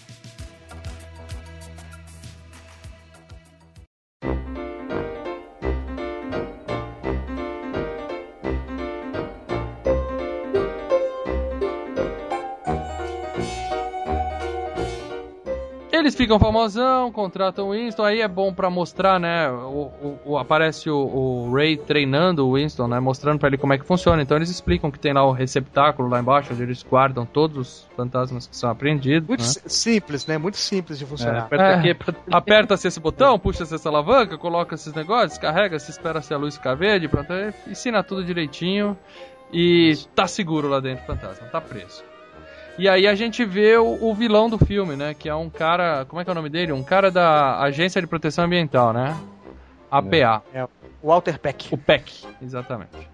Eles 16.05 16.15
ficam 16.15 16.39
famosão, 16.39 17.11
contratam 17.11 17.69
o 17.69 17.73
Winston, 17.73 18.05
aí 18.05 18.21
é 18.21 18.29
bom 18.29 18.53
pra 18.53 18.69
mostrar, 18.69 19.19
né? 19.19 19.49
O, 19.51 19.91
o- 20.03 20.19
o- 20.33 20.39
aparece 20.39 20.91
o, 20.91 20.99
o 20.99 21.51
Ray 21.55 21.79
treinando 21.79 22.47
o 22.47 22.57
Winston, 22.57 22.87
né? 22.89 23.01
Mostrando 23.01 23.39
pra 23.39 23.49
ele 23.49 23.57
como 23.57 23.73
é 23.73 23.79
que 23.79 23.87
funciona. 23.87 24.21
Então 24.21 24.37
eles 24.37 24.51
explicam 24.51 24.91
que 24.91 24.99
tem 24.99 25.15
lá 25.15 25.25
o 25.25 25.33
receptáculo 25.33 26.07
lá 26.11 26.21
embaixo, 26.21 26.53
onde 26.53 26.63
eles 26.63 26.83
guardam 26.83 27.25
todos 27.25 27.57
os 27.57 27.89
fantasmas 27.97 28.47
que 28.47 28.55
são 28.55 28.69
apreendidos. 28.69 29.27
Muito 29.27 29.41
né? 29.41 29.47
si- 29.47 29.63
simples, 29.67 30.27
né? 30.27 30.37
Muito 30.37 30.59
simples 30.59 30.99
de 30.99 31.05
É, 31.05 31.07
funcionar. 31.07 31.39
aperta 31.45 31.65
É. 31.65 31.75
aqui, 31.75 31.91
aperta 31.93 32.15
Aperta-se 32.31 32.87
esse 32.89 33.01
botão, 33.01 33.39
puxa-se 33.39 33.75
essa 33.75 33.89
alavanca, 33.89 34.37
coloca 34.37 34.75
esses 34.75 34.93
negócios, 34.93 35.39
carrega-se, 35.39 35.91
espera-se 35.91 36.35
a 36.35 36.37
luz 36.37 36.55
ficar 36.57 36.75
verde, 36.75 37.09
pronto, 37.09 37.33
ensina 37.67 38.03
tudo 38.03 38.23
direitinho 38.23 38.95
e 39.51 39.97
tá 40.15 40.27
seguro 40.27 40.69
lá 40.69 40.81
dentro 40.81 41.03
o 41.05 41.07
fantasma, 41.07 41.47
tá 41.49 41.63
preso. 41.63 42.05
E 42.77 42.89
aí 42.89 43.07
a 43.07 43.15
gente 43.15 43.45
vê 43.45 43.77
o, 43.77 43.99
o 44.01 44.15
vilão 44.15 44.51
do 44.51 44.59
filme, 44.59 44.97
né? 44.97 45.15
Que 45.15 45.29
é 45.29 45.35
um 45.35 45.49
cara. 45.49 46.05
Como 46.07 46.21
é 46.21 46.25
que 46.25 46.31
é 46.31 46.33
o 46.33 46.35
nome 46.35 46.49
dele? 46.49 46.73
Um 46.73 46.83
cara 46.83 47.11
da 47.11 47.61
Agência 47.61 48.01
de 48.01 48.07
Proteção 48.07 48.45
Ambiental, 48.45 48.93
né? 48.93 49.17
APA. 49.91 50.43
Walter 51.03 51.39
Peck. 51.39 51.73
O 51.73 51.79
PEC, 51.79 52.27
exatamente. 52.43 53.14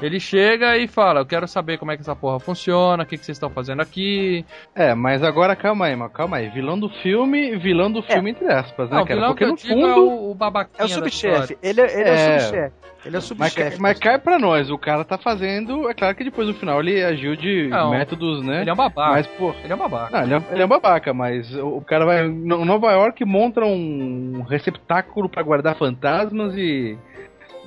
Ele 0.00 0.20
chega 0.20 0.76
e 0.76 0.86
fala: 0.86 1.20
Eu 1.20 1.26
quero 1.26 1.48
saber 1.48 1.76
como 1.78 1.90
é 1.90 1.96
que 1.96 2.02
essa 2.02 2.14
porra 2.14 2.38
funciona, 2.38 3.02
o 3.02 3.06
que, 3.06 3.18
que 3.18 3.24
vocês 3.24 3.36
estão 3.36 3.50
fazendo 3.50 3.80
aqui. 3.82 4.44
É, 4.74 4.94
mas 4.94 5.22
agora 5.22 5.56
calma 5.56 5.86
aí, 5.86 5.96
mas 5.96 6.12
calma 6.12 6.36
aí. 6.36 6.48
Vilão 6.50 6.78
do 6.78 6.88
filme, 6.88 7.56
vilão 7.56 7.90
do 7.90 8.02
filme, 8.02 8.30
entre 8.30 8.46
aspas, 8.46 8.88
né, 8.90 8.96
Não, 8.96 9.02
o 9.02 9.06
cara? 9.06 9.18
vilão 9.20 9.30
Porque 9.34 9.46
no 9.46 9.56
digo 9.56 9.74
fundo. 9.74 9.86
é 9.86 9.94
o, 9.96 10.30
o 10.30 10.34
babaquinha 10.34 10.82
É 10.82 10.84
o 10.84 10.88
subchefe. 10.88 11.58
Ele, 11.62 11.80
é- 11.80 12.00
ele 12.00 12.08
é. 12.08 12.12
É. 12.12 12.36
o 12.36 12.40
subchefe. 12.40 12.72
Ele 13.04 13.16
é 13.16 13.18
o 13.18 13.22
Mas, 13.22 13.24
subchefe. 13.24 13.70
ca- 13.76 13.76
mas 13.82 13.98
cai 13.98 14.18
pra 14.18 14.38
nós, 14.38 14.70
o 14.70 14.76
cara 14.78 15.04
tá 15.04 15.16
fazendo. 15.16 15.88
É 15.88 15.94
claro 15.94 16.14
que 16.16 16.24
depois 16.24 16.46
no 16.48 16.54
final 16.54 16.80
ele 16.80 17.02
agiu 17.02 17.34
de 17.36 17.68
Não, 17.68 17.90
métodos, 17.90 18.42
né? 18.44 18.60
Ele 18.62 18.70
é 18.70 18.72
um 18.72 18.76
babaca. 18.76 19.12
Mas, 19.12 19.26
pô. 19.26 19.54
Ele 19.62 19.72
é 19.72 19.76
um 19.76 19.78
babaca. 19.78 20.16
Não, 20.16 20.24
ele 20.24 20.34
é, 20.34 20.42
ele 20.52 20.62
é 20.62 20.64
um 20.64 20.68
babaca, 20.68 21.14
mas 21.14 21.54
o 21.56 21.80
cara 21.80 22.04
vai. 22.04 22.26
Em 22.26 22.44
Nova 22.46 22.92
York 22.92 23.24
monta 23.24 23.60
um 23.64 24.44
receptáculo 24.48 25.28
pra 25.28 25.42
guardar 25.42 25.76
fantasmas 25.76 26.54
e. 26.56 26.96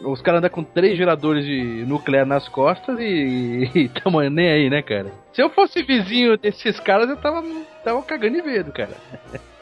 Os 0.03 0.21
caras 0.21 0.39
andam 0.39 0.49
com 0.49 0.63
três 0.63 0.97
geradores 0.97 1.45
de 1.45 1.85
nuclear 1.87 2.25
nas 2.25 2.47
costas 2.49 2.97
e, 2.99 3.69
e 3.75 3.89
tamo 3.89 4.21
nem 4.21 4.49
aí, 4.51 4.69
né, 4.69 4.81
cara? 4.81 5.11
Se 5.33 5.41
eu 5.41 5.49
fosse 5.49 5.83
vizinho 5.83 6.37
desses 6.37 6.79
caras, 6.79 7.09
eu 7.09 7.17
tava, 7.17 7.43
tava 7.83 8.01
cagando 8.03 8.37
de 8.37 8.41
medo, 8.43 8.71
cara. 8.71 8.95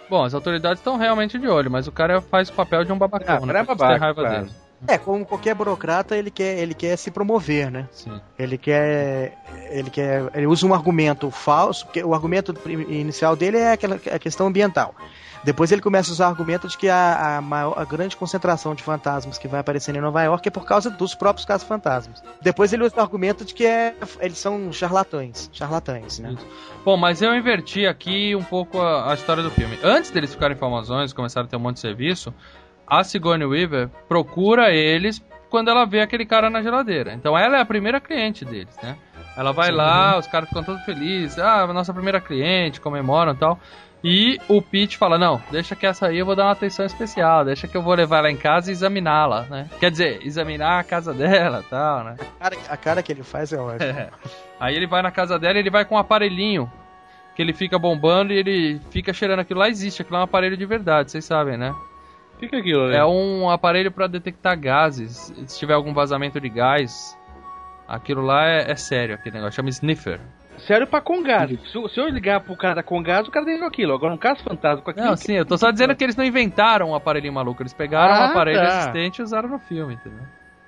Bom, 0.09 0.23
as 0.23 0.33
autoridades 0.33 0.79
estão 0.79 0.97
realmente 0.97 1.37
de 1.37 1.47
olho, 1.47 1.69
mas 1.69 1.87
o 1.87 1.91
cara 1.91 2.19
faz 2.21 2.49
o 2.49 2.53
papel 2.53 2.83
de 2.83 2.91
um 2.91 2.97
babacão, 2.97 3.35
Ah, 3.35 3.39
né? 3.41 3.47
cara 3.47 3.59
é 3.59 3.63
babaca, 3.63 3.97
raiva 3.99 4.21
claro. 4.21 4.45
dele. 4.45 4.51
É, 4.87 4.97
como 4.97 5.25
qualquer 5.25 5.53
burocrata, 5.55 6.15
ele 6.15 6.31
quer, 6.31 6.57
ele 6.57 6.73
quer 6.73 6.95
se 6.97 7.11
promover, 7.11 7.69
né? 7.69 7.87
Sim. 7.91 8.19
Ele 8.37 8.57
quer. 8.57 9.37
Ele 9.69 9.89
quer. 9.89 10.29
Ele 10.33 10.47
usa 10.47 10.65
um 10.65 10.73
argumento 10.73 11.29
falso, 11.31 11.85
porque 11.85 12.03
o 12.03 12.13
argumento 12.13 12.53
inicial 12.89 13.35
dele 13.35 13.57
é 13.57 13.73
aquela 13.73 13.95
a 13.95 14.19
questão 14.19 14.47
ambiental. 14.47 14.95
Depois 15.41 15.71
ele 15.71 15.81
começa 15.81 16.11
a 16.11 16.13
usar 16.13 16.27
o 16.27 16.31
argumento 16.31 16.67
de 16.67 16.77
que 16.77 16.89
a, 16.89 17.37
a, 17.37 17.41
maior- 17.41 17.73
a 17.79 17.85
grande 17.85 18.17
concentração 18.17 18.75
de 18.75 18.83
fantasmas 18.83 19.37
que 19.37 19.47
vai 19.47 19.61
aparecendo 19.61 19.95
em 19.95 20.01
Nova 20.01 20.21
York 20.21 20.45
é 20.45 20.51
por 20.51 20.65
causa 20.65 20.89
dos 20.89 21.15
próprios 21.15 21.45
casos 21.45 21.65
fantasmas. 21.65 22.21
Depois 22.41 22.73
ele 22.73 22.83
usa 22.83 22.97
o 22.97 22.99
argumento 22.99 23.45
de 23.45 23.53
que 23.53 23.65
é, 23.65 23.95
eles 24.19 24.37
são 24.37 24.69
charlatães. 24.73 25.49
Charlatães, 25.53 26.19
né? 26.19 26.35
Bom, 26.83 26.97
mas 26.97 27.21
eu 27.21 27.33
inverti 27.33 27.87
aqui 27.87 28.35
um 28.35 28.43
pouco 28.43 28.81
a, 28.81 29.11
a 29.11 29.13
história 29.13 29.41
do 29.41 29.49
filme. 29.49 29.79
Antes 29.81 30.11
deles 30.11 30.33
ficarem 30.33 30.57
famosões, 30.57 31.13
começaram 31.13 31.47
a 31.47 31.49
ter 31.49 31.55
um 31.55 31.59
monte 31.61 31.75
de 31.75 31.81
serviço, 31.81 32.33
a 32.89 33.03
Sigourney 33.03 33.45
Weaver 33.45 33.89
procura 34.07 34.71
eles 34.71 35.23
quando 35.49 35.69
ela 35.69 35.85
vê 35.85 36.01
aquele 36.01 36.25
cara 36.25 36.49
na 36.49 36.61
geladeira. 36.61 37.13
Então 37.13 37.37
ela 37.37 37.57
é 37.57 37.61
a 37.61 37.65
primeira 37.65 37.99
cliente 37.99 38.45
deles, 38.45 38.75
né? 38.81 38.97
Ela 39.35 39.51
vai 39.51 39.71
lá, 39.71 40.17
os 40.17 40.27
caras 40.27 40.49
ficam 40.49 40.63
todos 40.63 40.83
felizes. 40.83 41.39
Ah, 41.39 41.65
nossa 41.67 41.93
primeira 41.93 42.19
cliente, 42.19 42.81
comemoram 42.81 43.33
e 43.33 43.37
tal. 43.37 43.59
E 44.03 44.37
o 44.47 44.61
Pete 44.61 44.97
fala: 44.97 45.17
Não, 45.17 45.41
deixa 45.51 45.75
que 45.75 45.85
essa 45.85 46.07
aí 46.07 46.17
eu 46.17 46.25
vou 46.25 46.35
dar 46.35 46.45
uma 46.45 46.51
atenção 46.51 46.85
especial. 46.85 47.43
Deixa 47.43 47.67
que 47.67 47.75
eu 47.75 47.81
vou 47.81 47.93
levar 47.93 48.19
ela 48.19 48.31
em 48.31 48.37
casa 48.37 48.69
e 48.69 48.73
examiná-la, 48.73 49.43
né? 49.43 49.69
Quer 49.79 49.91
dizer, 49.91 50.25
examinar 50.25 50.79
a 50.79 50.83
casa 50.83 51.13
dela 51.13 51.63
e 51.65 51.69
tal, 51.69 52.03
né? 52.03 52.15
A 52.19 52.43
cara, 52.43 52.57
a 52.69 52.77
cara 52.77 53.03
que 53.03 53.11
ele 53.11 53.23
faz 53.23 53.51
é 53.51 53.57
ótima. 53.57 53.79
É. 53.99 54.09
Aí 54.59 54.75
ele 54.75 54.87
vai 54.87 55.01
na 55.01 55.09
casa 55.09 55.39
dela 55.39 55.57
e 55.57 55.61
ele 55.61 55.69
vai 55.69 55.83
com 55.85 55.95
um 55.95 55.97
aparelhinho 55.97 56.71
que 57.35 57.41
ele 57.41 57.53
fica 57.53 57.79
bombando 57.79 58.33
e 58.33 58.37
ele 58.37 58.81
fica 58.91 59.13
cheirando 59.13 59.39
aquilo 59.39 59.59
lá. 59.59 59.69
Existe, 59.69 60.01
aquilo 60.01 60.17
é 60.17 60.19
um 60.19 60.23
aparelho 60.23 60.57
de 60.57 60.65
verdade, 60.65 61.11
vocês 61.11 61.25
sabem, 61.25 61.57
né? 61.57 61.73
O 62.39 62.41
que, 62.41 62.47
que 62.47 62.55
é 62.55 62.59
aquilo, 62.59 62.87
né? 62.87 62.95
É 62.97 63.05
um 63.05 63.49
aparelho 63.49 63.91
para 63.91 64.07
detectar 64.07 64.57
gases. 64.57 65.33
Se 65.45 65.59
tiver 65.59 65.73
algum 65.73 65.93
vazamento 65.93 66.39
de 66.39 66.47
gás, 66.47 67.17
aquilo 67.85 68.21
lá 68.21 68.47
é, 68.47 68.71
é 68.71 68.75
sério, 68.77 69.13
aquele 69.15 69.35
negócio. 69.35 69.57
Chama 69.57 69.67
sniffer. 69.69 70.21
Sério 70.59 70.87
pra 70.87 71.01
Congás. 71.01 71.49
Se, 71.49 71.89
se 71.89 71.99
eu 71.99 72.07
ligar 72.09 72.39
pro 72.39 72.55
cara 72.55 72.75
da 72.75 72.83
Congás, 72.83 73.27
o 73.27 73.31
cara 73.31 73.45
tem 73.45 73.61
aquilo. 73.61 73.93
Agora 73.93 74.13
um 74.13 74.17
caso 74.17 74.41
fantasma 74.41 74.81
com 74.81 74.91
aquilo. 74.91 75.05
Não, 75.05 75.17
sim, 75.17 75.33
eu 75.33 75.45
tô 75.45 75.57
só 75.57 75.69
dizendo 75.69 75.93
que 75.95 76.03
eles 76.03 76.15
não 76.15 76.23
inventaram 76.23 76.89
um 76.91 76.95
aparelhinho 76.95 77.33
maluco. 77.33 77.61
Eles 77.61 77.73
pegaram 77.73 78.13
um 78.13 78.17
Ah, 78.17 78.29
aparelho 78.31 78.59
tá. 78.59 78.77
existente 78.79 79.19
e 79.19 79.23
usaram 79.23 79.49
no 79.49 79.59
filme, 79.59 79.95
entendeu? 79.95 80.23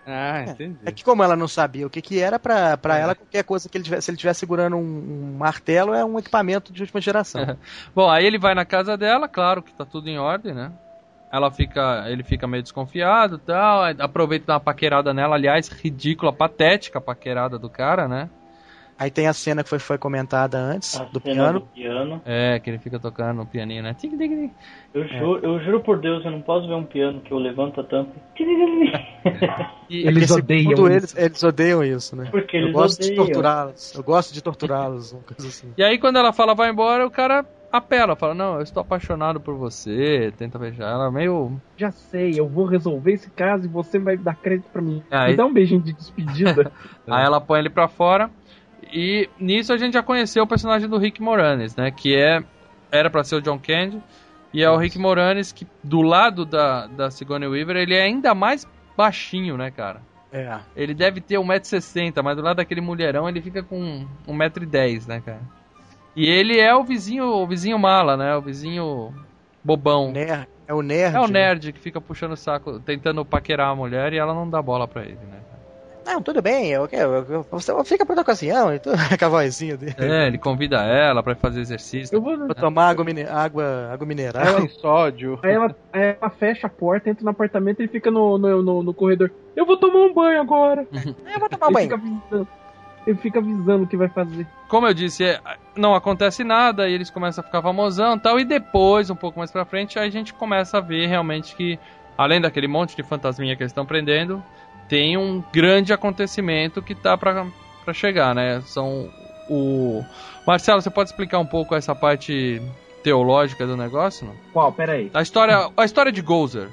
Ah, 0.06 0.44
entendi. 0.44 0.78
É 0.86 0.92
que 0.92 1.04
como 1.06 1.24
ela 1.24 1.36
não 1.36 1.48
sabia 1.48 1.86
o 1.86 1.90
que 1.90 2.02
que 2.02 2.20
era, 2.20 2.40
pra, 2.40 2.76
pra 2.76 2.98
É. 2.98 3.02
ela 3.02 3.16
qualquer 3.16 3.44
coisa 3.44 3.70
que 3.70 3.78
ele 3.78 3.84
tivesse, 3.84 4.04
se 4.06 4.12
ele 4.12 4.16
estiver 4.16 4.34
segurando 4.34 4.76
um, 4.76 4.80
um 4.80 5.38
martelo 5.38 5.94
é 5.94 6.04
um 6.04 6.18
equipamento 6.20 6.74
de 6.74 6.82
última 6.82 7.00
geração. 7.00 7.56
Bom, 7.96 8.10
aí 8.10 8.26
ele 8.26 8.40
vai 8.40 8.56
na 8.56 8.66
casa 8.66 8.98
dela, 8.98 9.28
claro 9.30 9.62
que 9.62 9.74
tá 9.74 9.86
tudo 9.86 10.10
em 10.10 10.18
ordem, 10.18 10.54
né? 10.54 10.72
Ela 11.32 11.50
fica, 11.50 12.04
ele 12.08 12.24
fica 12.24 12.46
meio 12.48 12.62
desconfiado, 12.62 13.36
e 13.36 13.40
tal, 13.40 13.84
aproveita 14.00 14.44
e 14.44 14.48
dá 14.48 14.54
uma 14.56 14.60
paquerada 14.60 15.14
nela, 15.14 15.36
aliás, 15.36 15.70
ridícula, 15.70 16.34
patética 16.34 17.00
a 17.00 17.02
paquerada 17.02 17.58
do 17.58 17.70
cara, 17.70 18.08
né? 18.08 18.30
Aí 19.00 19.10
tem 19.10 19.26
a 19.28 19.34
cena 19.34 19.64
que 19.64 19.70
foi, 19.70 19.80
foi 19.80 19.98
comentada 19.98 20.60
antes, 20.60 21.00
A 21.00 21.06
do 21.06 21.20
cena 21.20 21.34
piano. 21.34 21.60
do 21.62 21.66
piano. 21.66 22.22
É, 22.24 22.60
que 22.60 22.70
ele 22.70 22.78
fica 22.78 23.00
tocando 23.00 23.38
no 23.38 23.46
pianinho, 23.48 23.82
né? 23.82 23.96
Tic, 23.96 24.12
tic, 24.12 24.20
tic. 24.30 24.52
Eu, 24.94 25.08
juro, 25.08 25.40
eu 25.44 25.60
juro 25.64 25.80
por 25.80 26.00
Deus, 26.00 26.24
eu 26.24 26.30
não 26.30 26.42
posso 26.42 26.68
ver 26.68 26.76
um 26.76 26.84
piano 26.84 27.20
que 27.22 27.32
eu 27.32 27.40
levanto 27.40 27.82
a 27.82 27.84
tampa. 27.84 28.12
E, 29.90 30.08
Eles 30.08 30.28
Porque, 30.28 30.42
odeiam 30.44 30.72
isso. 30.74 30.88
eles, 30.88 31.18
eles 31.18 31.44
odeiam 31.44 31.84
isso, 31.84 32.16
né? 32.16 32.28
Porque 32.30 32.58
Eu 32.58 32.62
eles 32.62 32.74
gosto 32.74 33.00
de 33.02 33.08
odeiam. 33.08 33.26
torturá-los. 33.26 33.94
Eu 33.96 34.04
gosto 34.04 34.34
de 34.34 34.42
torturá-los, 34.44 35.12
uma 35.14 35.22
coisa 35.24 35.48
assim. 35.48 35.74
e 35.78 35.84
aí 35.84 35.98
quando 35.98 36.18
ela 36.18 36.32
fala 36.32 36.54
vai 36.54 36.70
embora, 36.70 37.06
o 37.06 37.12
cara 37.12 37.44
apela, 37.72 38.16
fala, 38.16 38.34
não, 38.34 38.56
eu 38.56 38.62
estou 38.62 38.82
apaixonado 38.82 39.40
por 39.40 39.56
você, 39.56 40.34
tenta 40.38 40.60
beijar 40.60 40.90
ela, 40.92 41.12
meio... 41.12 41.60
Já 41.78 41.92
sei, 41.92 42.34
eu 42.40 42.48
vou 42.48 42.66
resolver 42.66 43.14
esse 43.14 43.30
caso 43.32 43.66
e 43.66 43.68
você 43.70 43.98
vai 44.00 44.18
dar 44.18 44.36
crédito 44.36 44.70
pra 44.72 44.82
mim. 44.82 45.02
Aí- 45.10 45.32
Me 45.32 45.38
dá 45.38 45.46
um 45.46 45.54
beijinho 45.54 45.82
de 45.82 45.94
despedida. 45.94 46.72
Aí 47.08 47.24
ela 47.26 47.40
põe 47.42 47.60
ele 47.60 47.70
pra 47.70 47.88
fora. 47.88 48.30
E 48.94 49.30
nisso 49.40 49.72
a 49.72 49.78
gente 49.78 49.94
já 49.94 50.04
conheceu 50.04 50.44
o 50.44 50.48
personagem 50.48 50.90
do 50.90 50.98
Rick 50.98 51.22
Moranis, 51.22 51.76
né? 51.76 51.92
Que 51.92 52.16
é. 52.16 52.44
Era 52.92 53.10
pra 53.10 53.24
ser 53.24 53.36
o 53.36 53.42
John 53.42 53.58
Candy. 53.58 54.02
E 54.54 54.62
é 54.62 54.70
o 54.70 54.76
Rick 54.76 55.00
Moranis 55.00 55.54
que, 55.54 55.66
do 55.82 56.02
lado 56.02 56.46
da, 56.46 56.88
da 56.88 57.10
Sigourney 57.10 57.48
Weaver, 57.48 57.78
ele 57.78 57.96
é 57.96 58.02
ainda 58.04 58.36
mais 58.36 58.68
baixinho, 58.98 59.56
né, 59.56 59.72
cara? 59.72 60.02
É. 60.34 60.60
Ele 60.76 60.94
deve 60.94 61.22
ter 61.22 61.36
1,60m, 61.38 62.22
mas 62.22 62.36
do 62.36 62.42
lado 62.44 62.58
daquele 62.58 62.82
mulherão 62.82 63.30
ele 63.30 63.42
fica 63.42 63.64
com 63.64 64.06
1,10m, 64.28 65.08
né, 65.08 65.22
cara? 65.26 65.42
E 66.16 66.26
ele 66.30 66.60
é 66.60 66.74
o 66.76 66.84
vizinho, 66.84 67.26
o 67.26 67.48
vizinho 67.48 67.80
mala, 67.80 68.18
né? 68.18 68.36
O 68.36 68.42
vizinho 68.42 69.14
bobão. 69.64 70.12
Nerd, 70.12 70.48
é 70.68 70.74
o 70.74 70.82
nerd. 70.82 71.16
É 71.16 71.20
o 71.20 71.28
né? 71.28 71.34
nerd 71.34 71.72
que 71.72 71.80
fica 71.80 72.02
puxando 72.02 72.34
o 72.34 72.38
saco, 72.38 72.80
tentando 72.80 73.24
paquerar 73.24 73.70
a 73.70 73.76
mulher 73.76 74.14
e 74.14 74.18
ela 74.18 74.34
não 74.34 74.50
dá 74.50 74.62
bola 74.62 74.88
pra 74.88 75.04
ele, 75.04 75.20
né? 75.30 75.42
Não, 76.06 76.22
tudo 76.22 76.42
bem, 76.42 76.70
eu, 76.70 76.90
eu, 76.92 77.14
eu, 77.30 77.46
você 77.52 77.72
fica 77.86 78.06
pra 78.06 78.20
ocasião, 78.20 78.74
então, 78.74 78.92
com 79.18 79.26
a 79.26 79.30
vozinha 79.30 79.78
dele. 79.78 79.96
É, 79.98 80.28
ele 80.28 80.38
convida 80.38 80.78
ela 80.84 81.22
pra 81.22 81.36
fazer 81.36 81.62
exercício. 81.62 82.16
Eu 82.16 82.22
vou. 82.22 82.38
Vou 82.38 82.56
tomar 82.56 82.90
água, 82.90 83.06
mine- 83.06 83.24
água, 83.24 83.90
água 83.94 84.06
mineral. 84.06 84.62
Sem 84.62 84.70
sódio. 84.70 85.40
Aí 85.44 85.54
ela, 85.54 85.76
ela 85.94 86.30
fecha 86.32 86.68
a 86.68 86.70
porta, 86.70 87.10
entra 87.10 87.24
no 87.24 87.30
apartamento 87.30 87.82
e 87.84 87.88
fica 87.88 88.10
no, 88.10 88.38
no, 88.38 88.64
no, 88.64 88.84
no 88.84 88.94
corredor. 88.94 89.32
Eu 89.56 89.66
vou 89.66 89.78
tomar 89.78 90.00
um 90.00 90.14
banho 90.14 90.42
agora. 90.42 90.88
Eu 90.92 91.40
vou 91.40 91.48
tomar 91.50 91.68
ele, 91.68 91.90
banho. 91.90 92.22
fica 92.24 92.48
ele 93.06 93.18
fica 93.18 93.40
avisando 93.40 93.84
o 93.84 93.88
que 93.88 93.98
vai 93.98 94.08
fazer. 94.10 94.46
Como 94.68 94.88
eu 94.88 94.94
disse, 94.94 95.24
é, 95.24 95.40
não 95.76 95.94
acontece 95.96 96.44
nada 96.44 96.88
e 96.88 96.94
eles 96.94 97.10
começam 97.10 97.42
a 97.44 97.46
ficar 97.46 97.62
famosão 97.62 98.16
e 98.16 98.20
tal. 98.20 98.40
E 98.40 98.46
depois, 98.46 99.10
um 99.10 99.16
pouco 99.16 99.40
mais 99.40 99.52
pra 99.52 99.66
frente, 99.66 99.98
aí 100.00 100.08
a 100.08 100.12
gente 100.12 100.34
começa 100.34 100.78
a 100.78 100.82
ver 100.82 101.08
realmente 101.08 101.56
que, 101.56 101.78
além 102.18 102.40
daquele 102.40 102.68
monte 102.68 102.96
de 102.96 103.04
fantasminha 103.04 103.56
que 103.56 103.64
eles 103.64 103.72
estão 103.72 103.86
prendendo, 103.86 104.42
tem 104.88 105.18
um 105.18 105.44
grande 105.54 105.92
acontecimento 105.94 106.82
que 106.82 106.94
tá 106.96 107.18
pra, 107.18 107.46
pra 107.84 107.94
chegar, 107.94 108.34
né? 108.36 108.62
São 108.66 109.10
o. 109.50 110.04
Marcelo, 110.46 110.82
você 110.82 110.90
pode 110.90 111.10
explicar 111.10 111.40
um 111.40 111.46
pouco 111.46 111.76
essa 111.76 111.94
parte 111.96 112.62
teológica 113.04 113.66
do 113.66 113.76
negócio? 113.76 114.28
Não? 114.28 114.34
Qual? 114.54 114.72
Pera 114.72 114.94
aí. 114.94 115.10
A 115.14 115.22
história, 115.22 115.70
a 115.76 115.86
história 115.86 116.12
de 116.12 116.22
Gozer. 116.22 116.70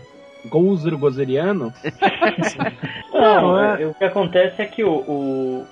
Gozer 0.46 0.94
Gozeriano? 0.96 1.72
Não, 3.12 3.42
Não, 3.42 3.60
é- 3.60 3.82
é- 3.82 3.86
o 3.86 3.94
que 3.94 4.04
acontece 4.04 4.62
é 4.62 4.66
que 4.66 4.84
o, 4.84 4.90
o- 4.92 5.66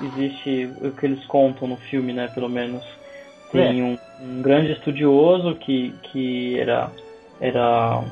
existe 0.00 0.70
o 0.80 0.90
que 0.92 1.06
eles 1.06 1.24
contam 1.26 1.68
no 1.68 1.76
filme, 1.76 2.12
né, 2.12 2.28
pelo 2.28 2.48
menos. 2.48 2.84
Tem 3.52 3.82
um, 3.82 3.98
um 4.20 4.42
grande 4.42 4.72
estudioso 4.72 5.56
que, 5.56 5.92
que 6.04 6.58
era, 6.58 6.90
era 7.40 8.04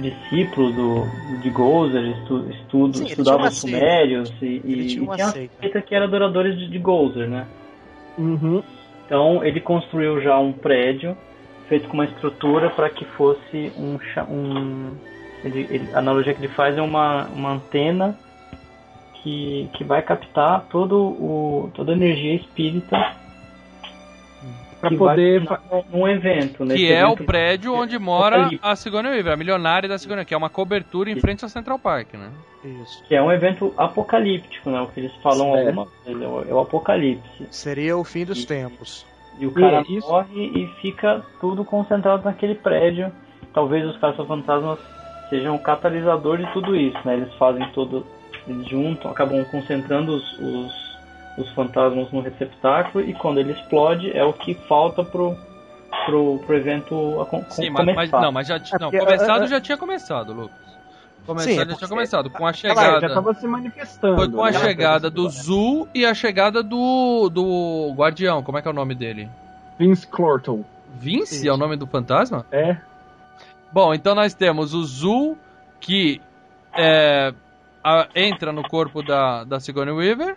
discípulo 0.00 0.72
do, 0.72 1.40
de 1.42 1.50
Gozer, 1.50 2.02
estu, 2.02 2.48
estudo, 2.50 2.98
Sim, 2.98 3.04
estudava 3.04 3.48
os 3.48 3.58
sumérios 3.58 4.32
e, 4.40 4.62
e, 4.64 4.86
tinha 4.86 5.02
uma 5.02 5.14
e 5.14 5.16
tinha 5.18 5.28
seita. 5.30 5.82
que 5.82 5.94
era 5.94 6.06
adoradores 6.06 6.58
de, 6.58 6.68
de 6.68 6.78
Gozer, 6.78 7.28
né? 7.28 7.46
Uhum. 8.18 8.62
Então 9.04 9.44
ele 9.44 9.60
construiu 9.60 10.20
já 10.22 10.38
um 10.38 10.52
prédio 10.52 11.16
feito 11.68 11.88
com 11.88 11.94
uma 11.94 12.04
estrutura 12.04 12.70
para 12.70 12.88
que 12.90 13.04
fosse 13.04 13.72
um, 13.76 13.98
um 14.30 14.90
ele- 15.44 15.66
ele- 15.70 15.88
a 15.92 15.98
analogia 15.98 16.34
que 16.34 16.40
ele 16.40 16.52
faz 16.54 16.76
é 16.76 16.82
uma, 16.82 17.26
uma 17.26 17.52
antena 17.52 18.18
que, 19.26 19.68
que 19.72 19.82
vai 19.82 20.02
captar 20.02 20.66
todo 20.70 20.96
o, 20.96 21.70
toda 21.74 21.90
a 21.92 21.96
energia 21.96 22.34
espírita 22.36 23.12
que 24.88 24.96
poder. 24.96 25.42
um 25.92 26.06
evento, 26.06 26.64
né? 26.64 26.76
Que 26.76 26.84
Esse 26.84 26.92
é 26.92 27.04
o 27.04 27.08
evento- 27.14 27.24
prédio 27.24 27.74
onde 27.74 27.98
mora 27.98 28.48
a 28.62 28.76
Sigourney 28.76 29.10
Weaver, 29.14 29.32
a 29.32 29.36
milionária 29.36 29.88
da 29.88 29.98
Sigourney, 29.98 30.24
que 30.24 30.32
é 30.32 30.36
uma 30.36 30.48
cobertura 30.50 31.10
em 31.10 31.18
frente 31.18 31.42
ao 31.44 31.48
Central 31.48 31.76
Park, 31.78 32.14
né? 32.14 32.30
Isso. 32.64 33.02
que 33.06 33.14
é 33.14 33.22
um 33.22 33.30
evento 33.32 33.72
apocalíptico, 33.76 34.70
né? 34.70 34.80
O 34.80 34.86
que 34.88 35.00
eles 35.00 35.12
falam 35.22 35.52
Certo. 35.54 35.66
alguma 35.68 35.86
vez, 36.04 36.20
é 36.22 36.26
o, 36.26 36.42
é 36.50 36.54
o 36.54 36.58
apocalipse. 36.60 37.46
Seria 37.50 37.96
o 37.96 38.04
fim 38.04 38.24
dos 38.24 38.38
Isso. 38.38 38.46
tempos. 38.48 39.06
E 39.40 39.46
o 39.46 39.52
cara 39.52 39.82
E 39.88 39.96
isso- 39.98 40.08
morre 40.08 40.46
e 40.54 40.66
fica 40.80 41.22
tudo 41.40 41.64
concentrado 41.64 42.24
naquele 42.24 42.54
prédio. 42.54 43.10
Talvez 43.52 43.84
os 43.86 43.96
caça-fantasmas 43.98 44.78
sejam 45.30 45.54
o 45.56 45.58
catalisador 45.58 46.38
de 46.38 46.52
tudo 46.52 46.76
isso, 46.76 46.98
né? 47.04 47.14
Eles 47.14 47.32
fazem 47.34 47.66
todo. 47.72 48.06
Eles 48.48 48.68
juntam, 48.68 49.10
acabam 49.10 49.44
concentrando 49.46 50.14
os, 50.14 50.38
os, 50.38 50.96
os 51.38 51.50
fantasmas 51.52 52.10
no 52.12 52.20
receptáculo 52.20 53.04
e 53.04 53.12
quando 53.14 53.38
ele 53.38 53.52
explode 53.52 54.10
é 54.16 54.24
o 54.24 54.32
que 54.32 54.54
falta 54.54 55.02
pro, 55.04 55.36
pro, 56.06 56.38
pro 56.46 56.56
evento 56.56 57.20
acon- 57.20 57.44
Sim, 57.48 57.72
começar. 57.72 57.94
mas, 57.94 58.10
mas- 58.10 58.22
não, 58.22 58.32
mas 58.32 58.46
já 58.46 58.58
ti- 58.60 58.72
não, 58.80 58.90
porque, 58.90 59.04
começado 59.04 59.42
é, 59.42 59.44
é, 59.44 59.48
já 59.48 59.60
tinha 59.60 59.76
começado, 59.76 60.32
Lucas. 60.32 60.66
Começado 61.26 61.48
Sim, 61.48 61.54
é 61.54 61.56
já 61.56 61.64
tinha 61.64 61.76
porque- 61.76 61.88
começado 61.88 62.30
com 62.30 62.44
a 62.46 62.48
Ela 62.50 62.52
chegada. 62.52 63.08
já 63.08 63.14
tava 63.14 63.34
se 63.34 63.46
manifestando. 63.48 64.16
Foi 64.16 64.30
com 64.30 64.44
a 64.44 64.50
né? 64.52 64.58
chegada 64.60 65.10
do 65.10 65.28
Zul 65.28 65.88
e 65.92 66.06
a 66.06 66.14
chegada 66.14 66.62
do 66.62 67.28
do 67.28 67.92
Guardião. 67.96 68.44
Como 68.44 68.56
é 68.58 68.62
que 68.62 68.68
é 68.68 68.70
o 68.70 68.74
nome 68.74 68.94
dele? 68.94 69.28
Vince 69.76 70.06
Clorton. 70.06 70.64
Vince 70.94 71.34
Isso. 71.34 71.48
é 71.48 71.52
o 71.52 71.56
nome 71.56 71.74
do 71.76 71.84
fantasma? 71.86 72.46
É. 72.52 72.76
Bom, 73.72 73.92
então 73.92 74.14
nós 74.14 74.34
temos 74.34 74.72
o 74.72 74.84
Zul 74.84 75.36
que 75.80 76.20
é, 76.72 77.34
a- 77.88 78.08
entra 78.14 78.52
no 78.52 78.62
corpo 78.62 79.02
da, 79.02 79.44
da 79.44 79.60
Sigourney 79.60 79.94
Weaver 79.94 80.36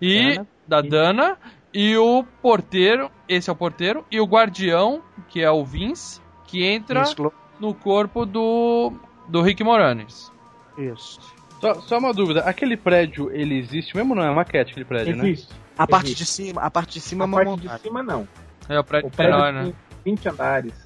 e 0.00 0.34
Dana. 0.34 0.46
da 0.66 0.80
Dana 0.82 1.36
e 1.72 1.96
o 1.96 2.24
porteiro, 2.42 3.10
esse 3.28 3.48
é 3.48 3.52
o 3.52 3.56
porteiro 3.56 4.04
e 4.10 4.20
o 4.20 4.24
Guardião, 4.26 5.02
que 5.28 5.40
é 5.40 5.50
o 5.50 5.64
Vince, 5.64 6.20
que 6.46 6.64
entra 6.64 7.02
Isso. 7.02 7.32
no 7.60 7.72
corpo 7.74 8.26
do 8.26 8.92
do 9.28 9.40
Rick 9.40 9.62
Moranis. 9.62 10.30
Isso. 10.76 11.20
Só, 11.60 11.74
só 11.74 11.98
uma 11.98 12.12
dúvida, 12.12 12.40
aquele 12.40 12.76
prédio, 12.76 13.30
ele 13.30 13.56
existe 13.56 13.96
mesmo 13.96 14.14
ou 14.14 14.16
não? 14.20 14.24
É 14.28 14.34
maquete 14.34 14.72
aquele 14.72 14.84
prédio, 14.84 15.16
né? 15.16 15.28
Existe. 15.28 15.54
A 15.78 15.86
parte 15.86 16.06
Existe. 16.06 16.24
de 16.24 16.28
cima, 16.30 16.60
a 16.60 16.70
parte 16.70 16.94
de 16.94 17.00
cima 17.00 17.22
é 17.22 17.24
A 17.24 17.28
uma 17.28 17.36
parte 17.36 17.48
montagem. 17.50 17.76
de 17.76 17.82
cima 17.82 18.02
não. 18.02 18.28
É 18.68 18.78
o 18.80 18.84
prédio, 18.84 19.08
O 19.08 19.10
prédio 19.12 19.34
menor, 19.36 19.52
né? 19.52 19.62
tem 20.04 20.14
20 20.14 20.28
andares. 20.28 20.81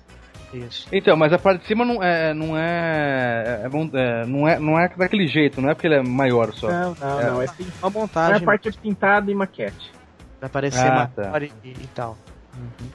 Isso. 0.58 0.86
Então, 0.92 1.16
mas 1.16 1.32
a 1.32 1.38
parte 1.38 1.60
de 1.62 1.66
cima 1.66 1.84
não 1.84 2.02
é. 2.02 2.32
Não 2.34 2.56
é, 2.56 3.60
é, 3.64 3.68
bom- 3.68 3.90
é, 3.92 4.24
não 4.26 4.48
é. 4.48 4.58
Não 4.58 4.78
é 4.78 4.88
daquele 4.88 5.26
jeito, 5.26 5.60
não 5.60 5.68
é 5.70 5.74
porque 5.74 5.86
ele 5.86 5.96
é 5.96 6.02
maior 6.02 6.52
só. 6.54 6.68
Não, 6.68 6.94
não, 7.00 7.20
É. 7.20 7.24
não. 7.26 7.42
É 7.42 7.44
uma 7.46 7.54
Não 7.82 7.88
é 7.88 7.90
montagem 7.90 8.44
parte 8.44 8.70
pintada 8.72 9.30
e 9.30 9.34
maquete. 9.34 9.92
pra 10.40 10.48
parecer 10.48 10.86
Ah, 10.86 11.10
maior 11.16 11.30
tá. 11.32 11.44
e, 11.64 11.68
e 11.70 11.88
tal. 11.94 12.16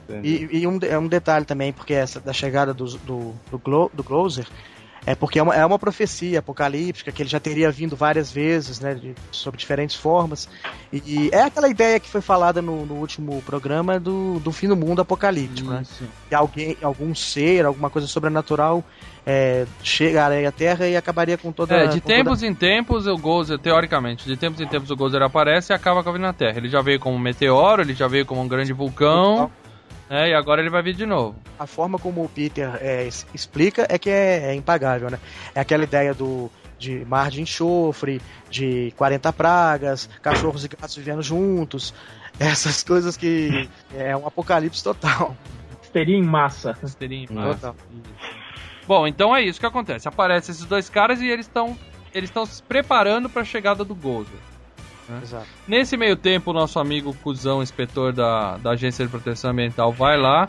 Entendi. 0.09 0.49
E, 0.51 0.57
e 0.61 0.67
um, 0.67 0.79
é 0.81 0.97
um 0.97 1.07
detalhe 1.07 1.45
também, 1.45 1.71
porque 1.71 1.93
essa 1.93 2.19
da 2.19 2.33
chegada 2.33 2.73
do, 2.73 2.85
do, 2.99 3.35
do, 3.51 3.59
Glo, 3.59 3.91
do 3.93 4.03
Closer 4.03 4.47
é 5.05 5.15
porque 5.15 5.39
é 5.39 5.43
uma, 5.43 5.55
é 5.55 5.65
uma 5.65 5.79
profecia 5.79 6.39
apocalíptica 6.39 7.11
que 7.11 7.21
ele 7.23 7.29
já 7.29 7.39
teria 7.39 7.71
vindo 7.71 7.95
várias 7.95 8.31
vezes, 8.31 8.79
né, 8.79 8.93
de, 8.93 9.15
sob 9.31 9.57
diferentes 9.57 9.95
formas. 9.95 10.47
E, 10.93 10.97
e 11.05 11.29
é 11.31 11.41
aquela 11.43 11.67
ideia 11.69 11.99
que 11.99 12.07
foi 12.09 12.21
falada 12.21 12.61
no, 12.61 12.85
no 12.85 12.95
último 12.95 13.41
programa 13.43 13.99
do, 13.99 14.39
do 14.39 14.51
fim 14.51 14.67
do 14.67 14.75
mundo 14.75 15.01
apocalíptico, 15.01 15.69
né? 15.71 15.81
Isso. 15.81 16.03
Que 16.29 16.35
alguém, 16.35 16.77
algum 16.83 17.15
ser, 17.15 17.65
alguma 17.65 17.89
coisa 17.89 18.07
sobrenatural 18.07 18.83
é, 19.25 19.65
chegaria 19.83 20.47
à 20.47 20.51
Terra 20.51 20.87
e 20.87 20.95
acabaria 20.95 21.37
com 21.37 21.51
toda 21.51 21.75
É, 21.75 21.87
de 21.87 21.99
com 22.01 22.07
toda- 22.07 22.15
tempos 22.15 22.43
em 22.43 22.53
tempos 22.53 23.07
o 23.07 23.15
Gozer, 23.17 23.57
teoricamente, 23.59 24.25
de 24.27 24.35
tempos 24.37 24.59
em 24.61 24.67
tempos 24.67 24.91
o 24.91 24.95
Gozer 24.95 25.21
aparece 25.21 25.71
e 25.71 25.75
acaba 25.75 26.03
com 26.03 26.09
a 26.09 26.13
vida 26.13 26.25
na 26.25 26.33
Terra. 26.33 26.57
Ele 26.57 26.69
já 26.69 26.81
veio 26.81 26.99
como 26.99 27.15
um 27.15 27.19
meteoro, 27.19 27.81
ele 27.81 27.93
já 27.93 28.07
veio 28.07 28.25
como 28.25 28.41
um 28.41 28.47
grande 28.47 28.73
vulcão, 28.73 29.49
né? 30.11 30.29
E 30.29 30.33
agora 30.35 30.61
ele 30.61 30.69
vai 30.69 30.83
vir 30.83 30.93
de 30.93 31.05
novo. 31.05 31.35
a 31.57 31.65
forma 31.65 31.97
como 31.97 32.23
o 32.23 32.29
Peter 32.29 32.69
é, 32.81 33.07
es- 33.07 33.25
explica 33.33 33.87
é 33.89 33.97
que 33.97 34.09
é, 34.09 34.51
é 34.51 34.53
impagável, 34.55 35.09
né? 35.09 35.17
É 35.55 35.61
aquela 35.61 35.83
ideia 35.83 36.13
do 36.13 36.51
de 36.77 37.05
mar 37.05 37.29
de 37.29 37.39
enxofre, 37.41 38.19
de 38.49 38.91
40 38.97 39.31
pragas, 39.33 40.09
cachorros 40.21 40.65
e 40.65 40.67
gatos 40.67 40.95
vivendo 40.95 41.21
juntos, 41.21 41.93
essas 42.39 42.83
coisas 42.83 43.15
que 43.15 43.69
é 43.95 44.17
um 44.17 44.25
apocalipse 44.25 44.83
total. 44.83 45.35
Histeria 45.83 46.17
em 46.17 46.23
massa. 46.23 46.75
Seria 46.83 47.27
É. 47.29 47.33
massa. 47.33 47.55
total. 47.55 47.75
Bom, 48.87 49.05
então 49.07 49.35
é 49.35 49.43
isso 49.43 49.59
que 49.59 49.65
acontece. 49.65 50.07
Aparecem 50.07 50.51
esses 50.53 50.65
dois 50.65 50.89
caras 50.89 51.21
e 51.21 51.27
eles 51.27 51.45
estão 51.45 51.77
eles 52.13 52.29
estão 52.29 52.45
se 52.45 52.61
preparando 52.63 53.29
para 53.29 53.43
a 53.43 53.45
chegada 53.45 53.85
do 53.85 53.93
Gozer. 53.95 54.39
Exato. 55.21 55.47
Nesse 55.67 55.97
meio 55.97 56.15
tempo, 56.15 56.51
o 56.51 56.53
nosso 56.53 56.79
amigo 56.79 57.13
Cusão, 57.23 57.61
inspetor 57.61 58.13
da, 58.13 58.57
da 58.57 58.71
Agência 58.71 59.03
de 59.05 59.11
Proteção 59.11 59.51
Ambiental, 59.51 59.91
vai 59.91 60.17
lá 60.17 60.47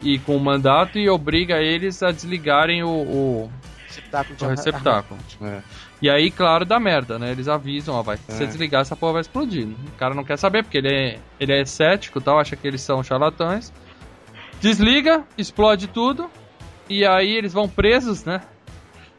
e 0.00 0.18
com 0.18 0.36
o 0.36 0.40
mandato 0.40 0.98
e 0.98 1.08
obriga 1.08 1.60
eles 1.60 2.02
a 2.02 2.10
desligarem 2.10 2.82
o, 2.82 2.88
o, 2.88 3.52
Receptáculo 3.86 4.36
o 4.40 4.46
receptáculo. 4.48 5.20
É. 5.42 5.62
E 6.00 6.10
aí, 6.10 6.30
claro, 6.30 6.64
dá 6.64 6.80
merda, 6.80 7.18
né? 7.18 7.30
Eles 7.30 7.46
avisam, 7.46 7.94
ó, 7.94 8.02
vai, 8.02 8.16
se 8.16 8.24
você 8.26 8.44
É. 8.44 8.46
desligar, 8.46 8.80
essa 8.80 8.96
porra 8.96 9.12
vai 9.14 9.20
explodir. 9.20 9.68
O 9.68 9.98
cara 9.98 10.14
não 10.14 10.24
quer 10.24 10.38
saber, 10.38 10.64
porque 10.64 10.78
ele 10.78 10.88
é, 10.92 11.18
ele 11.38 11.52
é 11.52 11.64
cético 11.64 12.18
e 12.18 12.22
tal, 12.22 12.40
acha 12.40 12.56
que 12.56 12.66
eles 12.66 12.80
são 12.80 13.02
charlatães. 13.04 13.72
Desliga, 14.60 15.24
explode 15.36 15.88
tudo, 15.88 16.30
e 16.88 17.04
aí 17.04 17.36
eles 17.36 17.52
vão 17.52 17.68
presos, 17.68 18.24
né? 18.24 18.40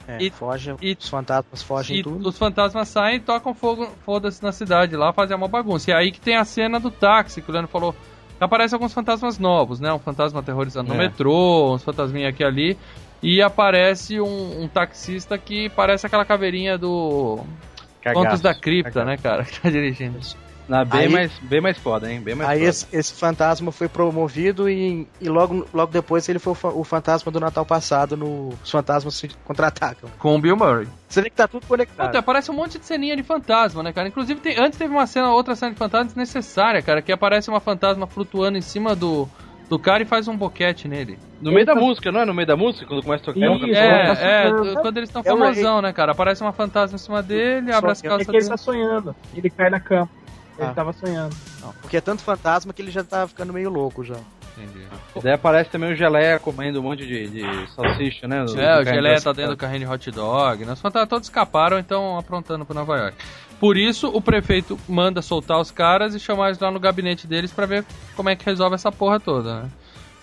É, 0.07 0.21
E- 0.21 0.29
foge, 0.29 0.75
e- 0.81 0.97
os 0.99 1.07
fantasmas 1.09 1.63
fogem 1.63 1.97
E 1.99 2.03
tudo. 2.03 2.27
os 2.29 2.37
fantasmas 2.37 2.87
saem 2.89 3.17
e 3.17 3.19
tocam 3.21 3.53
fogo, 3.53 3.87
foda-se 4.05 4.43
na 4.43 4.51
cidade 4.51 4.95
lá, 4.97 5.13
fazem 5.13 5.35
uma 5.37 5.47
bagunça. 5.47 5.91
E 5.91 5.93
aí 5.93 6.11
que 6.11 6.19
tem 6.19 6.35
a 6.35 6.43
cena 6.43 6.79
do 6.79 6.91
táxi, 6.91 7.41
que 7.41 7.49
o 7.49 7.53
Leandro 7.53 7.71
falou. 7.71 7.95
Aparecem 8.39 8.75
alguns 8.75 8.93
fantasmas 8.93 9.39
novos, 9.39 9.79
né? 9.79 9.93
Um 9.93 9.99
fantasma 9.99 10.41
aterrorizando 10.41 10.89
no 10.93 10.95
É. 10.95 11.07
metrô, 11.07 11.73
uns 11.73 11.83
fantasminha 11.83 12.27
aqui 12.27 12.43
ali. 12.43 12.77
E 13.21 13.41
aparece 13.41 14.19
um, 14.19 14.63
um 14.63 14.67
taxista 14.67 15.37
que 15.37 15.69
parece 15.69 16.05
aquela 16.05 16.25
caveirinha 16.25 16.77
do 16.77 17.39
Cagaço. 18.01 18.25
Contos 18.25 18.41
da 18.41 18.53
Cripta, 18.53 18.91
Cagaço. 18.91 19.07
né, 19.07 19.17
cara? 19.17 19.45
Que 19.45 19.61
tá 19.61 19.69
dirigindo. 19.69 20.19
Na, 20.67 20.85
bem, 20.85 21.01
Aí- 21.01 21.09
mais, 21.09 21.31
bem 21.41 21.59
mais 21.59 21.77
foda, 21.77 22.11
hein? 22.11 22.21
Bem 22.21 22.35
mais 22.35 22.49
Aí 22.49 22.59
foda. 22.59 22.69
esse, 22.69 22.87
esse 22.93 23.13
fantasma 23.13 23.71
foi 23.71 23.87
promovido 23.89 24.69
e, 24.69 25.05
e 25.19 25.27
logo, 25.27 25.67
logo 25.73 25.91
depois 25.91 26.27
ele 26.29 26.39
foi 26.39 26.53
o, 26.53 26.79
o 26.79 26.83
fantasma 26.83 27.31
do 27.31 27.39
Natal 27.39 27.65
passado 27.65 28.15
no 28.15 28.49
Os 28.63 28.71
Fantasmas 28.71 29.15
se 29.15 29.29
Contra-Atacam. 29.43 30.09
Com 30.19 30.35
o 30.35 30.39
Bill 30.39 30.55
Murray. 30.55 30.87
Você 31.09 31.21
vê 31.21 31.29
que 31.29 31.35
tá 31.35 31.47
tudo 31.47 31.65
conectado. 31.67 32.07
Puta, 32.07 32.19
aparece 32.19 32.49
um 32.49 32.53
monte 32.53 32.79
de 32.79 32.85
ceninha 32.85 33.15
de 33.15 33.23
fantasma, 33.23 33.83
né, 33.83 33.91
cara? 33.91 34.07
Inclusive, 34.07 34.39
tem- 34.39 34.57
antes 34.57 34.79
teve 34.79 34.91
uma 34.93 35.05
cena, 35.05 35.31
outra 35.31 35.53
cena 35.55 35.71
de 35.73 35.77
fantasma 35.77 36.05
desnecessária, 36.05 36.81
cara, 36.81 37.01
que 37.01 37.11
aparece 37.11 37.49
uma 37.49 37.59
fantasma 37.59 38.07
flutuando 38.07 38.57
em 38.57 38.61
cima 38.61 38.95
do, 38.95 39.27
do 39.69 39.77
cara 39.77 40.03
e 40.03 40.05
faz 40.05 40.27
um 40.29 40.37
boquete 40.37 40.87
nele. 40.87 41.19
No 41.41 41.51
meio 41.51 41.65
da 41.65 41.75
música, 41.75 42.09
não 42.09 42.21
é? 42.21 42.25
No 42.25 42.33
meio 42.33 42.47
da 42.47 42.55
música, 42.55 42.85
quando 42.87 43.03
começa 43.03 43.23
a 43.29 43.33
tocar. 43.33 43.53
Isso, 43.57 43.75
É, 43.75 44.05
tá 44.15 44.21
é, 44.21 44.49
sonhando. 44.49 44.81
quando 44.81 44.97
eles 44.97 45.09
estão 45.09 45.21
É 45.21 45.25
famosão, 45.25 45.81
né, 45.81 45.91
cara? 45.91 46.13
Aparece 46.13 46.41
uma 46.41 46.53
fantasma 46.53 46.95
em 46.95 46.99
cima 46.99 47.21
dele, 47.21 47.73
abre 47.73 47.91
as 47.91 48.01
É 48.01 48.07
calças 48.07 48.25
que 48.25 48.31
ele 48.31 48.39
dele. 48.39 48.49
tá 48.49 48.55
sonhando. 48.57 49.13
Ele 49.35 49.49
cai 49.49 49.69
na 49.69 49.79
cama. 49.81 50.09
Ele 50.57 50.67
Ah. 50.67 50.73
tava 50.73 50.93
sonhando. 50.93 51.35
Não, 51.61 51.73
porque 51.81 51.97
é 51.97 52.01
tanto 52.01 52.21
fantasma 52.21 52.71
que 52.73 52.81
ele 52.81 52.91
já 52.91 53.03
tá 53.03 53.27
ficando 53.27 53.51
meio 53.53 53.69
louco 53.69 54.03
já. 54.03 54.15
Entendi. 54.55 54.85
Daí 55.23 55.33
aparece 55.33 55.71
também 55.71 55.91
o 55.91 55.95
Geleia 55.95 56.37
comendo 56.37 56.79
um 56.79 56.83
monte 56.83 57.07
de, 57.07 57.27
de 57.27 57.71
salsicha, 57.71 58.27
né? 58.27 58.45
do- 58.45 58.59
É, 58.59 58.75
do 58.75 58.81
o 58.81 58.85
Geleia 58.85 59.19
tá 59.19 59.31
dentro 59.33 59.51
do 59.55 59.57
carrinho 59.57 59.87
de 59.87 59.91
hot 59.91 60.11
dog, 60.11 60.63
né? 60.63 60.73
Os 60.73 60.79
fantasmas 60.81 61.09
todos 61.09 61.27
escaparam, 61.27 61.79
então 61.79 62.19
aprontando 62.19 62.63
pra 62.63 62.75
Nova 62.75 62.95
York. 62.97 63.17
Por 63.59 63.77
isso, 63.77 64.09
o 64.09 64.21
prefeito 64.21 64.77
manda 64.87 65.21
soltar 65.23 65.59
os 65.59 65.71
caras 65.71 66.13
e 66.13 66.19
chamar 66.19 66.47
eles 66.49 66.59
lá 66.59 66.69
no 66.69 66.79
gabinete 66.79 67.25
deles 67.25 67.51
pra 67.51 67.65
ver 67.65 67.83
como 68.15 68.29
é 68.29 68.35
que 68.35 68.45
resolve 68.45 68.75
essa 68.75 68.91
porra 68.91 69.19
toda, 69.19 69.61
né? 69.63 69.69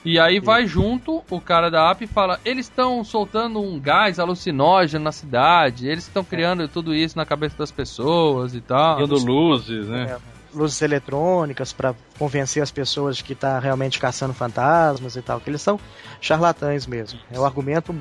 E 0.04 0.18
aí 0.18 0.40
vai 0.40 0.66
junto 0.66 1.22
o 1.30 1.40
cara 1.40 1.70
da 1.70 1.90
app 1.90 2.02
e 2.02 2.06
fala: 2.06 2.40
eles 2.44 2.66
estão 2.66 3.04
soltando 3.04 3.60
um 3.60 3.78
gás 3.78 4.18
alucinógeno 4.18 5.04
na 5.04 5.12
cidade, 5.12 5.86
eles 5.86 6.04
estão 6.06 6.24
criando 6.24 6.66
tudo 6.68 6.94
isso 6.94 7.16
na 7.18 7.26
cabeça 7.26 7.56
das 7.58 7.70
pessoas 7.70 8.54
e 8.54 8.60
tal. 8.60 8.98
Dando 9.06 9.18
luzes, 9.24 9.86
né? 9.88 10.16
É, 10.16 10.56
luzes 10.56 10.80
eletrônicas 10.80 11.72
pra 11.72 11.94
convencer 12.18 12.62
as 12.62 12.70
pessoas 12.70 13.18
de 13.18 13.24
que 13.24 13.34
tá 13.34 13.58
realmente 13.58 13.98
caçando 13.98 14.32
fantasmas 14.32 15.16
e 15.16 15.22
tal, 15.22 15.38
que 15.38 15.50
eles 15.50 15.60
são 15.60 15.78
charlatães 16.20 16.86
mesmo. 16.86 17.20
É 17.30 17.38
o 17.38 17.44
argumento 17.44 17.94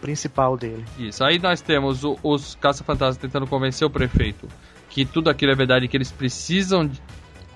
principal 0.00 0.56
dele. 0.56 0.84
Isso. 0.98 1.24
Aí 1.24 1.38
nós 1.38 1.60
temos 1.60 2.04
o- 2.04 2.18
os 2.22 2.54
caça-fantasmas 2.56 3.16
tentando 3.16 3.46
convencer 3.46 3.86
o 3.86 3.90
prefeito 3.90 4.46
que 4.90 5.04
tudo 5.04 5.28
aquilo 5.30 5.52
é 5.52 5.54
verdade, 5.54 5.88
que 5.88 5.96
eles 5.96 6.12
precisam 6.12 6.86
de- 6.86 7.00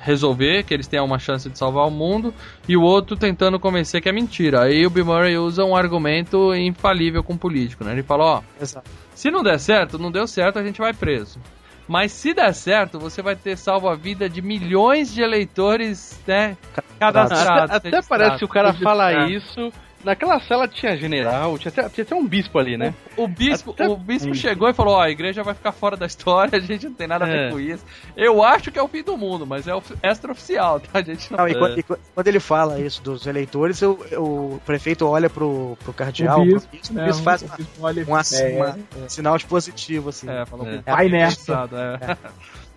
resolver, 0.01 0.65
que 0.65 0.73
eles 0.73 0.87
têm 0.87 1.01
uma 1.01 1.19
chance 1.19 1.49
de 1.49 1.59
salvar 1.59 1.87
o 1.87 1.91
mundo, 1.91 2.35
e 2.67 2.77
o 2.77 2.83
outro 2.83 3.17
tentando 3.17 3.61
convencer 3.61 4.01
que 4.01 4.09
é 4.09 4.13
mentira. 4.13 4.63
Aí 4.63 4.87
o 4.87 4.91
Bill 4.91 5.05
Murray 5.05 5.37
usa 5.37 5.65
um 5.65 5.77
argumento 5.77 6.55
infalível 6.55 7.23
com 7.23 7.35
o 7.35 7.39
político, 7.39 7.85
né? 7.85 7.93
Ele 7.93 8.03
fala, 8.03 8.25
ó, 8.25 8.43
Exato. 8.61 8.91
se 9.15 9.31
não 9.31 9.43
der 9.43 9.61
certo, 9.61 9.99
não 9.99 10.11
deu 10.11 10.27
certo, 10.27 10.59
a 10.59 10.65
gente 10.65 10.79
vai 10.79 10.95
preso. 10.95 11.39
Mas 11.87 12.13
se 12.13 12.33
der 12.33 12.55
certo, 12.55 12.99
você 12.99 13.21
vai 13.21 13.35
ter 13.35 13.57
salvo 13.57 13.89
a 13.89 13.97
vida 13.97 14.29
de 14.29 14.41
milhões 14.41 15.13
de 15.13 15.23
eleitores, 15.23 16.21
né? 16.27 16.57
Cadastrados. 17.01 17.75
Até, 17.75 17.89
até 17.89 18.03
parece 18.09 18.39
que 18.39 18.45
o 18.45 18.49
cara 18.49 18.73
fala 18.73 19.29
isso. 19.29 19.73
Naquela 20.03 20.41
sala 20.41 20.67
tinha 20.67 20.97
general, 20.97 21.59
tinha 21.59 21.71
até, 21.71 21.87
tinha 21.91 22.05
até 22.05 22.15
um 22.15 22.27
bispo 22.27 22.59
ali, 22.59 22.77
né? 22.79 22.95
O 23.19 23.29
bispo, 23.29 23.73
Até- 23.73 23.87
o 23.87 23.97
bispo 23.97 24.35
chegou 24.35 24.67
e 24.69 24.73
falou: 24.73 24.95
Ó, 24.95 25.01
a 25.03 25.11
igreja 25.11 25.43
vai 25.43 25.53
ficar 25.53 25.73
fora 25.73 25.95
da 25.97 26.07
história, 26.07 26.57
a 26.57 26.61
gente 26.61 26.87
não 26.87 26.95
tem 26.95 27.07
nada 27.07 27.27
a 27.27 27.29
ver 27.29 27.49
É. 27.49 27.51
com 27.51 27.61
isso. 27.61 27.85
Eu 28.17 28.43
acho 28.43 28.73
que 28.73 28.79
é 28.79 28.83
o 28.83 28.89
fim 28.89 29.03
do 29.03 29.17
mundo, 29.19 29.47
mas 29.47 29.69
é 29.69 29.75
o 29.75 29.83
extraoficial, 30.03 30.81
tá? 30.81 31.01
A 31.01 31.03
gente 31.03 31.31
não. 31.31 31.39
Não, 31.41 31.49
e, 31.49 31.53
É. 31.53 31.55
quando, 31.59 31.79
e 31.79 31.83
quando- 31.83 32.27
ele 32.29 32.41
fala 32.41 32.81
isso 32.81 33.03
dos 33.03 33.27
eleitores, 33.27 33.83
o, 33.83 33.93
o 34.17 34.61
prefeito 34.65 35.07
olha 35.07 35.29
pro, 35.29 35.77
pro 35.85 35.93
cardeal, 35.93 36.41
O 36.41 36.45
pro 36.47 36.55
bispo, 36.55 36.69
bispo, 36.73 36.95
né, 36.95 37.03
o 37.03 37.07
bispo 37.07 37.23
faz 37.23 37.43
o 37.43 37.45
uma- 37.45 37.57
bispo 37.93 38.11
um, 38.13 38.19
é, 38.19 38.57
uma- 38.57 38.79
um 39.05 39.09
sinal 39.09 39.37
de 39.37 39.45
positivo, 39.45 40.09
assim. 40.09 40.31
É, 40.31 40.47
falou 40.47 40.67
É. 40.67 40.79
que 40.79 40.91
Vai 40.91 41.09
nessa. 41.11 41.43
engraçado, 41.53 41.77
é. 41.77 42.17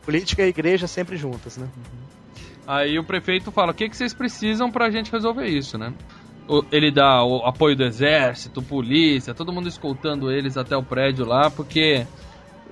Política 0.06 0.44
e 0.44 0.50
igreja 0.50 0.88
sempre 0.88 1.16
juntas, 1.16 1.56
né? 1.58 1.68
Aí 2.68 2.98
o 3.00 3.04
prefeito 3.04 3.52
fala: 3.52 3.72
o 3.72 3.74
que, 3.74 3.88
que 3.88 3.96
vocês 3.96 4.14
precisam 4.14 4.70
pra 4.72 4.90
gente 4.90 5.12
resolver 5.12 5.46
isso, 5.48 5.78
né? 5.78 5.94
Ele 6.72 6.92
dá 6.92 7.24
o 7.24 7.46
apoio 7.46 7.76
do 7.76 7.84
exército, 7.84 8.62
polícia, 8.62 9.34
todo 9.34 9.54
mundo 9.54 9.68
escoltando 9.68 10.32
eles 10.32 10.58
até 10.58 10.76
o 10.76 10.84
prédio 10.84 11.26
lá, 11.26 11.50
porque 11.50 12.06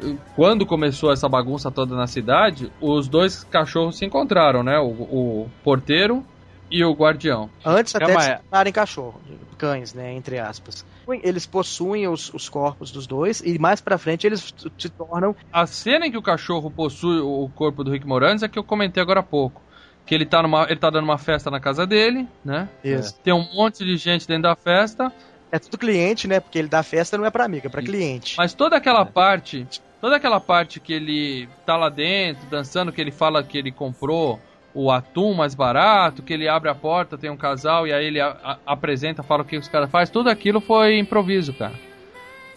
eh, 0.03 0.15
quando 0.35 0.65
começou 0.65 1.11
essa 1.11 1.29
bagunça 1.29 1.71
toda 1.71 1.95
na 1.95 2.05
cidade, 2.05 2.71
os 2.81 3.07
dois 3.07 3.43
cachorros 3.45 3.97
se 3.97 4.05
encontraram, 4.05 4.61
né? 4.61 4.77
O, 4.77 4.89
o 4.89 5.49
porteiro 5.63 6.25
e 6.71 6.83
o 6.85 6.93
guardião. 6.93 7.49
Antes 7.65 7.93
até 7.93 8.05
Calma 8.05 8.19
de 8.21 8.25
se 8.25 8.43
tornarem 8.43 8.73
cachorro, 8.73 9.21
cães, 9.57 9.93
né, 9.93 10.13
entre 10.13 10.39
aspas. 10.39 10.85
Eles 11.21 11.45
possuem 11.45 12.07
os, 12.07 12.33
os 12.33 12.47
corpos 12.47 12.89
dos 12.91 13.05
dois 13.05 13.41
e 13.41 13.59
mais 13.59 13.81
pra 13.81 13.97
frente 13.97 14.25
eles 14.25 14.53
se 14.77 14.89
tornam 14.89 15.35
A 15.51 15.65
cena 15.65 16.07
em 16.07 16.11
que 16.11 16.17
o 16.17 16.21
cachorro 16.21 16.71
possui 16.71 17.19
o 17.19 17.49
corpo 17.53 17.83
do 17.83 17.91
Rick 17.91 18.07
Moranis 18.07 18.43
é 18.43 18.47
que 18.47 18.57
eu 18.57 18.63
comentei 18.63 19.03
agora 19.03 19.19
há 19.19 19.23
pouco. 19.23 19.61
Que 20.05 20.15
ele 20.15 20.25
tá, 20.25 20.41
numa, 20.41 20.63
ele 20.63 20.79
tá 20.79 20.89
dando 20.89 21.03
uma 21.05 21.17
festa 21.17 21.49
na 21.51 21.59
casa 21.59 21.85
dele, 21.85 22.27
né? 22.43 22.67
isso. 22.83 23.13
Tem 23.23 23.33
um 23.33 23.47
monte 23.53 23.85
de 23.85 23.95
gente 23.97 24.27
dentro 24.27 24.43
da 24.43 24.55
festa, 24.55 25.11
É 25.51 25.59
tudo 25.59 25.77
cliente, 25.77 26.27
né? 26.27 26.39
Porque 26.39 26.57
ele 26.59 26.67
dá 26.69 26.81
festa 26.83 27.17
não 27.17 27.25
é 27.25 27.29
pra 27.29 27.45
amigo, 27.45 27.67
é 27.67 27.69
pra 27.69 27.81
Isso. 27.81 27.91
cliente. 27.91 28.35
mas 28.37 28.53
toda 28.53 28.77
aquela 28.77 29.05
parte, 29.05 29.67
toda 29.99 30.15
aquela 30.15 30.39
parte 30.39 30.79
que 30.79 30.93
ele 30.93 31.47
tá 31.65 31.75
lá 31.77 31.89
dentro, 31.89 32.45
dançando, 32.49 32.91
que 32.91 32.99
ele 33.01 33.11
fala 33.11 33.43
que 33.43 33.57
ele 33.57 33.71
comprou 33.71 34.39
o 34.73 34.89
atum 34.89 35.33
mais 35.33 35.53
barato, 35.53 36.23
que 36.23 36.33
ele 36.33 36.47
abre 36.47 36.69
a 36.69 36.75
porta, 36.75 37.17
tem 37.17 37.29
um 37.29 37.35
casal 37.35 37.85
e 37.85 37.91
aí 37.91 38.05
ele 38.05 38.21
a- 38.21 38.37
a- 38.43 38.57
apresenta, 38.65 39.21
fala 39.21 39.41
o 39.43 39.45
que 39.45 39.57
os 39.57 39.67
caras 39.67 39.91
fazem, 39.91 40.13
tudo 40.13 40.29
aquilo 40.29 40.61
foi 40.61 40.97
improviso, 40.97 41.53
cara. 41.53 41.73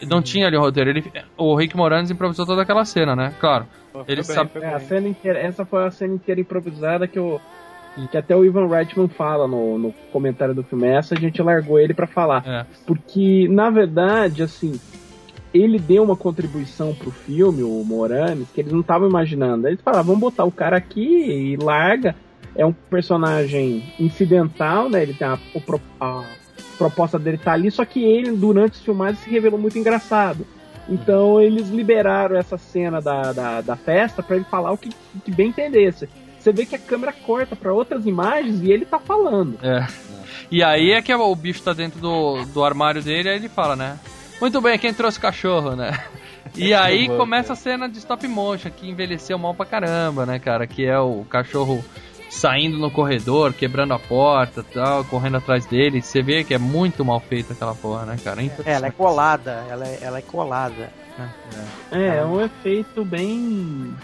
Não 0.08 0.20
tinha 0.22 0.46
ali 0.46 0.56
o 0.56 0.60
roteiro. 0.60 0.90
Ele, 0.90 1.04
o 1.36 1.54
Rick 1.54 1.76
Moranis 1.76 2.10
improvisou 2.10 2.44
toda 2.46 2.62
aquela 2.62 2.84
cena, 2.84 3.14
né? 3.16 3.32
Claro. 3.40 3.66
Ele 4.08 4.22
Foi 4.22 4.34
bem, 4.34 4.44
sabe- 4.44 4.50
foi 4.52 4.62
É, 4.62 4.74
a 4.74 4.80
cena 4.80 5.08
inteira, 5.08 5.38
essa 5.38 5.64
foi 5.64 5.84
a 5.86 5.90
cena 5.90 6.14
inteira 6.14 6.40
improvisada 6.40 7.06
que 7.06 7.18
eu. 7.18 7.40
Que 8.10 8.18
até 8.18 8.34
o 8.34 8.44
Ivan 8.44 8.66
Reitman 8.66 9.06
fala 9.06 9.46
no, 9.46 9.78
no 9.78 9.94
comentário 10.12 10.52
do 10.52 10.64
filme. 10.64 10.88
Essa 10.88 11.14
a 11.14 11.18
gente 11.18 11.40
largou 11.40 11.78
ele 11.78 11.94
pra 11.94 12.08
falar. 12.08 12.42
É. 12.44 12.66
Porque, 12.84 13.46
na 13.48 13.70
verdade, 13.70 14.42
assim, 14.42 14.80
ele 15.54 15.78
deu 15.78 16.02
uma 16.02 16.16
contribuição 16.16 16.92
pro 16.92 17.12
filme, 17.12 17.62
o 17.62 17.84
Moranis, 17.84 18.48
que 18.52 18.60
eles 18.60 18.72
não 18.72 18.80
estavam 18.80 19.08
imaginando. 19.08 19.68
Eles 19.68 19.80
falaram, 19.80 20.02
vamos 20.02 20.20
botar 20.20 20.42
o 20.44 20.50
cara 20.50 20.76
aqui 20.76 21.00
e 21.00 21.56
larga. 21.56 22.16
É 22.56 22.66
um 22.66 22.72
personagem 22.72 23.84
incidental, 24.00 24.88
né? 24.90 25.00
Ele 25.02 25.14
tem 25.14 25.28
a, 25.28 25.38
o 25.54 25.60
pro- 25.60 25.80
a 26.00 26.24
proposta 26.74 27.18
dele 27.18 27.38
tá 27.38 27.52
ali, 27.52 27.70
só 27.70 27.84
que 27.84 28.02
ele, 28.02 28.32
durante 28.32 28.74
os 28.74 28.82
filmagens, 28.82 29.20
se 29.20 29.30
revelou 29.30 29.58
muito 29.58 29.78
engraçado. 29.78 30.46
Então 30.88 31.40
eles 31.40 31.68
liberaram 31.68 32.36
essa 32.36 32.58
cena 32.58 33.00
da, 33.00 33.32
da, 33.32 33.60
da 33.60 33.76
festa 33.76 34.22
pra 34.22 34.36
ele 34.36 34.44
falar 34.44 34.72
o 34.72 34.78
que, 34.78 34.90
que 35.24 35.30
bem 35.30 35.48
entendesse. 35.48 36.08
Você 36.38 36.52
vê 36.52 36.66
que 36.66 36.74
a 36.74 36.78
câmera 36.78 37.12
corta 37.12 37.56
pra 37.56 37.72
outras 37.72 38.04
imagens 38.04 38.62
e 38.62 38.70
ele 38.70 38.84
tá 38.84 38.98
falando. 38.98 39.58
É. 39.62 39.86
E 40.50 40.62
aí 40.62 40.92
é 40.92 41.00
que 41.00 41.14
o 41.14 41.34
bicho 41.34 41.62
tá 41.62 41.72
dentro 41.72 41.98
do, 42.00 42.44
do 42.46 42.62
armário 42.62 43.02
dele, 43.02 43.30
aí 43.30 43.36
ele 43.36 43.48
fala, 43.48 43.74
né? 43.74 43.98
Muito 44.40 44.60
bem, 44.60 44.78
quem 44.78 44.92
trouxe 44.92 45.16
o 45.16 45.22
cachorro, 45.22 45.74
né? 45.74 46.04
E 46.54 46.72
aí 46.74 47.08
começa 47.08 47.54
a 47.54 47.56
cena 47.56 47.88
de 47.88 47.98
stop 47.98 48.28
motion, 48.28 48.70
que 48.70 48.88
envelheceu 48.88 49.38
mal 49.38 49.54
pra 49.54 49.64
caramba, 49.64 50.26
né, 50.26 50.38
cara? 50.38 50.66
Que 50.66 50.84
é 50.84 50.98
o 50.98 51.24
cachorro 51.30 51.82
saindo 52.34 52.78
no 52.78 52.90
corredor, 52.90 53.52
quebrando 53.52 53.94
a 53.94 53.98
porta 53.98 54.62
tal, 54.62 55.04
correndo 55.04 55.36
atrás 55.36 55.64
dele. 55.66 56.02
Você 56.02 56.20
vê 56.22 56.42
que 56.44 56.52
é 56.54 56.58
muito 56.58 57.04
mal 57.04 57.20
feita 57.20 57.52
aquela 57.52 57.74
porra, 57.74 58.04
né, 58.04 58.16
cara? 58.22 58.42
É, 58.42 58.72
ela 58.72 58.86
é 58.88 58.90
colada, 58.90 59.64
ela 59.70 59.86
é, 59.86 59.98
ela 60.02 60.18
é 60.18 60.22
colada. 60.22 60.90
É, 61.92 62.16
é 62.18 62.24
um 62.24 62.40
efeito 62.44 63.04
bem. 63.04 63.94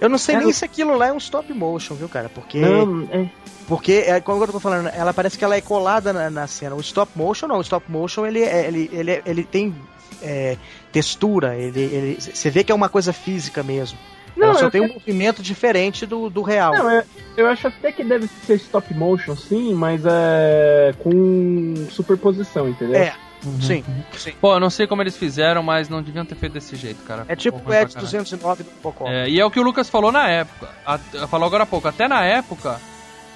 Eu 0.00 0.08
não 0.08 0.18
sei 0.18 0.34
É, 0.34 0.38
nem 0.38 0.48
eu- 0.48 0.52
se 0.54 0.64
aquilo 0.64 0.96
lá 0.96 1.06
é 1.06 1.12
um 1.12 1.16
stop 1.16 1.50
motion, 1.54 1.94
viu, 1.94 2.08
cara? 2.08 2.28
Porque, 2.28 2.60
Não, 2.60 3.08
é, 3.10 3.26
porque 3.66 4.04
é, 4.06 4.20
como 4.20 4.42
eu 4.44 4.48
tô 4.52 4.60
falando, 4.60 4.88
ela 4.88 5.14
parece 5.14 5.38
que 5.38 5.44
ela 5.44 5.56
é 5.56 5.60
colada 5.62 6.12
na, 6.12 6.28
na 6.28 6.46
cena. 6.46 6.74
O 6.74 6.80
stop 6.80 7.12
motion 7.16 7.46
não, 7.46 7.56
o 7.58 7.62
stop 7.62 7.90
motion 7.90 8.26
ele, 8.26 8.42
é- 8.42 8.66
ele, 8.66 8.90
ele, 8.92 9.10
é- 9.10 9.22
ele 9.24 9.44
tem 9.44 9.74
é, 10.22 10.56
textura, 10.92 11.56
ele, 11.56 11.80
ele, 11.80 12.18
você 12.20 12.50
vê 12.50 12.62
que 12.64 12.72
é 12.72 12.74
uma 12.74 12.88
coisa 12.88 13.12
física 13.12 13.62
mesmo. 13.62 13.98
Não, 14.36 14.48
ela 14.48 14.58
só 14.58 14.64
eu 14.66 14.70
tem 14.70 14.80
um 14.80 14.88
movimento 14.92 15.42
diferente 15.42 16.04
do, 16.06 16.28
do 16.28 16.42
real. 16.42 16.72
não 16.74 16.90
eu, 16.90 17.04
eu 17.36 17.46
acho 17.48 17.66
até 17.68 17.90
que 17.92 18.04
deve 18.04 18.26
ser 18.28 18.56
stop 18.56 18.92
motion, 18.94 19.36
sim, 19.36 19.74
mas 19.74 20.02
é 20.06 20.94
com 20.98 21.74
superposição, 21.90 22.68
entendeu? 22.68 22.96
É, 23.00 23.14
sim, 23.60 23.84
sim. 24.16 24.32
Pô, 24.40 24.54
eu 24.54 24.60
não 24.60 24.70
sei 24.70 24.86
como 24.86 25.02
eles 25.02 25.16
fizeram, 25.16 25.62
mas 25.62 25.88
não 25.88 26.02
deviam 26.02 26.24
ter 26.24 26.34
feito 26.34 26.52
desse 26.54 26.76
jeito, 26.76 27.02
cara. 27.04 27.24
É 27.28 27.36
tipo 27.36 27.56
o 27.56 27.60
Ed 27.60 27.66
pra 27.66 27.76
caralho. 27.88 28.00
209 28.00 28.62
do 28.62 28.70
Pocó. 28.80 29.08
É, 29.08 29.28
e 29.28 29.38
é 29.40 29.44
o 29.44 29.50
que 29.50 29.60
o 29.60 29.62
Lucas 29.62 29.88
falou 29.90 30.10
na 30.12 30.28
época. 30.28 30.68
A- 30.86 30.98
falou 31.28 31.46
agora 31.46 31.64
há 31.64 31.66
pouco. 31.66 31.88
Até 31.88 32.06
na 32.08 32.24
época, 32.24 32.80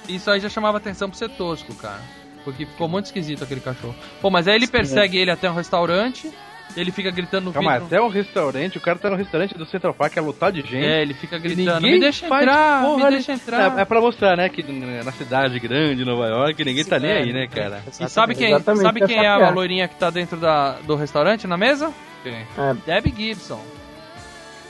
isso 0.07 0.29
aí 0.31 0.39
já 0.39 0.49
chamava 0.49 0.77
atenção 0.77 1.09
pra 1.09 1.17
ser 1.17 1.29
tosco, 1.29 1.73
cara. 1.75 1.99
Porque 2.43 2.65
ficou 2.65 2.87
muito 2.87 3.05
esquisito 3.05 3.43
aquele 3.43 3.59
cachorro. 3.59 3.93
Pô, 4.21 4.29
mas 4.29 4.47
aí 4.47 4.55
ele 4.55 4.65
persegue 4.67 5.17
ele 5.17 5.29
até 5.29 5.51
um 5.51 5.53
restaurante. 5.55 6.31
Ele 6.77 6.91
fica 6.91 7.09
gritando 7.09 7.45
no 7.45 7.53
Calma, 7.53 7.71
vidro. 7.73 7.87
até 7.87 7.99
um 8.01 8.07
restaurante, 8.09 8.77
o 8.77 8.81
cara 8.81 8.97
tá 8.99 9.09
no 9.09 9.15
restaurante 9.15 9.57
do 9.57 9.65
Central 9.65 9.93
Park, 9.93 10.15
é 10.17 10.21
lotado 10.21 10.53
de 10.53 10.61
gente. 10.61 10.85
É, 10.85 11.01
ele 11.01 11.13
fica 11.15 11.37
gritando. 11.39 11.75
ninguém 11.81 11.93
Me 11.93 11.99
deixa 11.99 12.25
entrar, 12.27 12.81
porra 12.83 12.97
me 12.97 13.03
ali." 13.05 13.15
deixa 13.15 13.33
entrar. 13.33 13.77
É, 13.77 13.81
é 13.81 13.85
pra 13.85 13.99
mostrar, 13.99 14.37
né, 14.37 14.47
que 14.49 14.61
na 15.03 15.11
cidade 15.11 15.59
grande, 15.59 16.05
Nova 16.05 16.27
York, 16.27 16.63
ninguém 16.63 16.85
tá 16.85 16.99
nem 16.99 17.11
aí, 17.11 17.33
né, 17.33 17.47
cara? 17.47 17.81
E 17.99 18.07
sabe 18.07 18.35
quem, 18.35 18.49
Exatamente, 18.51 18.83
sabe 18.83 19.03
é 19.03 19.07
quem 19.07 19.17
é 19.17 19.27
a 19.27 19.33
sapear. 19.33 19.53
loirinha 19.53 19.87
que 19.87 19.95
tá 19.95 20.09
dentro 20.11 20.37
da, 20.37 20.73
do 20.85 20.95
restaurante 20.95 21.47
na 21.47 21.57
mesa? 21.57 21.91
É, 22.25 22.45
Debbie 22.85 23.13
Gibson. 23.17 23.63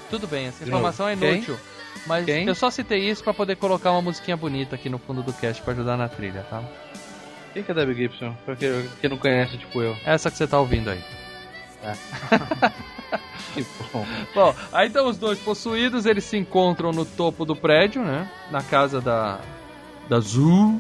Tudo 0.10 0.26
bem, 0.26 0.48
essa 0.48 0.64
informação 0.64 1.08
é 1.08 1.16
Quem? 1.16 1.34
inútil. 1.36 1.58
Mas 2.08 2.26
Quem? 2.26 2.48
eu 2.48 2.56
só 2.56 2.72
citei 2.72 3.10
isso 3.10 3.24
pra 3.24 3.34
poder 3.34 3.58
colocar 3.58 3.92
uma 3.92 4.02
musiquinha 4.02 4.38
bonita 4.38 4.76
aqui 4.76 4.90
no 4.90 4.98
fundo 4.98 5.22
do 5.22 5.34
cast 5.34 5.62
pra 5.62 5.74
ajudar 5.74 5.98
na 5.98 6.08
trilha, 6.08 6.46
tá? 6.50 6.64
Quem 7.54 7.62
que 7.62 7.72
é 7.72 7.74
Debbie 7.74 7.94
Gibson? 7.96 8.34
Pra 8.46 8.56
quem, 8.56 8.88
quem 9.02 9.10
não 9.10 9.18
conhece, 9.18 9.58
tipo 9.58 9.82
eu. 9.82 9.96
Essa 10.06 10.32
que 10.32 10.38
você 10.38 10.48
tá 10.48 10.58
ouvindo 10.60 10.90
aí. 10.90 11.00
Que 13.54 13.66
bom. 13.92 14.06
Bom, 14.36 14.56
aí 14.72 14.88
então 14.88 15.08
os 15.08 15.18
dois 15.18 15.40
possuídos, 15.40 16.06
eles 16.06 16.24
se 16.24 16.38
encontram 16.38 16.92
no 16.92 17.04
topo 17.06 17.46
do 17.46 17.56
prédio, 17.56 18.04
né? 18.04 18.30
Na 18.52 18.62
casa 18.62 19.02
da, 19.02 19.40
da 20.08 20.20
Zu. 20.20 20.80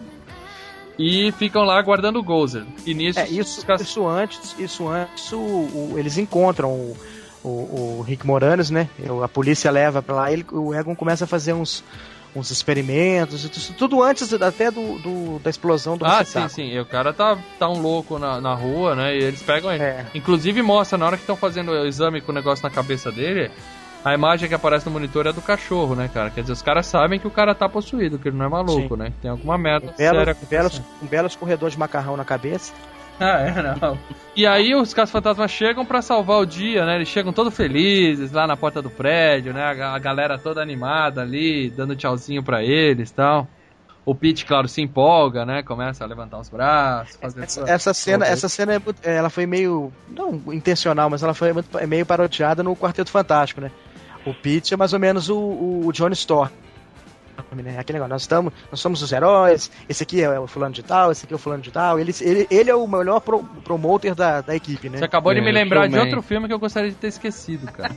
e 0.97 1.31
ficam 1.31 1.63
lá 1.63 1.81
guardando 1.81 2.19
o 2.19 2.23
Gozer. 2.23 2.65
E 2.85 2.93
nisso, 2.93 3.19
É, 3.19 3.27
isso, 3.27 3.65
isso 3.81 4.07
antes, 4.07 4.55
isso 4.59 4.87
antes 4.87 5.31
o, 5.31 5.37
o- 5.37 5.93
eles 5.97 6.17
encontram 6.19 6.69
o, 6.71 6.97
o, 7.43 7.49
o 7.99 8.01
Rick 8.05 8.27
Moranis, 8.27 8.69
né? 8.69 8.87
A 9.23 9.27
polícia 9.27 9.71
leva 9.71 10.01
pra 10.03 10.15
lá, 10.15 10.31
ele, 10.31 10.45
o 10.51 10.73
Egon 10.75 10.95
começa 10.95 11.23
a 11.23 11.27
fazer 11.27 11.53
uns, 11.53 11.83
uns 12.35 12.51
experimentos, 12.51 13.43
e 13.43 13.49
tudo, 13.49 13.73
tudo 13.77 14.03
antes 14.03 14.31
até 14.33 14.69
do, 14.69 14.99
do- 14.99 15.39
da 15.39 15.49
explosão 15.49 15.97
do 15.97 16.05
Ah, 16.05 16.23
sim, 16.23 16.47
sim. 16.49 16.63
E 16.69 16.79
o 16.79 16.85
cara 16.85 17.11
tá, 17.11 17.37
tá 17.57 17.67
um 17.67 17.81
louco 17.81 18.19
na, 18.19 18.39
na 18.39 18.53
rua, 18.53 18.95
né? 18.95 19.15
E 19.15 19.23
eles 19.23 19.41
pegam 19.41 19.71
ele. 19.71 19.83
É. 19.83 20.05
Inclusive 20.13 20.61
mostra, 20.61 20.97
na 20.97 21.05
hora 21.07 21.17
que 21.17 21.23
estão 21.23 21.35
fazendo 21.35 21.71
o 21.71 21.85
exame 21.87 22.21
com 22.21 22.31
o 22.31 22.35
negócio 22.35 22.63
na 22.63 22.69
cabeça 22.69 23.11
dele, 23.11 23.49
a 24.05 24.13
imagem 24.13 24.47
que 24.47 24.53
aparece 24.55 24.85
no 24.85 24.91
monitor 24.91 25.25
é 25.27 25.33
do 25.33 25.41
cachorro, 25.41 25.95
né, 25.95 26.09
cara? 26.13 26.29
Quer 26.29 26.41
dizer, 26.41 26.53
os 26.53 26.61
caras 26.61 26.85
sabem 26.85 27.19
que 27.19 27.27
o 27.27 27.31
cara 27.31 27.53
tá 27.55 27.67
possuído, 27.67 28.19
que 28.19 28.29
ele 28.29 28.37
não 28.37 28.45
é 28.45 28.49
maluco, 28.49 28.95
né? 28.95 29.07
Que 29.07 29.21
tem 29.23 29.31
alguma 29.31 29.57
merda 29.57 29.87
Um 29.87 29.93
belo, 29.97 30.15
séria 30.17 30.19
um, 30.39 30.45
belo, 30.49 30.67
acontecendo. 30.67 30.85
um 31.01 31.07
belo 31.07 31.27
escorredor 31.27 31.69
de 31.69 31.79
macarrão 31.79 32.15
na 32.15 32.23
cabeça. 32.23 32.71
Ah, 33.21 33.39
é, 33.41 33.61
não. 33.81 33.99
E 34.35 34.45
aí 34.47 34.73
os 34.73 34.93
caras 34.93 35.11
fantasmas 35.11 35.51
chegam 35.51 35.85
pra 35.85 36.01
salvar 36.01 36.37
o 36.39 36.45
dia, 36.45 36.85
né? 36.85 36.95
Eles 36.95 37.09
chegam 37.09 37.33
todos 37.33 37.53
felizes 37.55 38.31
lá 38.31 38.47
na 38.47 38.55
porta 38.55 38.81
do 38.81 38.89
prédio, 38.89 39.53
né? 39.53 39.63
A, 39.63 39.73
ga- 39.73 39.93
a 39.93 39.99
galera 39.99 40.37
toda 40.37 40.61
animada 40.61 41.21
ali, 41.21 41.69
dando 41.69 41.95
tchauzinho 41.95 42.41
pra 42.41 42.63
eles 42.63 43.09
e 43.09 43.13
tal. 43.13 43.47
O 44.05 44.15
Pete, 44.15 44.45
claro, 44.45 44.67
se 44.67 44.81
empolga, 44.81 45.45
né? 45.45 45.61
Começa 45.61 46.03
a 46.03 46.07
levantar 46.07 46.39
os 46.39 46.49
braços, 46.49 47.17
fazer 47.17 47.43
Essa, 47.43 47.59
toda- 47.61 47.71
essa 47.73 47.93
cena, 47.93 48.25
essa 48.25 48.47
cena 48.49 48.73
é 48.75 48.79
muito- 48.79 49.05
ela 49.05 49.29
foi 49.29 49.45
meio. 49.45 49.91
não 50.09 50.41
intencional, 50.53 51.09
mas 51.09 51.21
ela 51.21 51.33
foi 51.33 51.49
é 51.79 51.85
meio 51.85 52.05
parodiada 52.05 52.63
no 52.63 52.75
Quarteto 52.75 53.11
Fantástico, 53.11 53.59
né? 53.59 53.69
O 54.25 54.33
Pete 54.33 54.73
é 54.73 54.77
mais 54.77 54.93
ou 54.93 54.99
menos 54.99 55.29
o, 55.29 55.37
o 55.85 55.91
Johnny 55.91 56.13
Storm. 56.13 56.49
Né? 57.51 57.77
Aquele 57.79 57.97
negócio, 57.97 58.09
nós, 58.13 58.21
estamos, 58.21 58.53
nós 58.71 58.79
somos 58.79 59.01
os 59.01 59.11
heróis, 59.11 59.71
esse 59.87 60.03
aqui 60.03 60.21
é 60.21 60.39
o 60.39 60.47
fulano 60.47 60.73
de 60.73 60.83
tal, 60.83 61.11
esse 61.11 61.25
aqui 61.25 61.33
é 61.33 61.35
o 61.35 61.39
fulano 61.39 61.61
de 61.61 61.71
tal. 61.71 61.99
Ele, 61.99 62.13
ele, 62.21 62.47
ele 62.49 62.69
é 62.69 62.75
o 62.75 62.87
melhor 62.87 63.19
pro, 63.21 63.43
promoter 63.63 64.15
da, 64.15 64.41
da 64.41 64.55
equipe, 64.55 64.89
né? 64.89 64.97
Você 64.97 65.05
acabou 65.05 65.33
de 65.33 65.39
É, 65.39 65.43
me 65.43 65.51
lembrar 65.51 65.87
de 65.87 65.97
outro 65.97 66.21
filme 66.21 66.47
que 66.47 66.53
eu 66.53 66.59
gostaria 66.59 66.89
de 66.89 66.95
ter 66.95 67.07
esquecido, 67.07 67.71
cara. 67.71 67.93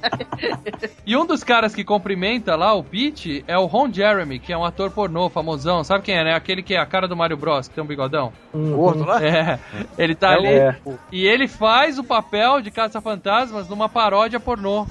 e 1.06 1.16
um 1.16 1.26
dos 1.26 1.42
caras 1.44 1.74
que 1.74 1.84
cumprimenta 1.84 2.54
lá 2.56 2.72
o 2.74 2.82
Pete 2.82 3.44
é 3.46 3.56
o 3.58 3.66
Ron 3.66 3.92
Jeremy, 3.92 4.38
que 4.38 4.52
é 4.52 4.56
um 4.56 4.64
ator 4.64 4.90
pornô 4.90 5.28
famosão. 5.28 5.82
Sabe 5.84 6.04
quem 6.04 6.16
é, 6.16 6.24
né? 6.24 6.34
Aquele 6.34 6.62
que 6.62 6.74
é 6.74 6.78
a 6.78 6.86
cara 6.86 7.06
do 7.08 7.16
Mario 7.16 7.36
Bros, 7.36 7.68
que 7.68 7.74
tem 7.74 7.82
um 7.84 7.86
bigodão. 7.86 8.32
Uhum. 8.52 8.76
Gordo 8.76 9.04
lá? 9.04 9.22
É, 9.22 9.58
ele 9.96 10.14
tá 10.14 10.32
É, 10.32 10.34
ali. 10.34 10.46
é. 10.48 10.76
E 11.10 11.26
ele 11.26 11.46
faz 11.48 11.98
o 11.98 12.04
papel 12.04 12.60
de 12.60 12.70
caça-fantasmas 12.70 13.68
numa 13.68 13.88
paródia 13.88 14.38
pornô 14.40 14.86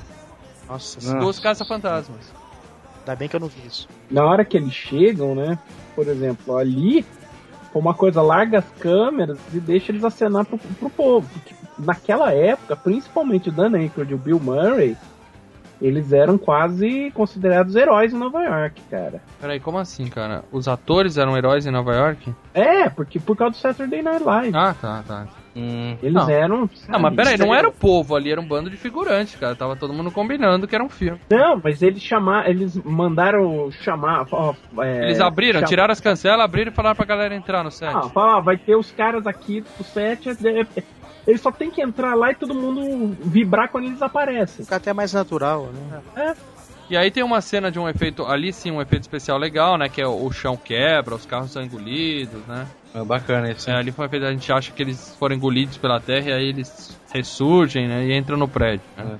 Nossa, 0.69 0.97
Nossa. 0.99 1.17
dos 1.19 1.39
caça-fantasmas. 1.39 2.40
Ainda 3.01 3.15
bem 3.15 3.27
que 3.27 3.35
eu 3.35 3.39
não 3.39 3.47
vi 3.47 3.67
isso. 3.67 3.87
Na 4.09 4.23
hora 4.25 4.45
que 4.45 4.57
eles 4.57 4.73
chegam, 4.73 5.35
né? 5.35 5.59
Por 5.95 6.07
exemplo, 6.07 6.57
ali, 6.57 7.05
foi 7.71 7.81
uma 7.81 7.93
coisa, 7.93 8.21
larga 8.21 8.59
as 8.59 8.69
câmeras 8.79 9.39
e 9.53 9.59
deixa 9.59 9.91
eles 9.91 10.03
acenar 10.03 10.45
pro, 10.45 10.57
pro 10.57 10.89
povo. 10.89 11.29
Porque 11.31 11.53
naquela 11.77 12.31
época, 12.31 12.75
principalmente 12.75 13.49
o 13.49 13.51
Dan 13.51 13.75
Aykroyd 13.75 14.11
e 14.11 14.15
o 14.15 14.17
Bill 14.17 14.39
Murray, 14.39 14.95
eles 15.81 16.13
eram 16.13 16.37
quase 16.37 17.11
considerados 17.11 17.75
heróis 17.75 18.13
em 18.13 18.17
Nova 18.17 18.43
York, 18.43 18.81
cara. 18.89 19.21
Peraí, 19.39 19.59
como 19.59 19.79
assim, 19.79 20.05
cara? 20.05 20.43
Os 20.51 20.67
atores 20.67 21.17
eram 21.17 21.35
heróis 21.35 21.65
em 21.65 21.71
Nova 21.71 21.93
York? 21.93 22.33
É, 22.53 22.87
porque 22.89 23.19
por 23.19 23.35
causa 23.35 23.51
do 23.51 23.57
Saturday 23.57 24.01
Night 24.01 24.23
Live. 24.23 24.55
Ah, 24.55 24.75
tá, 24.79 25.03
tá. 25.07 25.27
Hum. 25.55 25.97
Eles 26.01 26.13
não. 26.13 26.29
eram. 26.29 26.57
Não, 26.87 26.99
mas 26.99 27.01
sabe, 27.01 27.15
peraí, 27.15 27.37
não 27.37 27.53
era 27.53 27.67
o 27.67 27.71
povo 27.73 28.15
ali, 28.15 28.31
era 28.31 28.39
um 28.39 28.47
bando 28.47 28.69
de 28.69 28.77
figurantes, 28.77 29.35
cara. 29.35 29.55
Tava 29.55 29.75
todo 29.75 29.93
mundo 29.93 30.09
combinando 30.11 30.67
que 30.67 30.73
era 30.75 30.83
um 30.83 30.89
filme. 30.89 31.19
Não, 31.29 31.59
mas 31.63 31.81
eles 31.81 32.01
chamaram. 32.01 32.49
Eles 32.49 32.75
mandaram 32.83 33.69
chamar. 33.71 34.25
ó, 34.31 34.53
é, 34.79 35.05
Eles 35.05 35.19
abriram, 35.19 35.59
cham- 35.59 35.67
tiraram 35.69 35.91
as 35.91 35.99
cancelas, 35.99 36.45
abriram 36.45 36.71
e 36.71 36.75
falaram 36.75 36.95
pra 36.95 37.05
galera 37.05 37.35
entrar 37.35 37.63
no 37.63 37.71
set. 37.71 37.93
Ah, 37.93 38.03
fala, 38.09 38.37
ó, 38.37 38.41
vai 38.41 38.57
ter 38.57 38.75
os 38.75 38.91
caras 38.91 39.27
aqui 39.27 39.61
do 39.77 39.83
set. 39.83 40.29
é- 40.29 40.61
é- 40.61 40.83
Eles 41.27 41.39
só 41.41 41.51
tem 41.51 41.69
que 41.69 41.81
entrar 41.83 42.15
lá 42.15 42.31
e 42.31 42.35
todo 42.35 42.55
mundo 42.55 43.15
vibrar 43.23 43.69
quando 43.69 43.85
eles 43.85 44.01
aparecem. 44.01 44.65
Fica 44.65 44.77
até 44.77 44.91
mais 44.91 45.13
natural, 45.13 45.69
né? 46.15 46.33
E 46.91 46.97
aí 46.97 47.09
tem 47.09 47.23
uma 47.23 47.39
cena 47.39 47.71
de 47.71 47.79
um 47.79 47.87
efeito, 47.87 48.25
ali 48.25 48.51
sim, 48.51 48.69
um 48.69 48.81
efeito 48.81 49.03
especial 49.03 49.37
legal, 49.37 49.77
né? 49.77 49.87
Que 49.87 50.01
é 50.01 50.05
o, 50.07 50.25
o 50.25 50.31
chão 50.31 50.57
quebra, 50.57 51.15
os 51.15 51.25
carros 51.25 51.49
são 51.51 51.63
engolidos, 51.63 52.45
né? 52.45 52.67
É 52.93 53.01
bacana 53.03 53.49
isso. 53.49 53.69
É, 53.69 53.75
ali 53.75 53.91
foi 53.93 54.03
um 54.03 54.07
efeito, 54.07 54.25
a 54.25 54.31
gente 54.31 54.51
acha 54.51 54.71
que 54.73 54.83
eles 54.83 55.15
foram 55.17 55.33
engolidos 55.35 55.77
pela 55.77 56.01
terra 56.01 56.29
e 56.29 56.33
aí 56.33 56.45
eles 56.49 56.99
ressurgem, 57.13 57.87
né? 57.87 58.05
E 58.05 58.13
entram 58.17 58.35
no 58.37 58.47
prédio. 58.47 58.81
né? 58.97 59.17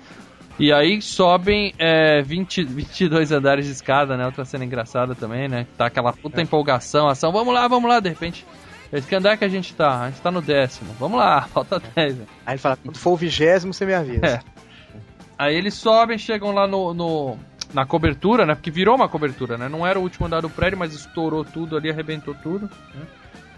E 0.59 0.71
aí 0.73 1.01
sobem 1.01 1.73
é, 1.79 2.21
20, 2.21 2.65
22 2.65 3.31
andares 3.31 3.65
de 3.65 3.71
escada, 3.71 4.17
né? 4.17 4.25
Outra 4.25 4.43
cena 4.43 4.65
engraçada 4.65 5.15
também, 5.15 5.47
né? 5.47 5.65
Tá 5.77 5.85
aquela 5.85 6.11
puta 6.11 6.41
empolgação, 6.41 7.07
ação, 7.07 7.31
vamos 7.31 7.53
lá, 7.53 7.69
vamos 7.69 7.89
lá, 7.89 8.01
de 8.01 8.09
repente. 8.09 8.45
Esse 8.91 9.07
que 9.07 9.15
andar 9.15 9.37
que 9.37 9.45
a 9.45 9.49
gente 9.49 9.73
tá? 9.73 10.01
A 10.01 10.09
gente 10.09 10.19
tá 10.21 10.29
no 10.29 10.41
décimo. 10.41 10.93
Vamos 10.99 11.17
lá, 11.17 11.43
falta 11.53 11.81
10. 11.95 12.17
né? 12.17 12.25
Aí 12.45 12.55
ele 12.55 12.59
fala, 12.59 12.75
quando 12.75 12.97
for 12.97 13.11
o 13.11 13.15
vigésimo, 13.15 13.73
você 13.73 13.85
me 13.85 13.93
avisa. 13.93 14.25
É. 14.25 14.39
Aí 15.37 15.55
eles 15.55 15.73
sobem, 15.73 16.17
chegam 16.17 16.51
lá 16.51 16.67
no, 16.67 16.93
no- 16.93 17.39
na 17.73 17.85
cobertura, 17.85 18.45
né? 18.45 18.55
Porque 18.55 18.71
virou 18.71 18.95
uma 18.95 19.09
cobertura, 19.09 19.57
né? 19.57 19.69
Não 19.69 19.85
era 19.85 19.99
o 19.99 20.03
último 20.03 20.25
andar 20.25 20.41
do 20.41 20.49
prédio, 20.49 20.77
mas 20.77 20.93
estourou 20.93 21.43
tudo 21.43 21.77
ali, 21.77 21.89
arrebentou 21.89 22.35
tudo. 22.35 22.69
Né? 22.93 23.05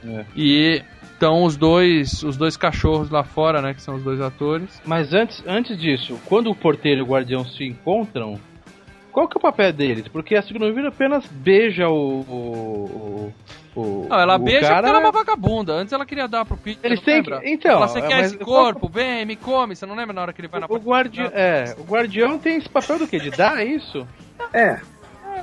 É. 0.05 0.25
E 0.35 0.83
estão 1.13 1.43
os 1.43 1.55
dois, 1.55 2.23
os 2.23 2.35
dois 2.35 2.57
cachorros 2.57 3.09
lá 3.09 3.23
fora, 3.23 3.61
né? 3.61 3.73
Que 3.73 3.81
são 3.81 3.95
os 3.95 4.03
dois 4.03 4.19
atores. 4.19 4.81
Mas 4.85 5.13
antes, 5.13 5.43
antes 5.47 5.77
disso, 5.77 6.19
quando 6.25 6.49
o 6.49 6.55
porteiro 6.55 7.01
e 7.01 7.03
o 7.03 7.07
guardião 7.07 7.45
se 7.45 7.63
encontram, 7.63 8.39
qual 9.13 9.27
que 9.27 9.37
é 9.37 9.39
o 9.39 9.41
papel 9.41 9.71
deles? 9.71 10.07
Porque 10.09 10.35
a 10.35 10.41
segunda 10.41 10.71
vida 10.73 10.89
apenas 10.89 11.25
beija 11.27 11.87
o. 11.87 12.19
o, 12.21 13.33
o, 13.75 14.07
Não, 14.09 14.19
ela 14.19 14.35
o 14.35 14.39
beija 14.39 14.61
cara... 14.61 14.75
porque 14.75 14.89
ela 14.89 14.97
é 14.97 15.01
uma 15.01 15.11
vagabunda. 15.11 15.73
Antes 15.73 15.93
ela 15.93 16.05
queria 16.05 16.27
dar 16.27 16.43
pro 16.45 16.57
Pete. 16.57 16.79
Eles 16.83 16.99
têm 17.01 17.23
que- 17.23 17.31
então, 17.45 17.71
Ela, 17.71 17.87
você 17.87 18.01
quer 18.01 18.15
mas 18.17 18.25
esse 18.27 18.37
qual- 18.37 18.65
corpo? 18.73 18.89
Vem, 18.89 19.25
me 19.25 19.35
come. 19.35 19.75
Você 19.75 19.85
não 19.85 19.95
lembra 19.95 20.13
na 20.13 20.21
hora 20.21 20.33
que 20.33 20.41
ele 20.41 20.47
vai 20.47 20.59
na 20.59 20.65
O, 20.69 20.77
guardi... 20.79 21.21
é, 21.21 21.75
o 21.77 21.83
guardião 21.83 22.37
tem 22.37 22.57
esse 22.57 22.69
papel 22.69 22.99
do 22.99 23.07
quê? 23.07 23.19
De 23.19 23.29
dar 23.31 23.65
isso? 23.65 24.05
É. 24.53 24.79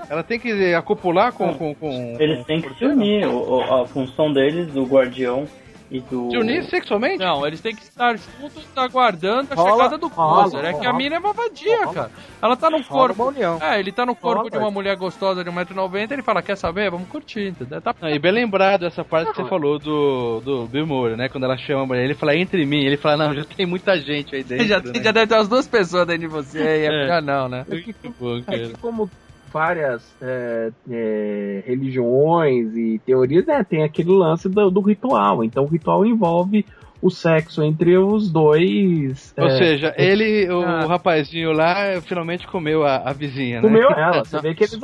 Ela 0.08 0.22
tem 0.22 0.38
que 0.38 0.74
acopular 0.74 1.32
com. 1.32 1.54
com, 1.54 1.74
com 1.74 2.16
Eles 2.18 2.44
têm 2.46 2.60
que 2.60 2.72
se 2.76 2.84
unir. 2.84 3.26
o- 3.26 3.60
a 3.82 3.86
função 3.86 4.32
deles, 4.32 4.66
do 4.72 4.84
guardião 4.84 5.46
e 5.90 6.00
do. 6.00 6.30
Se 6.30 6.36
unir 6.38 6.64
sexualmente? 6.70 7.18
Não, 7.18 7.46
eles 7.46 7.60
têm 7.60 7.74
que 7.74 7.82
estar 7.82 8.16
juntos 8.16 8.64
aguardando 8.76 9.52
a 9.52 9.54
Rola- 9.56 9.72
chegada 9.72 9.98
do 9.98 10.08
Gozer. 10.08 10.64
É 10.64 10.72
que 10.74 10.86
a 10.86 10.92
mina 10.92 11.16
é 11.16 11.18
uma 11.18 11.32
vadia, 11.32 11.78
Rola. 11.84 11.92
cara. 11.94 12.10
Ela 12.40 12.56
tá 12.56 12.70
no 12.70 12.80
Rola 12.82 13.14
corpo. 13.14 13.34
É, 13.62 13.78
ele 13.80 13.92
tá 13.92 14.06
no 14.06 14.14
corpo 14.14 14.38
Rola, 14.42 14.50
de 14.50 14.58
uma 14.58 14.70
mulher 14.70 14.96
gostosa 14.96 15.42
de 15.42 15.50
1,90m 15.50 16.12
ele 16.12 16.22
fala, 16.22 16.42
quer 16.42 16.56
saber? 16.56 16.90
Vamos 16.90 17.08
curtir, 17.08 17.48
entendeu? 17.48 17.80
Tá... 17.80 17.94
Ah, 18.00 18.10
e 18.10 18.18
bem 18.18 18.32
lembrado 18.32 18.86
essa 18.86 19.04
parte 19.04 19.30
que 19.32 19.42
você 19.42 19.48
falou 19.48 19.78
do, 19.78 20.40
do 20.40 20.66
Bill 20.66 20.86
Murray, 20.86 21.16
né? 21.16 21.28
Quando 21.28 21.44
ela 21.44 21.56
chama 21.58 21.96
ele, 21.96 22.06
ele 22.06 22.14
fala 22.14 22.36
entre 22.36 22.64
mim, 22.64 22.84
ele 22.84 22.96
fala, 22.96 23.26
não, 23.28 23.34
já 23.34 23.44
tem 23.44 23.66
muita 23.66 23.98
gente 23.98 24.34
aí 24.34 24.42
dentro. 24.44 24.66
já, 24.66 24.78
né? 24.80 24.92
já 25.02 25.12
deve 25.12 25.26
ter 25.26 25.34
umas 25.34 25.48
duas 25.48 25.66
pessoas 25.66 26.06
dentro 26.06 26.22
de 26.22 26.28
você 26.28 26.58
e 26.58 26.86
é 26.86 27.18
É. 27.18 27.20
não, 27.20 27.48
né? 27.48 27.64
Muito 27.68 28.14
bom, 28.18 28.36
É 28.38 28.42
cara. 28.42 28.58
que 28.68 28.76
como 28.78 29.10
várias 29.52 30.02
é, 30.20 30.70
é, 30.90 31.62
religiões 31.66 32.76
e 32.76 33.00
teorias, 33.04 33.46
né, 33.46 33.64
tem 33.64 33.82
aquele 33.82 34.10
lance 34.10 34.48
do, 34.48 34.70
do 34.70 34.80
ritual. 34.80 35.44
Então 35.44 35.64
o 35.64 35.68
ritual 35.68 36.06
envolve 36.06 36.64
o 37.02 37.10
sexo 37.10 37.62
entre 37.62 37.96
os 37.96 38.30
dois. 38.30 39.32
Ou 39.38 39.46
é, 39.46 39.58
seja, 39.58 39.94
ele, 39.96 40.48
o 40.50 40.60
Ah. 40.62 40.86
rapazinho 40.86 41.52
lá, 41.52 42.00
finalmente 42.02 42.46
comeu 42.46 42.84
a, 42.84 42.96
a 43.08 43.12
vizinha, 43.12 43.56
né? 43.60 43.62
comeu 43.62 43.88
ela. 43.90 44.22
Você 44.24 44.38
vê 44.40 44.54
que 44.54 44.64
eles 44.64 44.78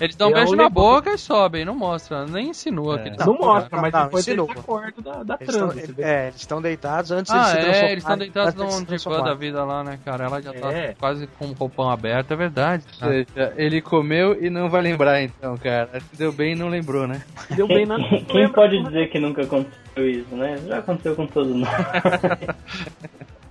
Eles 0.00 0.16
dão 0.16 0.28
um 0.28 0.32
É 0.32 0.34
beijo 0.36 0.56
na 0.56 0.68
boca 0.70 1.10
e 1.12 1.18
sobem, 1.18 1.64
não 1.64 1.74
mostra, 1.74 2.24
nem 2.24 2.48
insinua 2.48 2.96
É. 2.96 2.98
que 3.02 3.08
eles 3.10 3.18
não, 3.18 3.32
estão 3.34 3.46
mostra, 3.46 3.80
mas 3.80 3.92
Não, 3.92 4.04
depois 4.04 4.26
ensinou. 4.26 4.46
eles 4.48 4.60
acordam 4.60 5.02
da, 5.04 5.22
da 5.22 5.36
Eles 5.40 5.54
transa. 5.56 5.94
é, 5.98 6.22
eles 6.28 6.36
estão 6.36 6.62
deitados 6.62 7.10
antes 7.10 7.32
de 7.32 7.38
Ah, 7.38 7.44
se 7.44 7.52
transformar. 7.58 7.76
é, 7.88 7.92
eles 7.92 8.02
estão 8.04 8.16
deitados 8.18 8.60
antes 8.62 8.84
de 8.86 8.96
divã 8.96 9.22
da 9.22 9.34
vida 9.34 9.64
lá, 9.64 9.84
né, 9.84 9.98
cara? 10.04 10.24
Ela 10.24 10.40
já 10.40 10.52
tá 10.54 10.72
É. 10.72 10.94
quase 10.98 11.26
com 11.38 11.46
o 11.46 11.52
roupão 11.52 11.90
aberto, 11.90 12.32
é 12.32 12.36
verdade. 12.36 12.84
Ou 13.02 13.08
seja, 13.08 13.52
ele 13.56 13.82
comeu 13.82 14.42
e 14.42 14.48
não 14.48 14.68
vai 14.70 14.80
lembrar 14.80 15.22
então, 15.22 15.56
cara. 15.58 16.00
Se 16.00 16.16
deu 16.16 16.32
bem 16.32 16.52
e 16.52 16.56
não 16.56 16.68
lembrou, 16.68 17.06
né? 17.06 17.20
Deu 17.54 17.68
bem 17.68 17.84
na 17.84 17.96
quem- 17.96 18.24
quem 18.24 18.48
pode 18.50 18.82
dizer 18.82 19.10
que 19.10 19.18
nunca 19.20 19.42
aconteceu 19.42 19.80
isso, 19.96 20.34
né? 20.34 20.58
Já 20.66 20.78
aconteceu 20.78 21.16
com 21.16 21.26
todos 21.26 21.54
nós. 21.56 21.70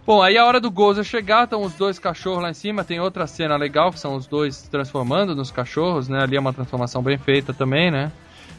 Bom, 0.05 0.23
aí 0.23 0.37
a 0.37 0.45
hora 0.45 0.59
do 0.59 0.71
Gozer 0.71 1.03
chegar, 1.03 1.43
estão 1.43 1.61
os 1.61 1.73
dois 1.73 1.99
cachorros 1.99 2.41
lá 2.41 2.49
em 2.49 2.53
cima. 2.53 2.83
Tem 2.83 2.99
outra 2.99 3.27
cena 3.27 3.55
legal, 3.55 3.91
que 3.91 3.99
são 3.99 4.15
os 4.15 4.25
dois 4.25 4.63
transformando 4.63 5.35
nos 5.35 5.51
cachorros, 5.51 6.07
né? 6.09 6.23
Ali 6.23 6.35
é 6.35 6.39
uma 6.39 6.53
transformação 6.53 7.03
bem 7.03 7.17
feita 7.17 7.53
também, 7.53 7.91
né? 7.91 8.11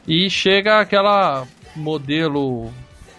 E 0.07 0.31
chega 0.31 0.79
aquela 0.81 1.47
modelo, 1.75 2.71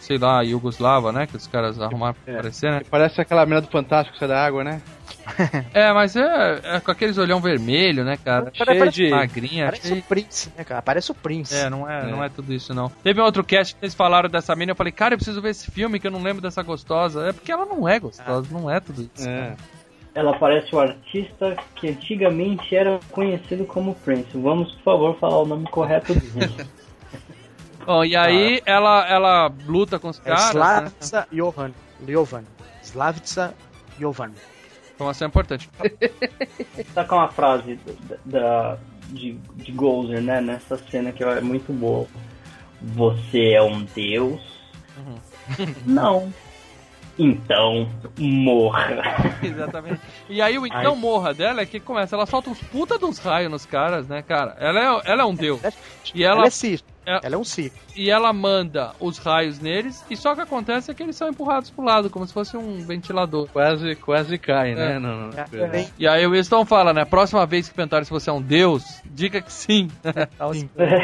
sei 0.02 0.18
lá, 0.18 0.42
Yugoslava, 0.42 1.12
né? 1.12 1.26
Que 1.28 1.38
os 1.38 1.48
caras 1.48 1.80
arrumaram 1.80 2.16
pra 2.26 2.34
É. 2.34 2.36
aparecer, 2.38 2.72
né? 2.72 2.82
Parece 2.90 3.22
aquela 3.22 3.46
menina 3.46 3.62
do 3.62 3.68
Fantástico 3.68 4.14
que 4.14 4.20
sai 4.20 4.28
da 4.28 4.44
água, 4.44 4.64
né? 4.64 4.82
É, 5.74 5.94
mas 5.94 6.16
é, 6.16 6.60
é 6.64 6.80
com 6.80 6.90
aqueles 6.92 7.18
olhão 7.18 7.40
vermelho, 7.40 8.04
né, 8.04 8.18
cara? 8.18 8.52
Parece- 8.58 8.80
Cheio 8.80 8.92
de 8.92 9.04
de- 9.06 9.10
magrinha. 9.12 9.66
Parece 9.66 9.88
cheio- 9.88 10.00
o 10.00 10.04
Prince, 10.04 10.52
né, 10.58 10.64
cara? 10.64 10.82
Parece 10.82 11.12
o 11.12 11.16
Prince. 11.16 11.56
É, 11.56 11.70
não 11.70 11.90
é, 11.90 12.00
É. 12.02 12.12
não 12.12 12.24
é 12.24 12.30
tudo 12.30 12.52
isso, 12.54 12.74
não. 12.74 12.90
Teve 13.04 13.22
um 13.22 13.24
outro 13.24 13.44
cast 13.44 13.76
que 13.76 13.86
eles 13.86 13.94
falaram 13.96 14.30
dessa 14.30 14.56
mina, 14.56 14.72
eu 14.72 14.76
falei, 14.76 14.92
cara, 14.92 15.14
eu 15.14 15.18
preciso 15.18 15.42
ver 15.42 15.52
esse 15.52 15.70
filme 15.70 16.00
que 16.00 16.08
eu 16.08 16.12
não 16.12 16.22
lembro 16.24 16.42
dessa 16.42 16.64
gostosa. 16.64 17.28
É 17.30 17.34
porque 17.34 17.52
ela 17.52 17.66
não 17.66 17.88
é 17.88 18.00
gostosa, 18.00 18.48
não 18.52 18.70
é 18.70 18.80
tudo 18.80 19.08
isso. 19.14 19.28
É. 19.30 19.56
Ela 20.14 20.38
parece 20.38 20.76
o 20.76 20.80
artista 20.80 21.56
que 21.76 21.88
antigamente 21.90 22.76
era 22.76 23.00
conhecido 23.12 23.64
como 23.66 23.96
Prince. 23.96 24.28
Vamos, 24.38 24.74
por 24.76 24.84
favor, 24.84 25.20
falar 25.20 25.38
o 25.42 25.46
nome 25.46 25.66
correto 25.70 26.14
dele. 26.14 26.52
Bom, 27.86 28.04
e 28.06 28.16
aí 28.16 28.62
ela, 28.66 29.08
ela 29.08 29.52
luta 29.66 29.98
com 30.00 30.10
os 30.10 30.20
É 30.20 30.30
caras. 30.30 30.46
né? 30.46 30.52
Slavitsa 30.52 31.28
Jovan. 31.32 31.72
Jovan. 32.08 32.44
Slavitsa 32.84 33.54
Jovan. 34.00 34.32
Informação 34.94 35.28
importante. 35.28 35.70
Tá 36.94 37.04
com 37.06 37.16
uma 37.16 37.30
frase 37.30 37.80
da, 38.26 38.78
de, 39.10 39.34
de 39.56 39.72
Gozer, 39.72 40.22
né? 40.22 40.42
Nessa 40.42 40.78
cena 40.78 41.12
que 41.12 41.24
é 41.24 41.42
muito 41.42 41.72
boa. 41.74 42.06
Você 42.82 43.54
é 43.54 43.62
um 43.62 43.84
deus? 43.84 44.42
Não. 45.86 46.32
Então, 47.24 47.88
morra. 48.18 49.14
Exatamente. 49.44 50.00
E 50.28 50.42
aí 50.42 50.58
o 50.58 50.66
então 50.66 50.96
morra 50.96 51.34
dela 51.36 51.62
é 51.62 51.66
que 51.66 51.80
começa, 51.80 52.16
ela 52.16 52.26
solta 52.26 52.50
uns 52.50 52.60
puta 52.64 52.98
dos 52.98 53.20
raios 53.20 53.52
nos 53.52 53.66
caras, 53.66 54.08
né, 54.08 54.24
cara? 54.24 54.56
Ela 54.60 54.80
é, 54.80 55.12
ela 55.12 55.22
é 55.22 55.26
um 55.26 55.36
deus. 55.36 55.62
E 56.16 56.24
Ela, 56.24 56.38
ela, 56.40 56.48
é 56.48 56.50
Cif. 56.50 56.84
é- 57.06 57.20
Ela 57.24 57.36
é 57.36 57.38
um 57.38 57.44
Cif. 57.44 57.72
e 57.96 58.10
ela 58.10 58.34
manda 58.34 58.94
os 59.00 59.20
raios 59.20 59.60
neles, 59.60 60.04
e 60.10 60.18
só 60.18 60.34
que 60.34 60.42
acontece 60.42 60.90
é 60.90 60.94
que 60.96 61.04
eles 61.04 61.16
são 61.16 61.30
empurrados 61.30 61.70
pro 61.70 61.84
lado, 61.86 62.10
como 62.10 62.26
se 62.26 62.34
fosse 62.34 62.58
um 62.58 62.84
ventilador. 62.86 63.48
Quase, 63.54 63.96
quase 63.98 64.38
cai, 64.40 64.74
né? 64.74 64.96
É. 64.96 65.00
Não, 65.00 65.28
não. 65.28 65.30
É, 65.38 65.88
E 66.00 66.08
aí 66.08 66.26
o 66.26 66.32
Winston 66.32 66.66
fala, 66.66 66.92
né? 66.94 67.06
Próxima 67.06 67.46
vez 67.46 67.70
que 67.70 67.76
perguntarem 67.76 68.06
se 68.06 68.12
você 68.12 68.30
é 68.30 68.34
um 68.34 68.42
deus, 68.42 68.84
diga 69.06 69.42
que 69.42 69.54
sim. 69.54 69.90
Tá 70.38 70.48
os- 70.48 70.64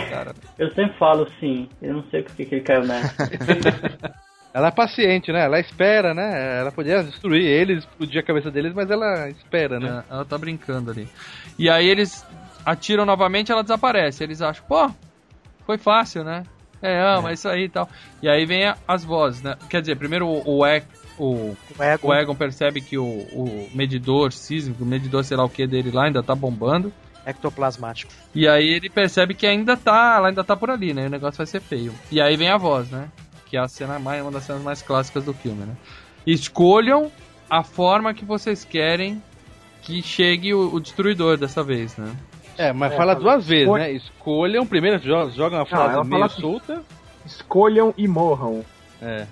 cara. 0.09 0.33
Eu 0.57 0.71
sempre 0.73 0.97
falo 0.97 1.27
sim. 1.39 1.69
Eu 1.81 1.93
não 1.93 2.03
sei 2.09 2.23
por 2.23 2.35
que 2.35 2.45
que 2.45 2.55
ele 2.55 2.63
caiu 2.63 2.83
nessa. 2.85 3.15
Ela 4.57 4.69
é 4.69 4.71
paciente, 4.71 5.31
né? 5.31 5.45
Ela 5.45 5.59
espera, 5.59 6.15
né? 6.15 6.61
Ela 6.61 6.71
podia 6.71 7.03
destruir 7.03 7.43
eles, 7.45 7.83
explodir 7.83 8.19
a 8.19 8.23
cabeça 8.25 8.49
deles, 8.49 8.73
mas 8.73 8.89
ela 8.89 9.29
espera, 9.29 9.79
né? 9.79 10.03
É, 10.09 10.13
ela 10.15 10.25
tá 10.25 10.35
brincando 10.35 10.89
ali. 10.89 11.07
E 11.59 11.69
aí 11.69 11.87
eles 11.87 12.25
atiram 12.65 13.05
novamente 13.05 13.51
ela 13.51 13.61
desaparece. 13.61 14.23
Eles 14.23 14.41
acham, 14.41 14.65
pô, 14.67 14.89
foi 15.63 15.77
fácil, 15.77 16.23
né? 16.23 16.41
É, 16.81 16.99
ama, 16.99 17.29
é. 17.29 17.33
isso 17.33 17.47
aí 17.47 17.65
e 17.65 17.69
tal. 17.69 17.87
E 18.19 18.27
aí 18.27 18.47
vem 18.47 18.65
a- 18.65 18.75
as 18.87 19.03
vozes, 19.05 19.43
né? 19.43 19.55
Quer 19.69 19.81
dizer, 19.81 19.95
primeiro 19.95 20.25
o, 20.27 20.41
o, 20.61 20.65
E- 20.65 20.81
o, 21.19 21.55
O 21.77 21.83
Ego. 21.83 22.07
o 22.07 22.13
Egon 22.15 22.35
percebe 22.35 22.81
que 22.81 22.97
o, 22.97 23.03
o 23.05 23.69
medidor 23.75 24.33
sísmico, 24.33 24.83
o 24.83 24.87
medidor 24.87 25.23
sei 25.23 25.37
lá 25.37 25.45
o 25.45 25.49
que 25.49 25.67
dele 25.67 25.91
lá 25.91 26.05
ainda 26.05 26.23
tá 26.23 26.33
bombando. 26.33 26.91
Ectoplasmático. 27.27 28.11
E 28.33 28.47
aí 28.47 28.67
ele 28.69 28.89
percebe 28.89 29.33
que 29.33 29.45
ainda 29.45 29.75
tá, 29.77 30.15
ela 30.17 30.29
ainda 30.29 30.43
tá 30.43 30.55
por 30.55 30.71
ali, 30.71 30.93
né? 30.93 31.03
E 31.03 31.07
o 31.07 31.09
negócio 31.11 31.37
vai 31.37 31.45
ser 31.45 31.59
feio. 31.59 31.93
E 32.09 32.19
aí 32.21 32.35
vem 32.37 32.49
a 32.49 32.57
voz, 32.57 32.89
né? 32.89 33.09
Que 33.49 33.57
é 33.57 33.59
a 33.59 33.67
cena 33.67 33.97
mais, 33.99 34.21
uma 34.21 34.31
das 34.31 34.43
cenas 34.43 34.61
mais 34.61 34.81
clássicas 34.81 35.23
do 35.23 35.33
filme, 35.33 35.63
né? 35.65 35.75
Escolham 36.25 37.11
a 37.49 37.63
forma 37.63 38.13
que 38.13 38.25
vocês 38.25 38.65
querem 38.65 39.21
que 39.81 40.01
chegue 40.01 40.53
o, 40.53 40.73
o 40.73 40.79
destruidor 40.81 41.37
dessa 41.37 41.63
vez, 41.63 41.95
né? 41.97 42.13
É, 42.57 42.73
mas 42.73 42.91
É, 42.91 42.97
fala 42.97 43.13
duas 43.15 43.45
vezes, 43.45 43.71
né? 43.73 43.91
Escolham, 43.91 44.65
primeiro 44.65 44.99
jo- 44.99 45.29
jogam 45.29 45.59
uma 45.59 45.65
frase 45.65 46.07
meio 46.09 46.29
solta. 46.29 46.83
Escolham 47.25 47.93
e 47.97 48.07
morram. 48.07 48.65
É. 49.01 49.25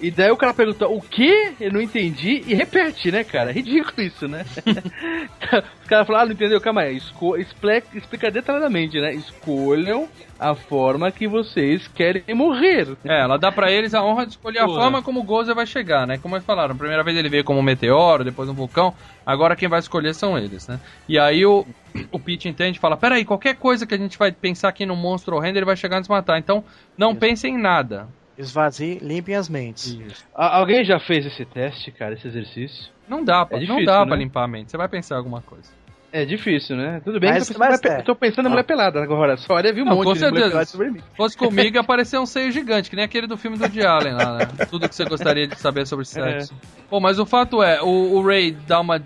E 0.00 0.10
daí 0.10 0.30
o 0.30 0.36
cara 0.36 0.54
pergunta, 0.54 0.86
o 0.86 1.00
quê? 1.00 1.54
Eu 1.60 1.72
não 1.72 1.80
entendi. 1.80 2.44
E 2.46 2.54
repete, 2.54 3.10
né, 3.10 3.24
cara? 3.24 3.50
Ridículo 3.52 4.00
isso, 4.00 4.28
né? 4.28 4.44
Os 5.82 5.88
caras 5.88 6.06
falam, 6.06 6.22
ah, 6.22 6.26
não 6.26 6.32
entendeu? 6.32 6.60
Calma 6.60 6.82
aí, 6.82 6.96
esco 6.96 7.36
explica, 7.36 7.86
explica 7.96 8.30
detalhadamente, 8.30 9.00
né? 9.00 9.12
Escolham 9.14 10.08
a 10.38 10.54
forma 10.54 11.10
que 11.10 11.26
vocês 11.26 11.88
querem 11.88 12.22
morrer. 12.32 12.96
É, 13.04 13.22
ela 13.22 13.36
dá 13.36 13.50
pra 13.50 13.72
eles 13.72 13.92
a 13.92 14.04
honra 14.04 14.24
de 14.24 14.32
escolher 14.32 14.60
a 14.60 14.66
forma 14.66 15.02
como 15.02 15.20
o 15.20 15.24
Gozer 15.24 15.54
vai 15.54 15.66
chegar, 15.66 16.06
né? 16.06 16.16
Como 16.18 16.36
eles 16.36 16.46
falaram, 16.46 16.74
a 16.74 16.78
primeira 16.78 17.02
vez 17.02 17.16
ele 17.16 17.28
veio 17.28 17.42
como 17.42 17.58
um 17.58 17.62
meteoro, 17.62 18.22
depois 18.22 18.48
um 18.48 18.54
vulcão, 18.54 18.94
agora 19.26 19.56
quem 19.56 19.68
vai 19.68 19.80
escolher 19.80 20.14
são 20.14 20.38
eles, 20.38 20.68
né? 20.68 20.78
E 21.08 21.18
aí 21.18 21.44
o, 21.44 21.66
o 22.12 22.20
Pete 22.20 22.48
entende 22.48 22.78
e 22.78 22.80
fala, 22.80 22.96
peraí, 22.96 23.24
qualquer 23.24 23.56
coisa 23.56 23.86
que 23.86 23.94
a 23.94 23.98
gente 23.98 24.16
vai 24.16 24.30
pensar 24.30 24.68
aqui 24.68 24.86
no 24.86 24.94
monstro 24.94 25.34
horrendo, 25.34 25.58
ele 25.58 25.66
vai 25.66 25.76
chegar 25.76 25.96
e 25.96 26.00
nos 26.00 26.08
matar, 26.08 26.38
então 26.38 26.62
não 26.96 27.16
pensem 27.16 27.54
em 27.54 27.58
nada. 27.58 28.06
Esvazie, 28.38 28.98
limpem 29.02 29.34
as 29.34 29.48
mentes. 29.48 29.98
A- 30.34 30.56
alguém 30.58 30.84
já 30.84 30.98
fez 31.00 31.26
esse 31.26 31.44
teste, 31.44 31.90
cara, 31.90 32.14
esse 32.14 32.26
exercício? 32.28 32.90
Não 33.08 33.24
dá, 33.24 33.44
pra, 33.44 33.56
É 33.56 33.60
não 33.60 33.66
difícil, 33.66 33.86
dá 33.86 34.00
né? 34.00 34.06
pra 34.06 34.16
limpar 34.16 34.44
a 34.44 34.48
mente, 34.48 34.70
você 34.70 34.76
vai 34.76 34.88
pensar 34.88 35.16
em 35.16 35.18
alguma 35.18 35.40
coisa. 35.42 35.76
É 36.10 36.24
difícil, 36.24 36.74
né? 36.74 37.02
Tudo 37.04 37.20
bem 37.20 37.28
Mas- 37.30 37.46
que 37.48 37.52
eu 37.52 37.58
tô 37.58 37.60
pensando, 37.60 37.68
mas 37.70 37.80
em 37.80 37.88
mulher, 37.88 37.98
é. 38.00 38.02
tô 38.02 38.14
pensando 38.16 38.46
em 38.46 38.48
mulher 38.50 38.62
pelada 38.64 39.02
agora. 39.02 39.36
Só 39.36 39.52
olha, 39.54 39.72
viu 39.74 39.84
um 39.84 39.88
Não, 39.88 39.96
monte 39.96 40.04
com 40.06 40.12
de 40.14 40.18
mulher 40.20 40.30
certeza. 40.30 40.48
pelada 40.50 40.66
sobre 40.66 40.90
mim. 40.90 41.00
Se 41.00 41.16
fosse 41.16 41.36
comigo, 41.36 41.76
ia 41.76 41.80
aparecer 41.82 42.18
um 42.18 42.24
seio 42.24 42.50
gigante, 42.50 42.88
que 42.88 42.96
nem 42.96 43.04
aquele 43.04 43.26
do 43.26 43.36
filme 43.36 43.58
do 43.58 43.62
Woody 43.64 43.84
Allen 43.84 44.14
lá, 44.14 44.38
né? 44.38 44.46
Tudo 44.70 44.88
que 44.88 44.94
você 44.94 45.04
gostaria 45.04 45.46
de 45.46 45.56
saber 45.60 45.86
sobre 45.86 46.06
sexo. 46.06 46.54
Bom, 46.90 46.98
mas 46.98 47.18
o 47.18 47.26
fato 47.26 47.62
é, 47.62 47.82
o, 47.82 47.86
o 48.14 48.22
Ray 48.26 48.52
dá 48.66 48.80
uma 48.80 48.98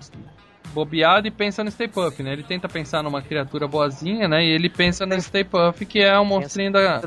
bobeada 0.73 1.27
e 1.27 1.31
pensa 1.33 1.65
no 1.65 1.71
Stay 1.73 1.89
Puft, 1.89 2.23
né? 2.23 2.33
Ele 2.35 2.45
tenta 2.45 2.69
pensar 2.69 3.03
numa 3.03 3.21
criatura 3.21 3.67
boazinha, 3.67 4.29
né? 4.29 4.45
E 4.45 4.51
ele 4.51 4.69
pensa 4.69 5.05
no 5.05 5.21
Stay 5.21 5.43
Puft, 5.43 5.85
que 5.87 6.01
é 6.01 6.19
um 6.21 6.25
monstrinho 6.25 6.71
da... 6.73 7.01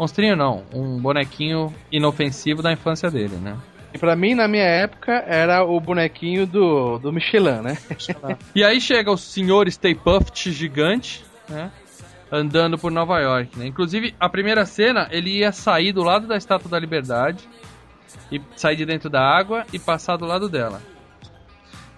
Monstrinho 0.00 0.34
não, 0.34 0.64
um 0.72 0.98
bonequinho 0.98 1.74
inofensivo 1.92 2.62
da 2.62 2.72
infância 2.72 3.10
dele, 3.10 3.36
né? 3.36 3.54
E 3.92 3.98
pra 3.98 4.16
mim, 4.16 4.34
na 4.34 4.48
minha 4.48 4.64
época, 4.64 5.12
era 5.12 5.62
o 5.62 5.78
bonequinho 5.78 6.46
do, 6.46 6.98
do 6.98 7.12
Michelin, 7.12 7.60
né? 7.60 7.76
E 8.56 8.64
aí 8.64 8.80
chega 8.80 9.10
o 9.12 9.18
senhor 9.18 9.70
Stay 9.70 9.94
Puft 9.94 10.50
gigante, 10.52 11.22
né? 11.46 11.70
Andando 12.32 12.78
por 12.78 12.90
Nova 12.90 13.20
York, 13.20 13.58
né? 13.58 13.66
Inclusive, 13.66 14.14
a 14.18 14.26
primeira 14.26 14.64
cena, 14.64 15.06
ele 15.10 15.40
ia 15.40 15.52
sair 15.52 15.92
do 15.92 16.02
lado 16.02 16.26
da 16.26 16.38
Estátua 16.38 16.70
da 16.70 16.78
Liberdade 16.78 17.46
e 18.32 18.40
sair 18.56 18.76
de 18.76 18.86
dentro 18.86 19.10
da 19.10 19.20
água 19.20 19.66
e 19.70 19.78
passar 19.78 20.16
do 20.16 20.24
lado 20.24 20.48
dela. 20.48 20.80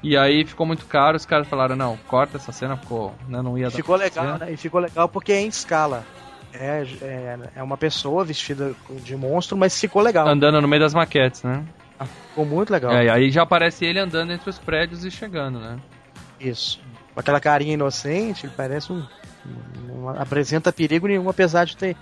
E 0.03 0.17
aí 0.17 0.45
ficou 0.45 0.67
muito 0.67 0.87
caro, 0.87 1.17
os 1.17 1.25
caras 1.25 1.47
falaram, 1.47 1.77
não, 1.77 1.97
corta 2.09 2.37
essa 2.37 2.51
cena, 2.51 2.77
ficou, 2.77 3.15
né, 3.29 3.41
não 3.41 3.57
ia 3.57 3.67
dar 3.67 3.77
Ficou 3.77 3.95
legal, 3.95 4.39
né? 4.39 4.53
E 4.53 4.57
ficou 4.57 4.81
legal 4.81 5.09
porque 5.09 5.31
é 5.31 5.41
em 5.41 5.47
escala. 5.47 6.05
É, 6.55 6.85
é, 7.01 7.39
é 7.57 7.63
uma 7.63 7.77
pessoa 7.77 8.25
vestida 8.25 8.75
de 9.03 9.17
monstro, 9.17 9.57
mas 9.57 9.79
ficou 9.81 10.03
legal. 10.03 10.29
Andando 10.29 10.61
no 10.61 10.69
meio 10.69 10.81
das 10.83 10.93
maquetes, 10.95 11.43
né? 11.43 11.65
Ficou 12.31 12.45
muito 12.45 12.71
legal. 12.71 12.93
É, 12.93 13.05
e 13.07 13.11
aí 13.11 13.31
já 13.31 13.43
aparece 13.43 13.85
ele 13.85 13.99
andando 13.99 14.33
entre 14.33 14.49
os 14.51 14.59
prédios 14.59 15.05
e 15.05 15.11
chegando, 15.11 15.59
né? 15.61 15.79
Isso. 16.41 16.81
Com 17.15 17.21
aquela 17.21 17.41
carinha 17.41 17.75
inocente, 17.75 18.47
ele 18.47 18.53
parece 18.57 18.93
um. 18.93 19.03
Não 19.87 20.09
apresenta 20.09 20.73
perigo 20.73 21.07
nenhum, 21.07 21.29
apesar 21.29 21.65
de 21.65 21.77
ter 21.77 21.97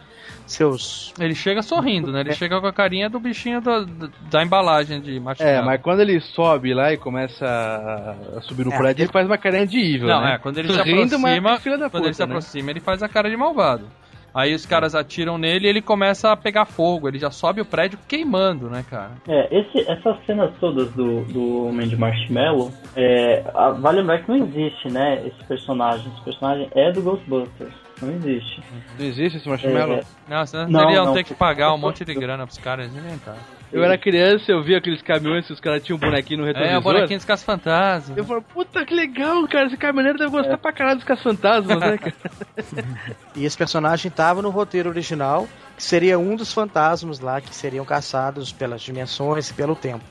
seus. 0.46 1.12
Ele 1.18 1.34
chega 1.34 1.62
sorrindo, 1.62 2.12
né? 2.12 2.20
Ele 2.20 2.32
chega 2.34 2.60
com 2.60 2.66
a 2.66 2.72
carinha 2.72 3.08
do 3.10 3.18
bichinho 3.20 3.60
da, 3.60 3.84
da 4.30 4.42
embalagem 4.42 5.00
de 5.00 5.18
machucado. 5.20 5.50
É, 5.50 5.60
mas 5.62 5.80
quando 5.80 6.00
ele 6.00 6.20
sobe 6.20 6.72
lá 6.74 6.92
e 6.92 6.96
começa 6.96 7.44
a- 7.44 8.40
subir 8.42 8.64
no 8.66 8.72
É, 8.72 8.76
prédio, 8.76 9.04
ele- 9.04 9.12
faz 9.12 9.26
uma 9.26 9.38
carinha 9.38 9.66
de 9.66 9.78
evil, 9.78 10.08
Não, 10.08 10.22
né? 10.22 10.34
é, 10.34 10.38
quando 10.38 10.58
ele 10.58 10.68
se 10.68 10.76
mas 10.78 10.88
aproxima, 11.12 11.58
filha 11.60 11.78
da 11.78 11.90
quando 11.90 11.92
puta, 12.02 12.06
ele 12.08 12.14
se 12.14 12.20
né? 12.20 12.24
aproxima, 12.26 12.70
ele 12.70 12.80
faz 12.80 13.02
a 13.02 13.08
cara 13.08 13.28
de 13.28 13.36
malvado. 13.36 13.86
Aí 14.34 14.54
os 14.54 14.64
caras 14.66 14.94
atiram 14.94 15.36
nele 15.38 15.66
e 15.66 15.68
ele 15.70 15.82
começa 15.82 16.30
a 16.30 16.36
pegar 16.36 16.64
fogo, 16.64 17.08
ele 17.08 17.18
já 17.18 17.30
sobe 17.30 17.60
o 17.60 17.64
prédio 17.64 17.98
queimando, 18.08 18.68
né, 18.70 18.84
cara? 18.88 19.10
É, 19.28 19.48
esse, 19.56 19.80
essas 19.90 20.16
cenas 20.24 20.50
todas 20.60 20.90
do, 20.92 21.22
do 21.24 21.66
Homem 21.66 21.88
de 21.88 21.96
Marshmallow, 21.96 22.70
é, 22.96 23.42
a- 23.54 23.70
vale 23.70 24.00
lembrar 24.00 24.22
que 24.22 24.28
não 24.30 24.36
existe, 24.36 24.88
né, 24.90 25.22
esse 25.26 25.44
personagem. 25.46 26.06
Esse 26.12 26.24
personagem 26.24 26.68
é 26.74 26.92
do 26.92 27.02
Ghostbusters. 27.02 27.72
Não 28.02 28.10
existe. 28.14 28.62
Não 28.98 29.04
existe 29.06 29.38
esse 29.38 29.48
marshmallow? 29.48 29.98
É, 29.98 30.02
Não, 30.28 30.46
senão 30.46 30.68
Não, 30.68 30.80
teriam 30.86 31.04
não. 31.06 31.12
ter 31.14 31.24
que 31.24 31.34
pagar 31.34 31.74
um 31.74 31.78
monte 31.78 32.04
de 32.04 32.14
grana 32.14 32.46
pros 32.46 32.58
caras 32.58 32.86
inventar. 32.94 33.36
Eu 33.72 33.84
era 33.84 33.96
criança, 33.96 34.50
eu 34.50 34.62
via 34.64 34.78
aqueles 34.78 35.00
caminhões 35.00 35.46
que 35.46 35.52
os 35.52 35.60
caras 35.60 35.82
tinham 35.84 35.96
um 35.96 36.00
bonequinho 36.00 36.40
no 36.40 36.44
É, 36.44 36.48
retrovisor. 36.48 36.78
o 36.78 36.82
bonequinho 36.82 37.18
dos 37.18 37.24
caça-fantasmas. 37.24 38.16
Eu 38.18 38.24
falei, 38.24 38.42
puta 38.52 38.84
que 38.84 38.92
legal, 38.94 39.46
cara, 39.46 39.66
esse 39.66 39.76
caminhoneiro 39.76 40.18
deve 40.18 40.30
gostar 40.30 40.58
pra 40.58 40.72
caralho 40.72 40.96
dos 40.96 41.04
caça-fantasmas, 41.04 41.78
né, 41.78 41.98
cara? 41.98 42.14
E 43.36 43.44
esse 43.44 43.56
personagem 43.56 44.08
estava 44.08 44.42
no 44.42 44.50
roteiro 44.50 44.88
original, 44.88 45.48
que 45.76 45.82
seria 45.82 46.18
um 46.18 46.34
dos 46.34 46.52
fantasmas 46.52 47.20
lá 47.20 47.40
que 47.40 47.54
seriam 47.54 47.84
caçados 47.84 48.50
pelas 48.52 48.82
dimensões 48.82 49.50
e 49.50 49.54
pelo 49.54 49.76
tempo. 49.76 50.04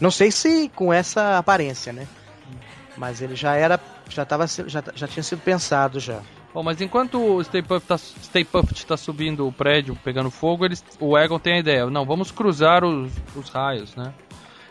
Não 0.00 0.10
sei 0.10 0.30
se 0.32 0.68
com 0.74 0.92
essa 0.92 1.38
aparência, 1.38 1.92
né? 1.92 2.06
Mas 2.96 3.20
ele 3.22 3.36
já 3.36 3.54
era. 3.54 3.78
Já, 4.08 4.24
tava, 4.24 4.46
já, 4.46 4.82
já 4.94 5.06
tinha 5.08 5.22
sido 5.22 5.40
pensado 5.40 5.98
já. 6.00 6.20
Bom, 6.54 6.62
mas 6.62 6.80
enquanto 6.80 7.20
o 7.20 7.42
Stay 7.42 7.62
Puft 7.62 7.88
tá, 7.88 7.98
Stay 7.98 8.44
Puft 8.44 8.86
tá 8.86 8.96
subindo 8.96 9.46
o 9.46 9.52
prédio, 9.52 9.98
pegando 10.04 10.30
fogo, 10.30 10.64
eles, 10.64 10.84
o 11.00 11.18
Egon 11.18 11.38
tem 11.40 11.54
a 11.54 11.58
ideia, 11.58 11.90
não, 11.90 12.04
vamos 12.04 12.30
cruzar 12.30 12.84
os, 12.84 13.12
os 13.34 13.48
raios, 13.50 13.96
né? 13.96 14.12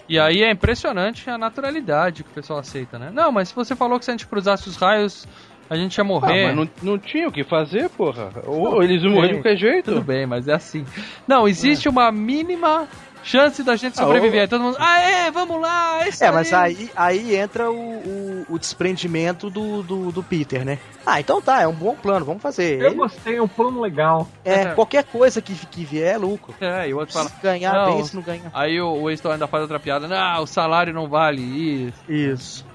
E 0.08 0.18
aí 0.18 0.44
é 0.44 0.50
impressionante 0.52 1.30
a 1.30 1.38
naturalidade 1.38 2.24
que 2.24 2.30
o 2.30 2.34
pessoal 2.34 2.60
aceita, 2.60 2.98
né? 2.98 3.12
Não, 3.14 3.32
mas 3.34 3.50
se 3.50 3.56
você 3.56 3.76
falou 3.76 4.00
que 4.00 4.06
se 4.06 4.12
a 4.12 4.14
gente 4.14 4.28
cruzasse 4.28 4.68
os 4.70 4.78
raios, 4.78 5.28
a 5.70 5.76
gente 5.76 5.98
ia 5.98 6.02
Ah, 6.04 6.06
morrer. 6.06 6.48
mas 6.48 6.56
não, 6.56 6.70
não 6.82 6.98
tinha 7.00 7.28
o 7.28 7.32
que 7.32 7.44
fazer, 7.44 7.90
porra. 7.90 8.30
Ou 8.46 8.82
eles 8.82 9.02
iam 9.04 9.12
morrer 9.12 9.28
de 9.30 9.34
qualquer 9.36 9.58
jeito. 9.58 9.92
Tudo 9.92 10.04
bem, 10.04 10.26
mas 10.26 10.48
é 10.48 10.54
assim. 10.54 10.86
Não, 11.28 11.48
existe 11.48 11.88
uma 11.90 12.12
mínima 12.12 12.88
chance 13.24 13.64
da 13.64 13.76
gente 13.76 13.94
Ah, 14.00 14.04
sobreviver. 14.04 14.42
Aí 14.42 14.48
todo 14.48 14.62
mundo, 14.64 14.78
aê, 14.80 15.32
vamos 15.32 15.60
lá, 15.62 16.04
é 16.06 16.10
isso 16.10 16.24
É, 16.24 16.30
mas 16.32 16.52
aí, 16.54 16.90
aí 16.96 17.36
entra 17.36 17.72
o, 17.72 17.76
o, 17.76 18.46
o 18.50 18.60
desprendimento 18.60 19.50
do, 19.50 19.82
do, 19.84 20.12
do 20.12 20.22
Peter, 20.24 20.64
né? 20.66 20.78
Ah, 21.06 21.20
então 21.20 21.42
tá, 21.42 21.62
é 21.62 21.68
um 21.68 21.74
bom 21.74 21.96
plano, 21.96 22.26
vamos 22.26 22.42
fazer. 22.42 22.80
Eu 22.82 22.88
Ele- 22.88 22.96
gostei, 22.96 23.38
é 23.38 23.42
um 23.42 23.48
plano 23.48 23.82
legal. 23.82 24.28
é, 24.46 24.66
qualquer 24.74 25.04
coisa 25.04 25.42
que, 25.42 25.54
que 25.54 25.84
vier 25.84 26.16
é 26.16 26.18
lucro. 26.18 26.54
É, 26.62 26.88
e 26.90 26.94
o 26.94 26.98
outro 27.00 27.14
fala, 27.14 27.30
Se 27.30 27.36
ganhar 27.42 27.74
Não. 27.74 27.96
bem, 27.96 28.04
se 28.04 28.16
não 28.16 28.22
ganhar. 28.24 28.52
Aí 28.54 28.80
o 28.80 29.08
Winston 29.08 29.32
ainda 29.32 29.48
faz 29.48 29.62
outra 29.62 29.80
piada. 29.80 30.08
Não, 30.08 30.44
o 30.44 30.48
salário 30.48 30.94
não 30.94 31.08
vale 31.08 31.42
isso. 31.42 31.94
Isso. 32.08 32.73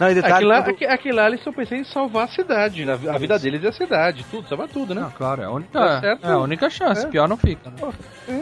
Não, 0.00 0.10
e 0.10 0.14
detalhe, 0.14 0.34
Aquilo 0.34 0.48
lá, 0.50 0.62
quando- 0.62 0.74
aqui- 0.74 0.84
aquilo 0.86 1.16
lá 1.16 1.26
eles 1.28 1.42
só 1.44 1.52
pensam 1.52 1.76
em 1.76 1.84
salvar 1.84 2.24
a 2.24 2.28
cidade, 2.28 2.88
a, 2.90 2.94
a 2.94 3.18
vida 3.18 3.38
deles 3.38 3.62
é 3.62 3.68
a 3.68 3.72
cidade, 3.72 4.24
tudo, 4.30 4.48
salvar 4.48 4.66
tudo, 4.66 4.94
né? 4.94 5.02
Não, 5.02 5.10
claro, 5.10 5.42
é 5.42 5.44
a 5.44 5.50
única, 5.50 5.78
Tá 5.78 6.00
certo. 6.00 6.26
é 6.26 6.32
a 6.32 6.38
única 6.38 6.70
chance. 6.70 7.04
É. 7.04 7.08
Pior 7.08 7.28
não 7.28 7.36
fica. 7.36 7.68
né? 7.68 7.76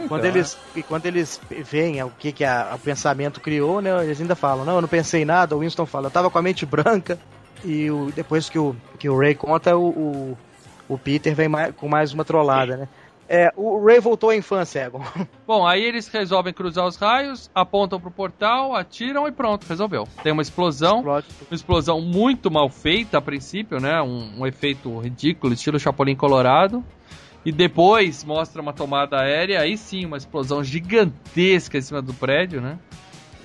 Quando 0.07 0.23
Então, 0.25 0.35
eles, 0.37 0.57
e 0.75 0.81
quando 0.81 1.05
eles 1.05 1.41
veem 1.65 2.01
o 2.01 2.09
que, 2.17 2.31
que 2.31 2.45
a- 2.45 2.71
o 2.75 2.79
pensamento 2.79 3.41
criou, 3.41 3.81
né? 3.81 4.03
Eles 4.05 4.21
ainda 4.21 4.35
falam, 4.35 4.63
não, 4.63 4.75
eu 4.75 4.81
não 4.81 4.87
pensei 4.87 5.23
em 5.23 5.25
nada, 5.25 5.53
o 5.55 5.59
Winston 5.59 5.85
fala, 5.85 6.07
eu 6.07 6.11
tava 6.11 6.29
com 6.29 6.37
a 6.37 6.41
mente 6.41 6.65
branca. 6.65 7.19
E 7.65 7.91
o, 7.91 8.09
depois 8.15 8.49
que 8.49 8.57
o, 8.57 8.73
que 8.97 9.09
o 9.09 9.19
Ray 9.19 9.35
conta, 9.35 9.75
o, 9.75 9.89
o, 9.89 10.37
o 10.87 10.97
Peter 10.97 11.35
vem 11.35 11.49
mais- 11.49 11.75
com 11.75 11.89
mais 11.89 12.13
uma 12.13 12.23
trollada, 12.23 12.77
né? 12.77 12.87
É, 13.31 13.53
o 13.55 13.85
Ray 13.85 13.99
voltou 13.99 14.31
à 14.31 14.35
infância, 14.35 14.79
Egon. 14.79 15.03
Bom, 15.45 15.65
aí 15.67 15.83
eles 15.83 16.07
resolvem 16.07 16.51
cruzar 16.51 16.87
os 16.87 16.95
raios, 16.95 17.49
apontam 17.53 17.99
pro 18.01 18.09
portal, 18.09 18.75
atiram 18.75 19.27
e 19.27 19.31
pronto, 19.31 19.67
resolveu. 19.69 20.07
Tem 20.23 20.31
uma 20.33 20.41
explosão, 20.41 20.97
Explode. 20.97 21.27
uma 21.49 21.55
explosão 21.55 22.01
muito 22.01 22.49
mal 22.49 22.69
feita 22.69 23.19
a 23.19 23.21
princípio, 23.21 23.79
né? 23.79 24.01
Um, 24.01 24.39
um 24.39 24.47
efeito 24.47 24.97
ridículo, 24.97 25.53
estilo 25.53 25.79
Chapolin 25.79 26.15
Colorado. 26.15 26.83
E 27.45 27.51
depois 27.51 28.23
mostra 28.23 28.61
uma 28.61 28.73
tomada 28.73 29.21
aérea, 29.21 29.61
aí 29.61 29.77
sim, 29.77 30.05
uma 30.05 30.17
explosão 30.17 30.63
gigantesca 30.63 31.77
em 31.77 31.81
cima 31.81 32.01
do 32.01 32.13
prédio, 32.13 32.59
né? 32.59 32.77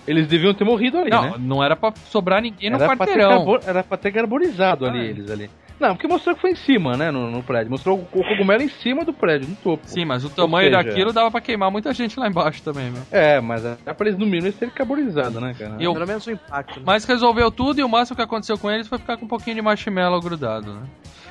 Eles 0.06 0.26
deviam 0.26 0.52
ter 0.52 0.64
morrido 0.64 0.98
ali, 0.98 1.10
não, 1.10 1.22
né? 1.22 1.34
não 1.38 1.62
era 1.64 1.76
pra 1.76 1.92
sobrar 2.10 2.40
ninguém 2.42 2.70
no 2.70 2.76
Era 2.76 2.86
pra, 2.86 3.06
ter 3.06 3.12
quarteirão. 3.18 3.58
era 3.66 3.82
pra 3.84 3.96
ter 3.96 4.10
garborizado 4.10 4.84
ali 4.86 4.98
Ah, 4.98 5.04
é. 5.04 5.06
eles 5.06 5.30
ali. 5.30 5.50
Não, 5.80 5.94
porque 5.94 6.06
mostrou 6.06 6.34
que 6.34 6.40
foi 6.40 6.50
em 6.52 6.56
cima, 6.56 6.96
né, 6.96 7.10
no, 7.10 7.30
no 7.30 7.42
prédio. 7.42 7.70
Mostrou 7.70 7.98
o 7.98 8.04
cogumelo 8.24 8.62
em 8.62 8.68
cima 8.68 9.04
do 9.04 9.12
prédio, 9.12 9.48
no 9.48 9.56
topo. 9.56 9.82
Sim, 9.86 10.04
mas 10.04 10.24
o 10.24 10.30
tamanho 10.30 10.70
seja- 10.70 10.82
daquilo 10.82 11.12
dava 11.12 11.30
pra 11.30 11.40
queimar 11.40 11.70
muita 11.70 11.92
gente 11.92 12.18
lá 12.18 12.28
embaixo 12.28 12.62
também, 12.62 12.90
meu. 12.90 13.02
É, 13.10 13.40
mas 13.40 13.64
era 13.64 13.94
pra 13.94 14.06
eles 14.06 14.18
no 14.18 14.24
mínimo 14.24 14.46
eles 14.46 14.56
terem 14.58 14.72
carborizado, 14.72 15.40
né, 15.40 15.54
cara? 15.58 15.76
Eu- 15.80 15.92
Pelo 15.92 16.06
menos 16.06 16.26
o 16.26 16.30
impacto. 16.30 16.78
Né? 16.78 16.84
Mas 16.86 17.04
resolveu 17.04 17.50
tudo 17.50 17.80
e 17.80 17.84
o 17.84 17.88
máximo 17.88 18.16
que 18.16 18.22
aconteceu 18.22 18.56
com 18.56 18.70
eles 18.70 18.86
foi 18.88 18.98
ficar 18.98 19.16
com 19.16 19.24
um 19.24 19.28
pouquinho 19.28 19.56
de 19.56 19.62
marshmallow 19.62 20.20
grudado, 20.20 20.74
né? 20.74 20.82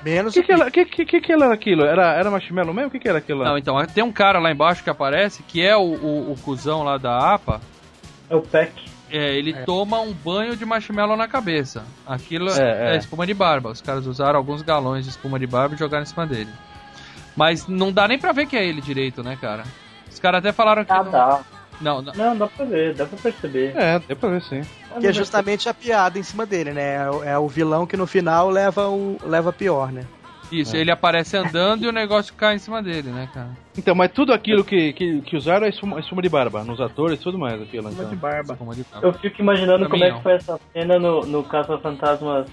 O 0.01 0.03
Menos 0.03 0.33
que 0.33 0.43
que, 0.43 0.51
era, 0.51 0.69
que, 0.69 0.83
que, 0.85 1.05
que 1.05 1.21
que 1.21 1.31
era 1.31 1.53
aquilo? 1.53 1.85
Era, 1.85 2.13
era 2.13 2.29
marshmallow 2.29 2.73
mesmo? 2.73 2.89
O 2.89 2.91
que 2.91 2.99
que 2.99 3.07
era 3.07 3.19
aquilo 3.19 3.39
lá? 3.39 3.45
Não, 3.51 3.57
então, 3.57 3.77
tem 3.85 4.03
um 4.03 4.11
cara 4.11 4.37
lá 4.39 4.51
embaixo 4.51 4.83
que 4.83 4.89
aparece, 4.89 5.41
que 5.43 5.65
é 5.65 5.77
o, 5.77 5.79
o, 5.81 6.31
o 6.33 6.35
cuzão 6.43 6.83
lá 6.83 6.97
da 6.97 7.33
APA. 7.33 7.61
É 8.29 8.35
o 8.35 8.41
PEC. 8.41 8.73
É, 9.15 9.35
ele 9.37 9.53
toma 9.65 9.99
um 10.01 10.11
banho 10.11 10.57
de 10.57 10.65
marshmallow 10.65 11.15
na 11.15 11.27
cabeça. 11.27 11.83
Aquilo 12.05 12.49
É, 12.49 12.91
é, 12.91 12.95
é. 12.95 12.97
espuma 12.97 13.27
de 13.27 13.33
barba. 13.33 13.69
Os 13.69 13.79
caras 13.79 14.07
usaram 14.07 14.37
alguns 14.39 14.63
galões 14.63 15.03
de 15.05 15.11
espuma 15.11 15.37
de 15.37 15.45
barba 15.45 15.75
e 15.75 15.77
jogaram 15.77 16.01
em 16.01 16.07
cima 16.07 16.25
dele. 16.25 16.49
Mas 17.35 17.67
não 17.67 17.91
dá 17.91 18.07
nem 18.07 18.17
pra 18.17 18.31
ver 18.31 18.47
que 18.47 18.57
é 18.57 18.65
ele 18.65 18.81
direito, 18.81 19.21
né, 19.23 19.37
cara? 19.39 19.63
Os 20.11 20.19
caras 20.19 20.39
até 20.39 20.51
falaram 20.51 20.83
que. 20.83 20.91
Ah, 20.91 21.03
não- 21.03 21.11
dá. 21.11 21.39
Não, 21.81 22.01
não. 22.01 22.13
Não, 22.13 22.37
dá 22.37 22.47
pra 22.47 22.65
ver, 22.65 22.93
dá 22.95 23.05
pra 23.05 23.17
perceber. 23.17 23.73
É, 23.75 23.99
deu 23.99 24.15
pra 24.15 24.29
ver 24.29 24.41
sim. 24.43 24.61
que 24.99 25.07
é 25.07 25.11
justamente 25.13 25.67
a 25.67 25.73
piada 25.73 26.17
em 26.19 26.23
cima 26.23 26.45
dele, 26.45 26.71
né? 26.71 26.95
É 27.03 27.09
o- 27.09 27.23
É 27.23 27.37
o 27.37 27.47
vilão 27.47 27.85
que 27.85 27.97
no 27.97 28.05
final 28.07 28.49
leva 28.49 28.87
o 28.87 29.17
leva 29.23 29.51
pior, 29.51 29.91
né? 29.91 30.05
Isso, 30.61 30.75
É. 30.75 30.79
ele 30.79 30.91
aparece 30.91 31.35
andando 31.37 31.83
e 31.83 31.87
o 31.87 31.91
negócio 31.91 32.33
cai 32.33 32.55
em 32.55 32.59
cima 32.59 32.81
dele, 32.81 33.09
né, 33.09 33.27
cara? 33.33 33.49
Então, 33.77 33.95
mas 33.95 34.11
tudo 34.11 34.31
aquilo 34.33 34.63
que, 34.63 34.93
que, 34.93 35.21
que 35.21 35.35
usaram 35.35 35.65
é 35.65 35.69
espuma, 35.69 35.99
espuma 35.99 36.21
de 36.21 36.29
barba, 36.29 36.63
nos 36.63 36.79
atores 36.79 37.19
e 37.19 37.23
tudo 37.23 37.37
mais 37.39 37.61
aquilo. 37.61 37.89
Uma 37.89 37.91
de 37.91 38.01
Então. 38.01 38.15
barba. 38.17 38.53
Espuma 38.53 38.75
de 38.75 38.83
barba. 38.91 39.07
Eu 39.07 39.13
fico 39.13 39.41
imaginando 39.41 39.89
como 39.89 40.03
é 40.03 40.11
que 40.11 40.21
foi 40.21 40.33
essa 40.33 40.59
cena 40.71 40.99
no, 40.99 41.21
no 41.21 41.43
Caça-Fantasmas 41.43 42.47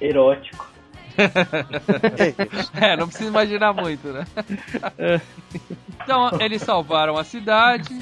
erótico. 0.00 0.72
É, 2.80 2.96
não 2.96 3.06
precisa 3.06 3.28
imaginar 3.30 3.72
muito, 3.72 4.08
né? 4.08 4.24
Então, 6.02 6.30
eles 6.40 6.60
salvaram 6.60 7.16
a 7.16 7.24
cidade, 7.24 7.96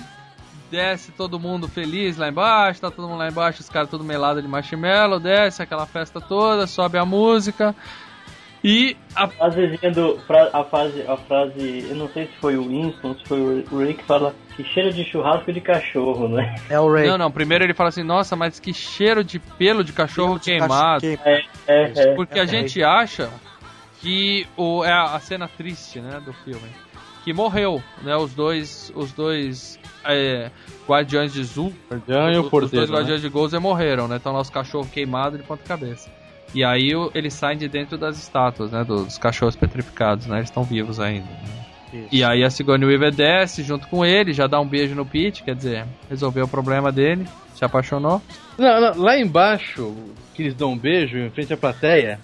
desce 0.70 1.12
todo 1.12 1.38
mundo 1.38 1.68
feliz 1.68 2.16
lá 2.16 2.28
embaixo, 2.28 2.80
tá 2.80 2.90
todo 2.90 3.06
mundo 3.06 3.18
lá 3.18 3.28
embaixo, 3.28 3.60
os 3.60 3.68
caras 3.68 3.88
tudo 3.90 4.02
melado 4.02 4.42
de 4.42 4.48
marshmallow, 4.48 5.20
desce 5.20 5.62
aquela 5.62 5.86
festa 5.86 6.20
toda, 6.20 6.66
sobe 6.66 6.98
a 6.98 7.04
música. 7.04 7.74
E 8.64 8.96
a 9.16 9.26
Frasezinha 9.26 9.90
do. 9.90 10.18
fra- 10.26 10.50
a, 10.52 10.62
frase, 10.64 11.02
a 11.08 11.16
frase. 11.16 11.86
Eu 11.88 11.96
não 11.96 12.08
sei 12.10 12.26
se 12.26 12.32
foi 12.40 12.56
o 12.56 12.68
Winston, 12.68 13.14
se 13.16 13.24
foi 13.26 13.64
o 13.72 13.78
Rick 13.84 14.00
que 14.02 14.04
fala 14.04 14.34
que 14.56 14.62
cheira 14.62 14.92
de 14.92 15.02
churrasco 15.04 15.52
de 15.52 15.60
cachorro, 15.60 16.28
né? 16.28 16.54
É 16.70 16.78
o 16.78 16.90
Ray. 16.92 17.08
Não, 17.08 17.18
não, 17.18 17.30
primeiro 17.30 17.64
ele 17.64 17.74
fala 17.74 17.88
assim, 17.88 18.04
nossa, 18.04 18.36
mas 18.36 18.60
que 18.60 18.72
cheiro 18.72 19.24
de 19.24 19.38
pelo 19.38 19.82
de 19.82 19.92
cachorro 19.92 20.38
De 20.38 20.44
queimado. 20.44 21.00
cachorro 21.02 21.22
É, 21.24 21.42
é, 21.66 21.92
é. 21.96 22.14
Porque 22.14 22.38
a 22.38 22.44
gente 22.46 22.82
acha 22.84 23.30
que 24.00 24.46
o, 24.56 24.84
é 24.84 24.92
a 24.92 25.18
cena 25.20 25.48
triste, 25.48 26.00
né, 26.00 26.20
do 26.24 26.32
filme. 26.32 26.68
Que 27.24 27.32
morreu, 27.32 27.82
né, 28.02 28.16
os 28.16 28.32
dois, 28.34 28.92
os 28.96 29.12
dois 29.12 29.78
é, 30.04 30.50
guardiões 30.88 31.32
de 31.32 31.42
Zul, 31.44 31.72
Guardião 31.90 32.32
e 32.32 32.36
o 32.36 32.42
os 32.42 32.48
porteiro. 32.48 32.76
dois 32.78 32.90
né? 32.90 32.96
guardiões 32.96 33.20
de 33.20 33.28
Gozer 33.28 33.60
morreram, 33.60 34.08
né, 34.08 34.16
estão 34.16 34.32
lá 34.32 34.40
os 34.40 34.50
cachorros 34.50 34.88
queimados 34.90 35.38
de 35.40 35.46
ponta 35.46 35.62
cabeça. 35.64 36.10
E 36.54 36.62
aí 36.64 36.94
o- 36.94 37.10
eles 37.14 37.32
saem 37.34 37.56
de 37.58 37.66
dentro 37.68 37.96
das 37.96 38.18
estátuas, 38.18 38.70
né, 38.70 38.84
dos 38.84 39.16
cachorros 39.18 39.56
petrificados, 39.56 40.26
né, 40.26 40.36
eles 40.38 40.48
estão 40.48 40.62
vivos 40.64 41.00
ainda. 41.00 41.26
né. 41.26 41.62
E 42.10 42.24
aí 42.24 42.42
a 42.42 42.48
Sigourney 42.50 42.86
Weaver 42.88 43.12
desce 43.14 43.62
junto 43.62 43.86
com 43.88 44.02
ele, 44.04 44.32
já 44.32 44.46
dá 44.46 44.58
um 44.58 44.66
beijo 44.66 44.94
no 44.94 45.04
Pete, 45.04 45.42
quer 45.42 45.54
dizer, 45.54 45.84
resolveu 46.08 46.44
o 46.46 46.48
problema 46.48 46.90
dele, 46.90 47.26
se 47.54 47.64
apaixonou. 47.64 48.20
Não, 48.58 48.80
não, 48.80 49.02
lá 49.02 49.18
embaixo, 49.18 49.94
que 50.34 50.42
eles 50.42 50.54
dão 50.54 50.72
um 50.72 50.78
beijo 50.78 51.18
em 51.18 51.30
frente 51.30 51.52
à 51.52 51.56
plateia, 51.56 52.18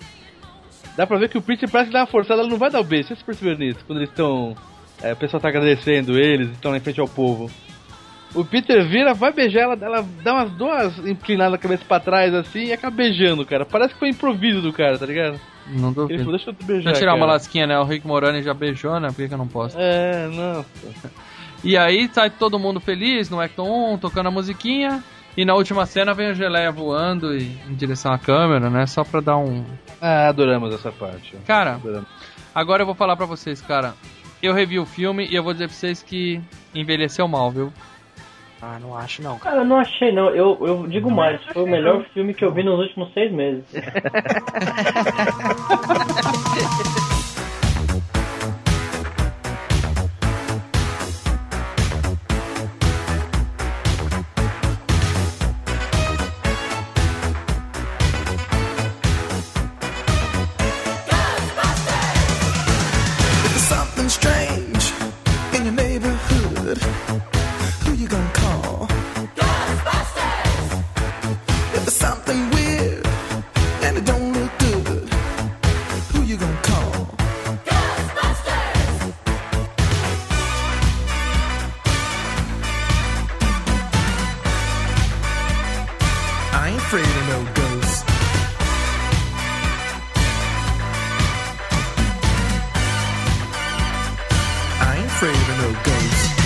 dá 0.96 1.06
pra 1.06 1.18
ver 1.18 1.28
que 1.28 1.36
o 1.36 1.42
Peter 1.42 1.68
parece 1.68 1.88
que 1.90 1.92
dá 1.94 2.00
uma 2.00 2.06
forçada, 2.06 2.40
ela 2.40 2.48
não 2.50 2.56
vai 2.58 2.70
dar 2.70 2.80
o 2.80 2.84
beijo. 2.84 3.08
Vocês 3.08 3.22
perceberam 3.22 3.58
nisso? 3.58 3.80
Quando 3.86 3.98
eles 3.98 4.08
estão. 4.10 4.54
é, 5.02 5.12
o 5.12 5.16
pessoal 5.16 5.40
tá 5.40 5.48
agradecendo 5.48 6.18
eles, 6.18 6.50
estão 6.50 6.70
lá 6.70 6.76
em 6.78 6.80
frente 6.80 6.98
ao 7.00 7.06
povo. 7.08 7.50
O 8.34 8.44
Peter 8.44 8.86
vira, 8.86 9.14
vai 9.14 9.32
beijar 9.32 9.62
ela, 9.62 9.78
ela 9.80 10.06
dá 10.22 10.34
umas 10.34 10.50
duas 10.52 10.98
inclinadas 11.06 11.54
a 11.54 11.58
cabeça 11.58 11.82
pra 11.88 11.98
trás 11.98 12.34
assim 12.34 12.66
e 12.66 12.72
acaba 12.72 12.94
beijando, 12.94 13.44
cara. 13.46 13.64
Parece 13.64 13.94
que 13.94 13.98
foi 14.00 14.10
improviso 14.10 14.60
do 14.60 14.72
cara, 14.72 14.98
tá 14.98 15.06
ligado? 15.06 15.40
Não 15.66 15.88
Ele 15.88 15.94
duvido. 15.94 16.18
falou, 16.24 16.36
deixa 16.36 16.50
eu 16.50 16.54
te 16.54 16.64
beijar. 16.64 16.84
Deixa 16.84 16.98
eu 16.98 17.00
tirar 17.00 17.12
uma 17.14 17.20
cara. 17.20 17.32
lasquinha, 17.32 17.66
né? 17.66 17.78
O 17.78 17.84
Rick 17.84 18.06
Morani 18.06 18.42
já 18.42 18.52
beijou, 18.54 18.98
né? 19.00 19.08
Por 19.08 19.16
que, 19.16 19.28
que 19.28 19.34
eu 19.34 19.38
não 19.38 19.48
posso? 19.48 19.76
É, 19.78 20.28
não. 20.28 20.64
E 21.64 21.76
aí 21.76 22.08
sai 22.12 22.30
todo 22.30 22.56
mundo 22.56 22.78
feliz 22.78 23.28
no 23.30 23.40
Acton 23.40 23.94
1, 23.94 23.98
tocando 23.98 24.28
a 24.28 24.30
musiquinha. 24.30 25.02
E 25.36 25.44
na 25.44 25.54
última 25.54 25.86
cena 25.86 26.14
vem 26.14 26.30
o 26.30 26.34
Geleia 26.34 26.70
voando 26.70 27.36
e, 27.36 27.50
em 27.68 27.74
direção 27.74 28.12
à 28.12 28.18
câmera, 28.18 28.70
né? 28.70 28.86
Só 28.86 29.02
pra 29.02 29.20
dar 29.20 29.36
um. 29.38 29.64
Ah, 30.00 30.28
adoramos 30.28 30.72
essa 30.72 30.92
parte. 30.92 31.36
Cara, 31.46 31.74
Adoramos. 31.74 32.08
agora 32.54 32.82
eu 32.82 32.86
vou 32.86 32.94
falar 32.94 33.16
pra 33.16 33.26
vocês, 33.26 33.60
cara. 33.60 33.94
Eu 34.40 34.54
revi 34.54 34.78
o 34.78 34.86
filme 34.86 35.26
e 35.28 35.34
eu 35.34 35.42
vou 35.42 35.52
dizer 35.52 35.66
pra 35.66 35.76
vocês 35.76 36.00
que 36.00 36.40
envelheceu 36.72 37.26
mal, 37.26 37.50
viu? 37.50 37.72
Ah, 38.60 38.78
não 38.80 38.96
acho 38.96 39.22
não. 39.22 39.38
Cara, 39.38 39.58
eu 39.58 39.64
não 39.64 39.76
achei 39.76 40.10
não. 40.12 40.30
Eu, 40.30 40.58
eu 40.60 40.88
digo 40.88 41.08
mais, 41.10 41.40
foi 41.52 41.62
o 41.62 41.66
melhor 41.66 42.04
filme 42.12 42.34
que 42.34 42.44
eu 42.44 42.52
vi 42.52 42.64
nos 42.64 42.80
últimos 42.80 43.12
seis 43.12 43.30
meses. 43.32 43.64
I 87.18 87.20
ain't 87.20 87.30
afraid 87.30 87.34
of 87.34 87.44
no 87.44 87.52
ghosts. 87.54 88.04
I 94.80 94.96
ain't 94.96 95.06
afraid 95.06 95.34
of 95.34 95.58
no 95.58 95.82
ghosts. 95.82 96.37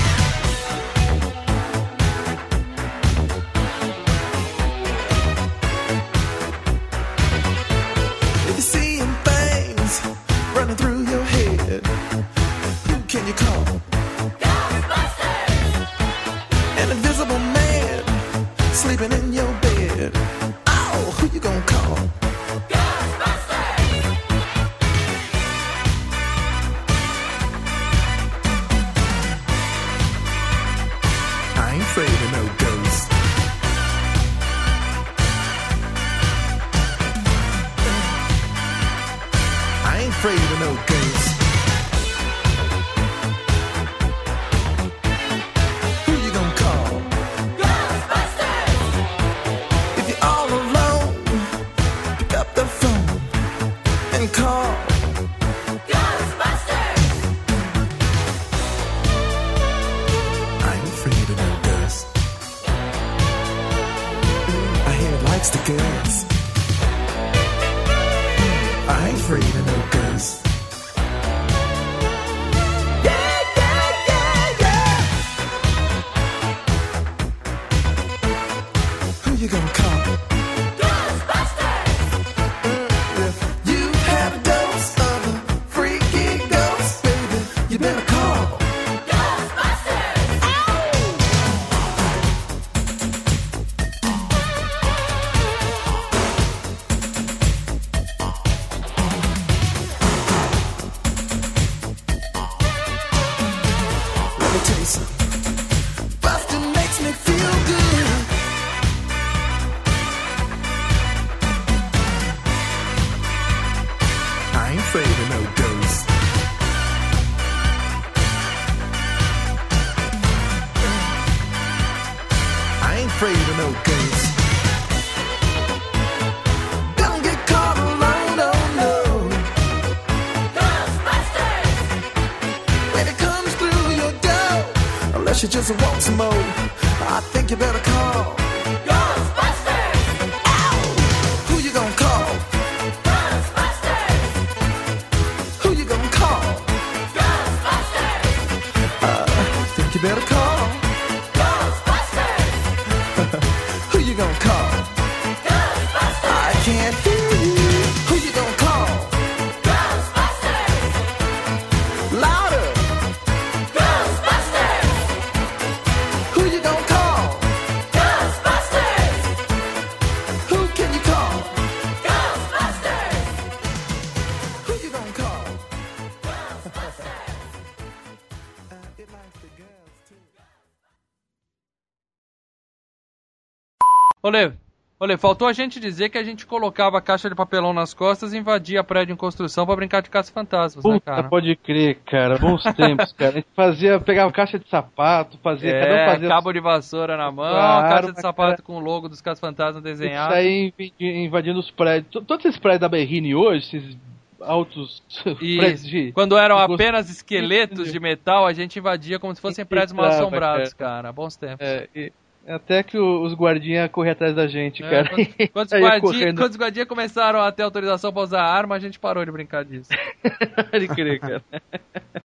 Olê, 184.33 184.53
olê, 184.99 185.17
faltou 185.19 185.47
a 185.49 185.53
gente 185.53 185.79
dizer 185.81 186.09
que 186.09 186.17
a 186.17 186.23
gente 186.23 186.47
colocava 186.47 186.99
a 186.99 187.01
caixa 187.01 187.29
de 187.29 187.35
papelão 187.35 187.73
nas 187.73 187.93
costas 187.93 188.33
e 188.33 188.39
invadia 188.39 188.83
prédio 188.85 189.13
em 189.13 189.17
construção 189.17 189.67
pra 189.67 189.77
brincar 189.77 190.01
de 190.01 190.09
caça-fantasmas, 190.09 190.85
né, 190.85 191.01
cara? 191.01 191.25
pode 191.29 191.55
crer, 191.57 191.97
cara. 192.07 192.39
Bons 192.39 192.63
tempos, 192.75 193.13
cara. 193.19 193.31
A 193.33 193.35
gente 193.35 193.49
fazia, 193.55 193.99
pegava 194.01 194.31
caixa 194.33 194.59
de 194.59 194.69
sapato, 194.69 195.37
fazia, 195.43 195.73
cada 195.73 195.93
um 195.93 195.97
É, 195.97 196.07
fazia. 196.13 196.29
cabo 196.29 196.53
de 196.53 196.61
vassoura 196.61 197.17
na 197.17 197.31
mão, 197.33 197.51
Claro, 197.53 197.89
caixa 197.89 198.13
de 198.13 198.21
sapato 198.21 198.51
cara, 198.51 198.63
com 198.63 198.77
o 198.77 198.81
logo 198.81 199.09
dos 199.09 199.21
caça-fantasmas 199.21 199.83
desenhado. 199.83 200.33
Sair 200.33 200.73
inv- 200.79 200.93
invadindo 201.01 201.59
os 201.61 201.71
prédios. 201.71 202.25
Todos 202.25 202.45
esses 202.45 202.59
prédios 202.61 202.81
da 202.81 202.89
Berrine 202.89 203.35
hoje, 203.35 203.77
esses 203.77 203.97
altos 204.41 205.03
prédios 205.39 205.85
de. 205.87 206.11
quando 206.13 206.37
eram 206.39 206.59
apenas 206.59 207.09
esqueletos 207.11 207.93
de 207.93 208.01
metal, 208.01 208.47
a 208.47 208.53
gente 208.53 208.79
invadia 208.79 209.19
como 209.19 209.35
se 209.35 209.41
fossem 209.41 209.65
prédios 209.65 209.93
mal 209.93 210.07
assombrados, 210.07 210.73
cara. 210.73 211.13
Bons 211.13 211.37
tempos. 211.37 211.67
É, 211.67 211.89
e- 211.95 212.13
até 212.47 212.83
que 212.83 212.99
os 212.99 213.35
guardinhas 213.35 213.91
corriam 213.91 214.13
atrás 214.13 214.35
da 214.35 214.47
gente, 214.47 214.83
É, 214.83 214.91
cara. 214.91 215.09
quando, 215.11 215.49
quando 215.53 215.73
os 215.95 216.01
correndo. 216.01 216.39
quando 216.41 216.51
os 216.51 216.57
guardinhas 216.57 216.89
começaram 216.89 217.41
a 217.41 217.53
ter 217.53 217.63
autorização 217.63 218.13
pra 218.13 218.23
usar 218.23 218.43
arma, 218.43 218.75
a 218.75 218.79
gente 218.79 218.99
parou 218.99 219.25
de 219.25 219.31
brincar 219.31 219.65
disso. 219.65 219.91
Pode 220.71 220.89
crer, 220.89 221.21
cara. 221.21 221.43